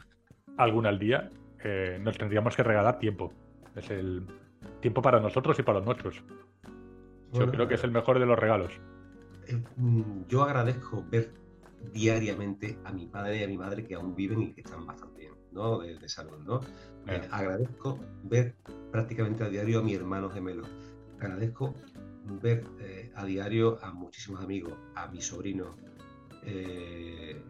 alguna 0.56 0.90
al 0.90 0.98
día. 0.98 1.28
Eh, 1.64 1.98
nos 2.00 2.16
tendríamos 2.16 2.54
que 2.54 2.62
regalar 2.62 3.00
tiempo. 3.00 3.32
Es 3.74 3.90
el 3.90 4.24
tiempo 4.80 5.02
para 5.02 5.18
nosotros 5.18 5.58
y 5.58 5.62
para 5.62 5.78
los 5.78 5.86
nuestros. 5.86 6.22
yo 7.32 7.50
creo 7.50 7.66
que 7.66 7.74
es 7.74 7.82
el 7.82 7.90
mejor 7.90 8.20
de 8.20 8.26
los 8.26 8.38
regalos. 8.38 8.72
Eh, 9.48 9.60
mm, 9.76 10.26
yo 10.28 10.44
agradezco 10.44 11.04
ver 11.10 11.32
diariamente 11.92 12.78
a 12.84 12.92
mi 12.92 13.06
padre 13.06 13.38
y 13.38 13.42
a 13.42 13.48
mi 13.48 13.58
madre 13.58 13.84
que 13.84 13.96
aún 13.96 14.14
viven 14.14 14.40
y 14.42 14.52
que 14.52 14.60
están 14.60 14.86
bastante 14.86 15.18
bien, 15.18 15.34
¿no? 15.50 15.80
De, 15.80 16.08
salud, 16.08 16.38
¿no? 16.44 16.60
Eh, 17.08 17.26
agradezco 17.30 17.98
ver 18.22 18.54
prácticamente 18.92 19.42
a 19.42 19.48
diario 19.48 19.80
a 19.80 19.82
mi 19.82 19.94
hermano 19.94 20.30
gemelo. 20.30 20.62
Agradezco 21.18 21.74
ver 22.24 22.64
eh, 22.80 23.12
a 23.14 23.24
diario 23.24 23.78
a 23.82 23.92
muchísimos 23.92 24.42
amigos, 24.42 24.74
a 24.94 25.08
mi 25.08 25.20
sobrino. 25.20 25.76
Eh, 26.44 27.40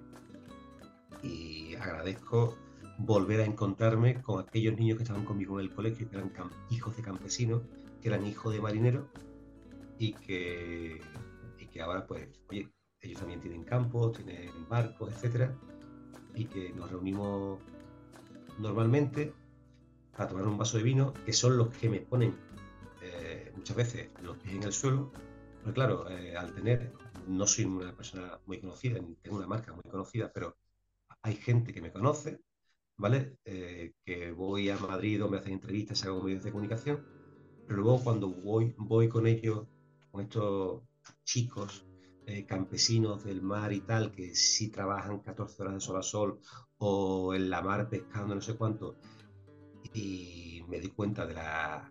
y 1.23 1.75
agradezco 1.77 2.57
volver 2.99 3.41
a 3.41 3.45
encontrarme 3.45 4.21
con 4.23 4.41
aquellos 4.41 4.77
niños 4.77 4.97
que 4.97 5.05
estaban 5.05 5.25
conmigo 5.25 5.59
en 5.59 5.67
el 5.67 5.75
colegio, 5.75 6.09
que 6.09 6.17
eran 6.17 6.33
hijos 6.71 6.97
de 6.97 7.03
campesinos, 7.03 7.63
que 8.01 8.09
eran 8.09 8.27
hijos 8.27 8.53
de 8.53 8.61
marineros 8.61 9.07
y 9.99 10.13
que, 10.15 11.01
y 11.59 11.67
que 11.67 11.81
ahora, 11.81 12.07
pues, 12.07 12.29
oye, 12.51 12.69
ellos 13.01 13.19
también 13.19 13.41
tienen 13.41 13.65
campos, 13.65 14.13
tienen 14.13 14.51
barcos, 14.69 15.13
etcétera, 15.13 15.55
y 16.35 16.47
que 16.47 16.73
nos 16.73 16.91
reunimos 16.91 17.61
normalmente 18.59 19.33
para 20.17 20.29
tomar 20.29 20.47
un 20.47 20.59
vaso 20.59 20.77
de 20.77 20.85
vino, 20.85 21.13
que 21.25 21.33
son 21.33 21.57
los 21.57 21.69
que 21.77 21.89
me 21.89 22.01
ponen 22.01 22.35
muchas 23.57 23.77
veces 23.77 24.11
los 24.23 24.37
pies 24.39 24.57
en 24.57 24.63
el 24.65 24.73
suelo, 24.73 25.13
pero 25.61 25.75
claro, 25.75 26.11
eh, 26.11 26.37
al 26.37 26.55
tener, 26.55 26.93
no 27.27 27.47
soy 27.47 27.65
una 27.65 27.95
persona 27.95 28.41
muy 28.47 28.61
conocida, 28.61 29.01
ni 29.01 29.15
tengo 29.17 29.37
una 29.37 29.47
marca 29.47 29.73
muy 29.73 29.83
conocida, 29.83 30.31
pero 30.33 30.57
hay 31.23 31.37
gente 31.37 31.73
que 31.73 31.81
me 31.81 31.93
conoce, 31.93 32.41
¿vale? 32.97 33.37
Eh, 33.45 33.93
que 34.05 34.33
voy 34.33 34.71
a 34.71 34.79
Madrid 34.79 35.23
o 35.25 35.29
me 35.29 35.39
hacen 35.39 35.53
entrevistas, 35.53 36.05
hago 36.05 36.23
medios 36.23 36.43
de 36.43 36.51
comunicación, 36.51 37.05
pero 37.67 37.83
luego 37.83 38.03
cuando 38.03 38.29
voy, 38.29 38.75
voy 38.77 39.09
con 39.09 39.27
ellos, 39.27 39.67
con 40.11 40.23
estos 40.23 40.83
chicos 41.25 41.87
eh, 42.27 42.45
campesinos 42.45 43.25
del 43.25 43.43
mar 43.43 43.73
y 43.73 43.81
tal, 43.81 44.13
que 44.13 44.35
sí 44.35 44.71
trabajan 44.71 45.21
14 45.21 45.63
horas 45.63 45.75
de 45.75 45.81
sol 45.81 45.97
a 45.97 46.03
sol 46.03 46.41
o 46.79 47.35
en 47.35 47.51
la 47.51 47.63
mar 47.63 47.89
pescando 47.89 48.35
no 48.35 48.41
sé 48.41 48.57
cuánto, 48.57 48.97
y 49.95 50.63
me 50.69 50.81
di 50.81 50.89
cuenta 50.89 51.27
de 51.27 51.35
la 51.35 51.91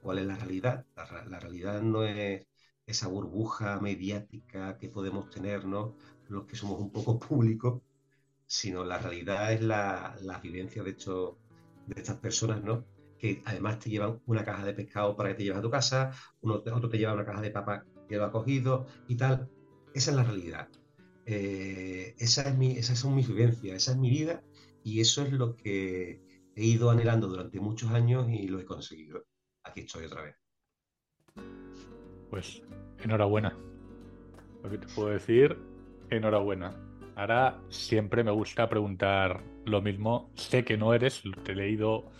cuál 0.00 0.18
es 0.18 0.26
la 0.26 0.36
realidad. 0.36 0.86
La, 0.96 1.40
realidad 1.40 1.82
no 1.82 2.04
es 2.04 2.46
esa 2.86 3.08
burbuja 3.08 3.80
mediática 3.80 4.78
que 4.78 4.88
podemos 4.88 5.30
tener, 5.30 5.64
¿no? 5.66 5.96
Los 6.28 6.46
que 6.46 6.56
somos 6.56 6.80
un 6.80 6.90
poco 6.90 7.18
públicos, 7.28 7.82
sino 8.46 8.84
la 8.84 8.98
realidad 8.98 9.52
es 9.52 9.62
la, 9.62 10.16
la 10.22 10.38
vivencia 10.38 10.82
de, 10.82 10.90
hecho, 10.90 11.38
de 11.86 12.00
estas 12.00 12.18
personas, 12.18 12.62
¿no? 12.62 12.84
Que 13.18 13.42
además 13.44 13.78
te 13.78 13.90
llevan 13.90 14.20
una 14.26 14.44
caja 14.44 14.64
de 14.64 14.74
pescado 14.74 15.16
para 15.16 15.30
que 15.30 15.36
te 15.36 15.44
lleves 15.44 15.58
a 15.58 15.62
tu 15.62 15.70
casa, 15.70 16.12
otro 16.42 16.88
te 16.88 16.98
lleva 16.98 17.14
una 17.14 17.24
caja 17.24 17.40
de 17.40 17.50
papa 17.50 17.84
que 18.08 18.16
lo 18.16 18.24
ha 18.24 18.32
cogido 18.32 18.86
y 19.08 19.16
tal. 19.16 19.48
esa 19.94 20.10
es 20.10 20.16
la 20.16 20.24
realidad. 20.24 20.68
Eh, 21.26 22.14
esa 22.18 22.42
es 22.48 22.56
mi, 22.56 22.72
esas 22.72 22.98
son 22.98 23.14
mis 23.14 23.28
vivencias, 23.28 23.76
esa 23.76 23.92
es 23.92 23.98
mi 23.98 24.10
vida 24.10 24.42
y 24.82 25.00
eso 25.00 25.22
es 25.22 25.32
lo 25.32 25.56
que 25.56 26.20
he 26.54 26.64
ido 26.64 26.90
anhelando 26.90 27.28
durante 27.28 27.60
muchos 27.60 27.90
años 27.90 28.28
y 28.30 28.48
lo 28.48 28.60
he 28.60 28.64
conseguido. 28.64 29.24
Aquí 29.64 29.80
estoy 29.80 30.06
otra 30.06 30.22
vez. 30.22 30.36
Pues 32.30 32.62
enhorabuena. 33.02 33.56
Lo 34.62 34.70
que 34.70 34.78
te 34.78 34.86
puedo 34.94 35.10
decir, 35.10 35.58
enhorabuena. 36.10 36.74
Ahora 37.16 37.60
siempre 37.68 38.24
me 38.24 38.30
gusta 38.30 38.68
preguntar 38.68 39.42
lo 39.64 39.82
mismo. 39.82 40.30
Sé 40.34 40.64
que 40.64 40.76
no 40.76 40.94
eres, 40.94 41.22
te 41.44 41.52
he 41.52 41.56
leído 41.56 42.10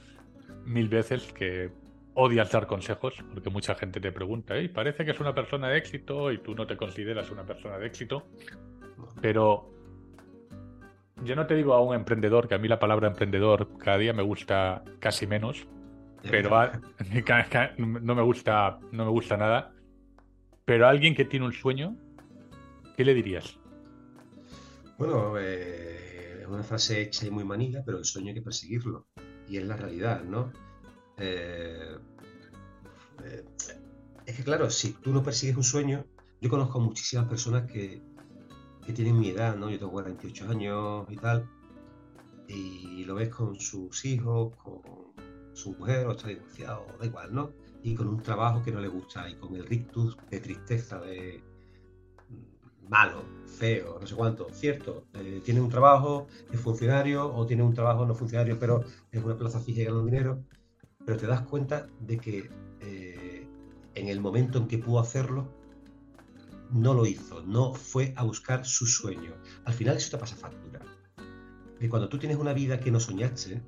mil 0.65 0.89
veces 0.89 1.33
que 1.33 1.71
odias 2.15 2.51
dar 2.51 2.67
consejos, 2.67 3.15
porque 3.33 3.51
mucha 3.51 3.75
gente 3.75 4.01
te 4.01 4.13
pregunta, 4.13 4.57
y 4.59 4.69
parece 4.69 5.05
que 5.05 5.11
es 5.11 5.21
una 5.21 5.35
persona 5.35 5.69
de 5.69 5.79
éxito 5.79 6.31
y 6.31 6.39
tú 6.39 6.55
no 6.55 6.67
te 6.67 6.77
consideras 6.77 7.31
una 7.31 7.45
persona 7.45 7.77
de 7.79 7.87
éxito. 7.87 8.27
Pero 9.21 9.69
yo 11.25 11.35
no 11.37 11.47
te 11.47 11.55
digo 11.55 11.75
a 11.75 11.83
un 11.83 11.95
emprendedor, 11.95 12.47
que 12.49 12.55
a 12.55 12.59
mí 12.59 12.69
la 12.69 12.79
palabra 12.79 13.09
emprendedor 13.09 13.77
cada 13.79 13.99
día 13.99 14.13
me 14.13 14.23
gusta 14.23 14.85
casi 15.01 15.27
menos, 15.27 15.67
pero 16.31 16.51
no 17.79 18.15
me 18.15 18.23
gusta, 18.23 18.79
no 18.93 19.05
me 19.05 19.11
gusta 19.11 19.37
nada. 19.37 19.73
Pero 20.65 20.87
a 20.87 20.91
alguien 20.91 21.15
que 21.15 21.25
tiene 21.25 21.47
un 21.47 21.53
sueño, 21.53 21.97
¿qué 22.97 23.05
le 23.05 23.15
dirías? 23.15 23.59
Bueno, 24.99 25.35
eh, 25.39 26.41
es 26.41 26.47
una 26.47 26.63
frase 26.63 27.03
hecha 27.03 27.27
y 27.27 27.31
muy 27.31 27.45
manida, 27.45 27.83
pero 27.85 27.99
el 27.99 28.05
sueño 28.05 28.29
hay 28.29 28.35
que 28.35 28.43
perseguirlo. 28.43 29.07
Y 29.49 29.59
es 29.59 29.65
la 29.65 29.77
realidad, 29.77 30.25
¿no? 30.25 30.53
Eh, 31.19 31.97
eh, 33.25 33.45
es 34.25 34.37
que 34.37 34.43
claro, 34.43 34.71
si 34.71 34.93
tú 34.95 35.13
no 35.13 35.23
persigues 35.23 35.57
un 35.57 35.65
sueño, 35.65 36.07
yo 36.41 36.49
conozco 36.49 36.81
muchísimas 36.81 37.29
personas 37.29 37.71
que, 37.71 38.01
que 38.87 38.93
tienen 38.93 39.19
mi 39.19 39.29
edad, 39.29 39.57
¿no? 39.57 39.69
Yo 39.69 39.79
tengo 39.79 39.93
48 39.93 40.51
años 40.51 41.07
y 41.11 41.17
tal, 41.17 41.47
y 42.49 43.05
lo 43.05 43.17
ves 43.17 43.29
con 43.29 43.59
sus 43.61 44.05
hijos, 44.05 44.57
con 44.57 44.83
su 45.55 45.73
mujer, 45.73 46.07
o 46.07 46.13
está 46.13 46.29
divorciado, 46.29 46.87
da 46.99 47.07
igual, 47.07 47.35
¿no? 47.35 47.53
Y 47.83 47.95
con 47.95 48.09
un 48.09 48.23
trabajo 48.23 48.63
que 48.63 48.73
no 48.73 48.81
le 48.81 48.89
gusta, 48.89 49.29
y 49.29 49.37
con 49.37 49.55
el 49.55 49.67
rictus 49.67 50.17
de 50.31 50.41
tristeza, 50.41 51.01
de 51.01 51.43
mm, 52.29 52.89
malo, 52.89 53.25
feo, 53.47 53.99
no 54.01 54.07
sé 54.07 54.15
cuánto, 54.15 54.49
cierto, 54.53 55.05
eh, 55.15 55.41
tiene 55.45 55.61
un 55.61 55.69
trabajo, 55.69 56.27
es 56.53 56.61
funcionario, 56.61 57.35
o 57.35 57.47
tiene 57.47 57.63
un 57.63 57.75
trabajo 57.75 58.05
no 58.05 58.15
funcionario, 58.15 58.59
pero 58.59 58.85
es 59.11 59.23
una 59.23 59.37
plaza 59.37 59.61
fija 59.61 59.83
y 59.83 59.85
gana 59.85 60.03
dinero, 60.03 60.45
pero 61.07 61.19
te 61.19 61.27
das 61.27 61.43
cuenta 61.43 61.89
de 62.01 62.19
que 62.19 62.51
eh, 62.81 63.47
en 63.95 64.09
el 64.09 64.21
momento 64.21 64.59
en 64.59 64.69
que 64.69 64.79
pudo 64.79 65.01
hacerlo, 65.01 65.49
no 66.71 66.95
lo 66.95 67.07
hizo, 67.07 67.43
no 67.43 67.75
fue 67.75 68.13
a 68.17 68.25
buscar 68.25 68.65
su 68.65 68.87
sueño. 68.87 69.35
Al 69.65 69.75
final 69.75 69.97
eso 69.97 70.11
te 70.11 70.19
pasa 70.19 70.37
factura. 70.37 70.81
Y 71.81 71.89
cuando 71.89 72.09
tú 72.09 72.19
tienes 72.19 72.39
una 72.39 72.53
vida 72.53 72.81
que 72.81 72.91
no 72.91 72.99
soñaste, 72.99 73.63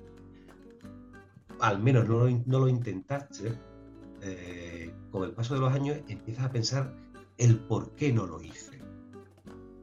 al 1.60 1.82
menos 1.82 2.08
no 2.08 2.58
lo, 2.58 2.68
intentaste, 2.68 3.52
eh, 4.22 4.92
con 5.10 5.24
el 5.24 5.32
paso 5.32 5.54
de 5.54 5.60
los 5.60 5.72
años 5.72 5.98
empiezas 6.08 6.44
a 6.44 6.50
pensar 6.50 6.94
el 7.38 7.58
por 7.58 7.94
qué 7.94 8.12
no 8.12 8.26
lo 8.26 8.40
hice. 8.42 8.80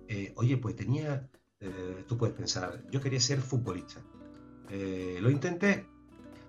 Eh, 0.08 0.34
oye, 0.36 0.58
pues 0.58 0.76
tenía, 0.76 1.30
eh, 1.60 2.04
tú 2.08 2.18
puedes 2.18 2.36
pensar, 2.36 2.84
yo 2.92 3.02
quería 3.02 3.20
ser 3.20 3.42
futbolista. 3.42 4.02
lo 4.70 5.30
intenté, 5.30 5.86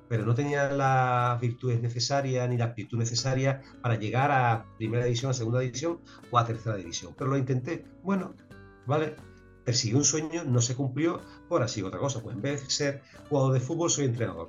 pero 0.09 0.25
no 0.25 0.35
tenía 0.35 0.71
las 0.71 1.41
virtudes 1.41 1.81
necesarias 1.81 2.49
ni 2.49 2.57
la 2.57 2.67
aptitud 2.67 2.99
necesaria 2.99 3.63
para 3.83 3.97
llegar 3.97 4.31
a 4.31 4.67
primera 4.77 5.05
división, 5.05 5.31
a 5.31 5.35
segunda 5.35 5.61
división 5.61 6.01
o 6.31 6.39
a 6.39 6.47
tercera 6.47 6.77
división. 6.77 7.15
Pero 7.17 7.31
lo 7.31 7.37
intenté. 7.37 7.85
Bueno, 8.03 8.35
vale. 8.87 9.17
Persiguió 9.65 9.97
un 9.97 10.05
sueño, 10.05 10.45
no 10.45 10.61
se 10.61 10.75
cumplió, 10.77 11.23
ahora 11.49 11.69
sigo 11.69 11.89
otra 11.89 11.99
cosa. 11.99 12.23
Pues 12.23 12.37
en 12.37 12.43
vez 12.43 12.63
de 12.63 12.71
ser 12.71 13.03
jugador 13.31 13.55
de 13.55 13.61
fútbol, 13.61 13.91
soy 13.91 14.05
entrenador. 14.05 14.49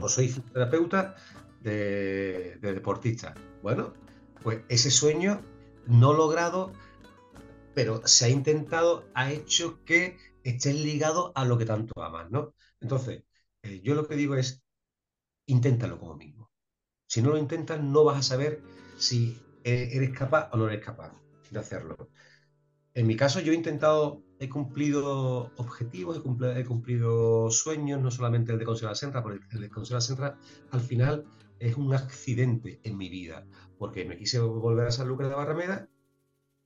O 0.00 0.08
soy 0.08 0.28
terapeuta 0.52 1.16
de, 1.60 2.58
de 2.60 2.74
deportista. 2.74 3.34
Bueno, 3.62 3.94
pues 4.42 4.60
ese 4.68 4.90
sueño 4.90 5.40
no 5.86 6.12
logrado, 6.12 6.72
pero 7.74 8.06
se 8.06 8.26
ha 8.26 8.28
intentado, 8.28 9.04
ha 9.14 9.32
hecho 9.32 9.82
que 9.84 10.18
estés 10.44 10.74
ligado 10.74 11.32
a 11.34 11.44
lo 11.44 11.58
que 11.58 11.64
tanto 11.64 12.02
amas, 12.02 12.30
¿no? 12.30 12.54
Entonces, 12.80 13.24
eh, 13.62 13.80
yo 13.82 13.94
lo 13.94 14.06
que 14.06 14.16
digo 14.16 14.34
es, 14.34 14.62
inténtalo 15.46 15.98
como 15.98 16.16
mismo. 16.16 16.50
Si 17.06 17.22
no 17.22 17.30
lo 17.30 17.38
intentas, 17.38 17.82
no 17.82 18.04
vas 18.04 18.18
a 18.18 18.22
saber 18.22 18.62
si 18.96 19.40
e-, 19.64 19.90
eres 19.92 20.10
capaz 20.16 20.48
o 20.52 20.56
no 20.56 20.68
eres 20.68 20.84
capaz 20.84 21.12
de 21.50 21.58
hacerlo. 21.58 22.10
En 22.94 23.06
mi 23.06 23.16
caso, 23.16 23.40
yo 23.40 23.52
he 23.52 23.56
intentado, 23.56 24.22
he 24.42 24.48
cumplido 24.48 25.52
objetivos, 25.56 26.16
he 26.56 26.64
cumplido, 26.64 27.48
sueños, 27.52 28.00
no 28.00 28.10
solamente 28.10 28.50
el 28.50 28.58
de 28.58 28.64
Conserva 28.64 28.96
Centra, 28.96 29.22
porque 29.22 29.38
el 29.52 29.60
de 29.60 29.70
Conserva 29.70 30.00
Centra 30.00 30.36
al 30.72 30.80
final 30.80 31.24
es 31.60 31.76
un 31.76 31.94
accidente 31.94 32.80
en 32.82 32.96
mi 32.96 33.08
vida, 33.08 33.46
porque 33.78 34.04
me 34.04 34.16
quise 34.16 34.40
volver 34.40 34.88
a 34.88 34.90
San 34.90 35.06
Lucas 35.06 35.28
de 35.28 35.36
Barrameda, 35.36 35.88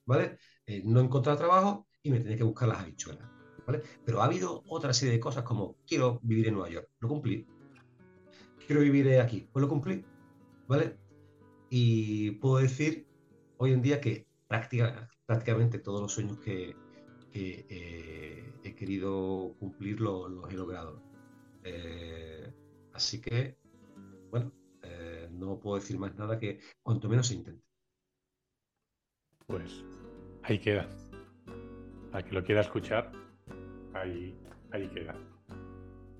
¿vale? 0.06 0.38
Eh, 0.64 0.80
no 0.86 1.00
encontré 1.00 1.36
trabajo 1.36 1.86
y 2.02 2.10
me 2.10 2.20
tenía 2.20 2.38
que 2.38 2.44
buscar 2.44 2.68
las 2.68 2.78
habichuelas. 2.78 3.28
Pero 4.06 4.22
ha 4.22 4.24
habido 4.24 4.62
otra 4.70 4.94
serie 4.94 5.12
de 5.12 5.20
cosas 5.20 5.44
como 5.44 5.76
quiero 5.86 6.18
vivir 6.22 6.48
en 6.48 6.54
Nueva 6.54 6.70
York, 6.70 6.88
lo 7.00 7.08
cumplí. 7.08 7.46
Quiero 8.66 8.80
vivir 8.80 9.20
aquí, 9.20 9.50
pues 9.52 9.60
lo 9.60 9.68
cumplí, 9.68 10.02
¿vale? 10.66 10.96
Y 11.68 12.30
puedo 12.32 12.56
decir 12.56 13.06
hoy 13.58 13.74
en 13.74 13.82
día 13.82 14.00
que 14.00 14.26
prácticamente 14.48 15.78
todos 15.78 16.00
los 16.00 16.12
sueños 16.12 16.38
que, 16.38 16.74
eh, 17.38 18.52
he 18.62 18.74
querido 18.74 19.54
cumplir 19.58 20.00
los, 20.00 20.30
he 20.50 20.54
logrado. 20.54 21.02
Eh, 21.64 22.52
así 22.92 23.20
que, 23.20 23.56
bueno, 24.30 24.52
eh, 24.82 25.28
no 25.32 25.58
puedo 25.58 25.76
decir 25.76 25.98
más 25.98 26.14
nada 26.16 26.38
que 26.38 26.60
cuanto 26.82 27.08
menos 27.08 27.28
se 27.28 27.34
intente. 27.34 27.64
Pues 29.46 29.84
ahí 30.42 30.58
queda. 30.58 30.88
A 32.12 32.22
que 32.22 32.32
lo 32.32 32.42
quiera 32.42 32.62
escuchar, 32.62 33.12
ahí, 33.94 34.38
ahí 34.72 34.88
queda. 34.88 35.14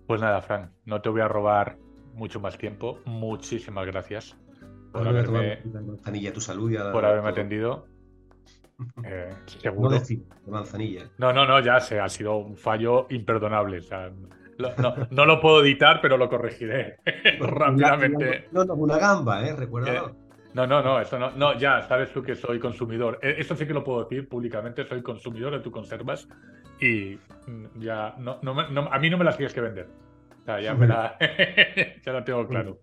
Pues 0.06 0.20
nada, 0.20 0.42
Fran, 0.42 0.72
no 0.84 1.00
te 1.00 1.08
voy 1.08 1.20
a 1.22 1.28
robar 1.28 1.78
mucho 2.14 2.40
más 2.40 2.58
tiempo. 2.58 3.00
Muchísimas 3.06 3.86
gracias 3.86 4.36
por 4.92 5.08
haberme, 5.08 5.62
tu 6.32 6.40
salud 6.40 6.72
por 6.92 7.04
haberme 7.04 7.30
atendido. 7.30 7.86
Eh, 9.04 9.30
seguro. 9.46 9.90
No 9.90 9.98
decir 9.98 10.22
manzanilla. 10.46 11.08
No, 11.18 11.32
no, 11.32 11.46
no, 11.46 11.60
ya 11.60 11.80
sé, 11.80 11.98
ha 11.98 12.08
sido 12.08 12.36
un 12.36 12.56
fallo 12.56 13.06
imperdonable. 13.10 13.80
no, 15.10 15.24
lo 15.24 15.40
puedo 15.40 15.62
editar, 15.62 16.00
pero 16.00 16.16
lo 16.16 16.28
corregiré 16.28 16.98
rápidamente. 17.40 18.48
No, 18.52 18.64
no, 18.64 18.74
una 18.74 18.98
gamba, 18.98 19.46
¿eh? 19.46 19.54
Recuerda. 19.54 20.12
No, 20.54 20.66
no, 20.66 20.82
no, 20.82 20.98
eso 20.98 21.18
no, 21.18 21.32
no, 21.32 21.58
ya 21.58 21.82
sabes 21.82 22.10
tú 22.12 22.22
que 22.22 22.34
soy 22.34 22.58
consumidor. 22.58 23.18
E, 23.22 23.36
eso 23.38 23.54
sí 23.54 23.66
que 23.66 23.74
lo 23.74 23.84
puedo 23.84 24.04
decir 24.04 24.26
públicamente, 24.26 24.86
soy 24.86 25.02
consumidor 25.02 25.52
de 25.52 25.60
tus 25.60 25.70
conservas 25.70 26.26
y 26.80 27.18
ya 27.74 28.14
no, 28.18 28.40
a 28.90 28.98
mí 28.98 29.10
no 29.10 29.18
me 29.18 29.24
las 29.24 29.36
tienes 29.36 29.52
que 29.52 29.60
vender. 29.60 29.86
O 30.40 30.44
sea, 30.46 30.60
ya 30.60 30.74
me 30.74 30.86
la, 30.86 31.18
ya 32.02 32.12
lo 32.12 32.24
tengo 32.24 32.46
claro. 32.46 32.78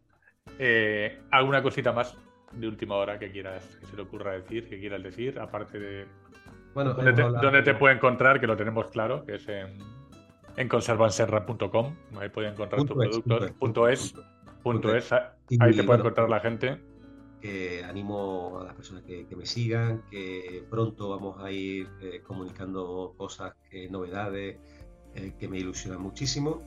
Eh, 0.60 1.20
¿Alguna 1.32 1.64
cosita 1.64 1.92
más 1.92 2.16
de 2.56 2.68
última 2.68 2.96
hora 2.96 3.18
que 3.20 3.32
quieras, 3.32 3.64
que 3.80 3.86
se 3.86 3.96
le 3.96 4.04
ocurra 4.04 4.34
decir, 4.34 4.70
que 4.70 4.80
quieras 4.80 5.02
decir, 5.04 5.40
aparte 5.40 5.80
de 5.80 6.06
bueno, 6.74 6.94
dónde 6.94 7.62
te, 7.62 7.74
puede 7.76 7.96
encontrar, 7.96 8.40
que 8.40 8.48
lo 8.48 8.58
tenemos 8.58 8.88
claro, 8.88 9.26
que 9.26 9.36
es 9.36 9.48
en, 9.48 9.78
en 10.58 10.68
conservanserra.com, 10.68 11.96
ahí 12.20 12.30
puede 12.30 12.50
encontrar 12.50 12.84
tus 12.84 12.98
productos, 12.98 13.52
punto 13.52 13.88
es, 13.88 14.14
punto 14.64 14.96
es, 14.96 15.12
ahí 15.12 15.76
te 15.76 15.84
puede 15.84 16.00
encontrar 16.00 16.30
la 16.30 16.40
gente. 16.40 16.80
Animo 17.86 18.60
a 18.62 18.64
las 18.64 18.74
personas 18.74 19.04
que, 19.04 19.28
me 19.36 19.46
sigan, 19.46 20.04
que 20.10 20.64
pronto 20.70 21.10
vamos 21.10 21.44
a 21.44 21.52
ir 21.52 21.90
eh, 22.02 22.22
comunicando 22.24 23.14
cosas, 23.18 23.54
que, 23.70 23.90
novedades 23.90 24.58
eh, 25.16 25.34
que 25.38 25.48
me 25.50 25.58
ilusionan 25.58 26.02
muchísimo. 26.02 26.64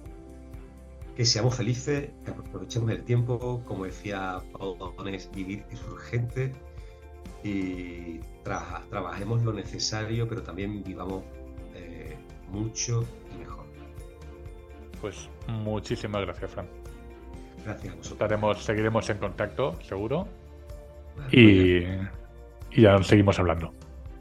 Que 1.16 1.24
seamos 1.24 1.54
felices, 1.56 2.10
que 2.24 2.30
aprovechemos 2.30 2.90
el 2.90 3.02
tiempo, 3.02 3.62
como 3.64 3.84
decía 3.84 4.40
Pablo 4.52 4.94
vivir 5.32 5.64
es 5.70 5.82
urgente 5.88 6.52
y 7.42 8.20
trabajemos 8.42 9.42
lo 9.42 9.52
necesario, 9.52 10.28
pero 10.28 10.42
también 10.42 10.82
vivamos 10.82 11.24
eh, 11.74 12.16
mucho 12.50 13.04
y 13.34 13.38
mejor. 13.38 13.64
Pues 15.00 15.28
muchísimas 15.48 16.22
gracias, 16.22 16.50
Fran. 16.50 16.66
Gracias 17.64 17.92
a 17.92 17.96
vosotros. 17.96 18.12
Estaremos, 18.12 18.64
seguiremos 18.64 19.10
en 19.10 19.18
contacto, 19.18 19.80
seguro. 19.82 20.28
Y, 21.32 21.82
ya 22.76 23.02
seguimos 23.02 23.38
hablando. 23.38 23.72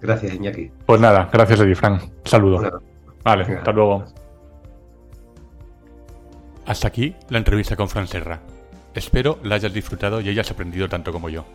Gracias, 0.02 0.34
Iñaki. 0.34 0.72
Pues 0.86 1.02
nada, 1.02 1.30
gracias 1.32 1.60
a 1.60 1.66
ti, 1.66 1.76
Frank. 1.76 2.04
Saludo. 2.24 2.82
Vale, 3.24 3.44
hasta 3.44 3.72
luego. 3.72 4.06
Hasta 6.66 6.88
aquí 6.88 7.16
la 7.30 7.38
entrevista 7.38 7.76
con 7.76 7.90
Fran 7.90 8.08
Serra. 8.08 8.42
Espero 8.96 9.38
la 9.44 9.54
hayas 9.56 9.74
disfrutado 9.74 10.22
y 10.22 10.30
hayas 10.30 10.50
aprendido 10.50 10.90
tanto 10.90 11.12
como 11.12 11.30
yo. 11.30 11.46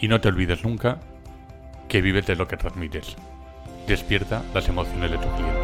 Y 0.00 0.08
no 0.08 0.20
te 0.20 0.28
olvides 0.28 0.64
nunca 0.64 1.00
que 1.88 2.00
vives 2.00 2.26
de 2.26 2.36
lo 2.36 2.46
que 2.46 2.56
transmites. 2.56 3.16
Despierta 3.86 4.42
las 4.54 4.68
emociones 4.68 5.10
de 5.10 5.18
tu 5.18 5.28
cliente. 5.34 5.61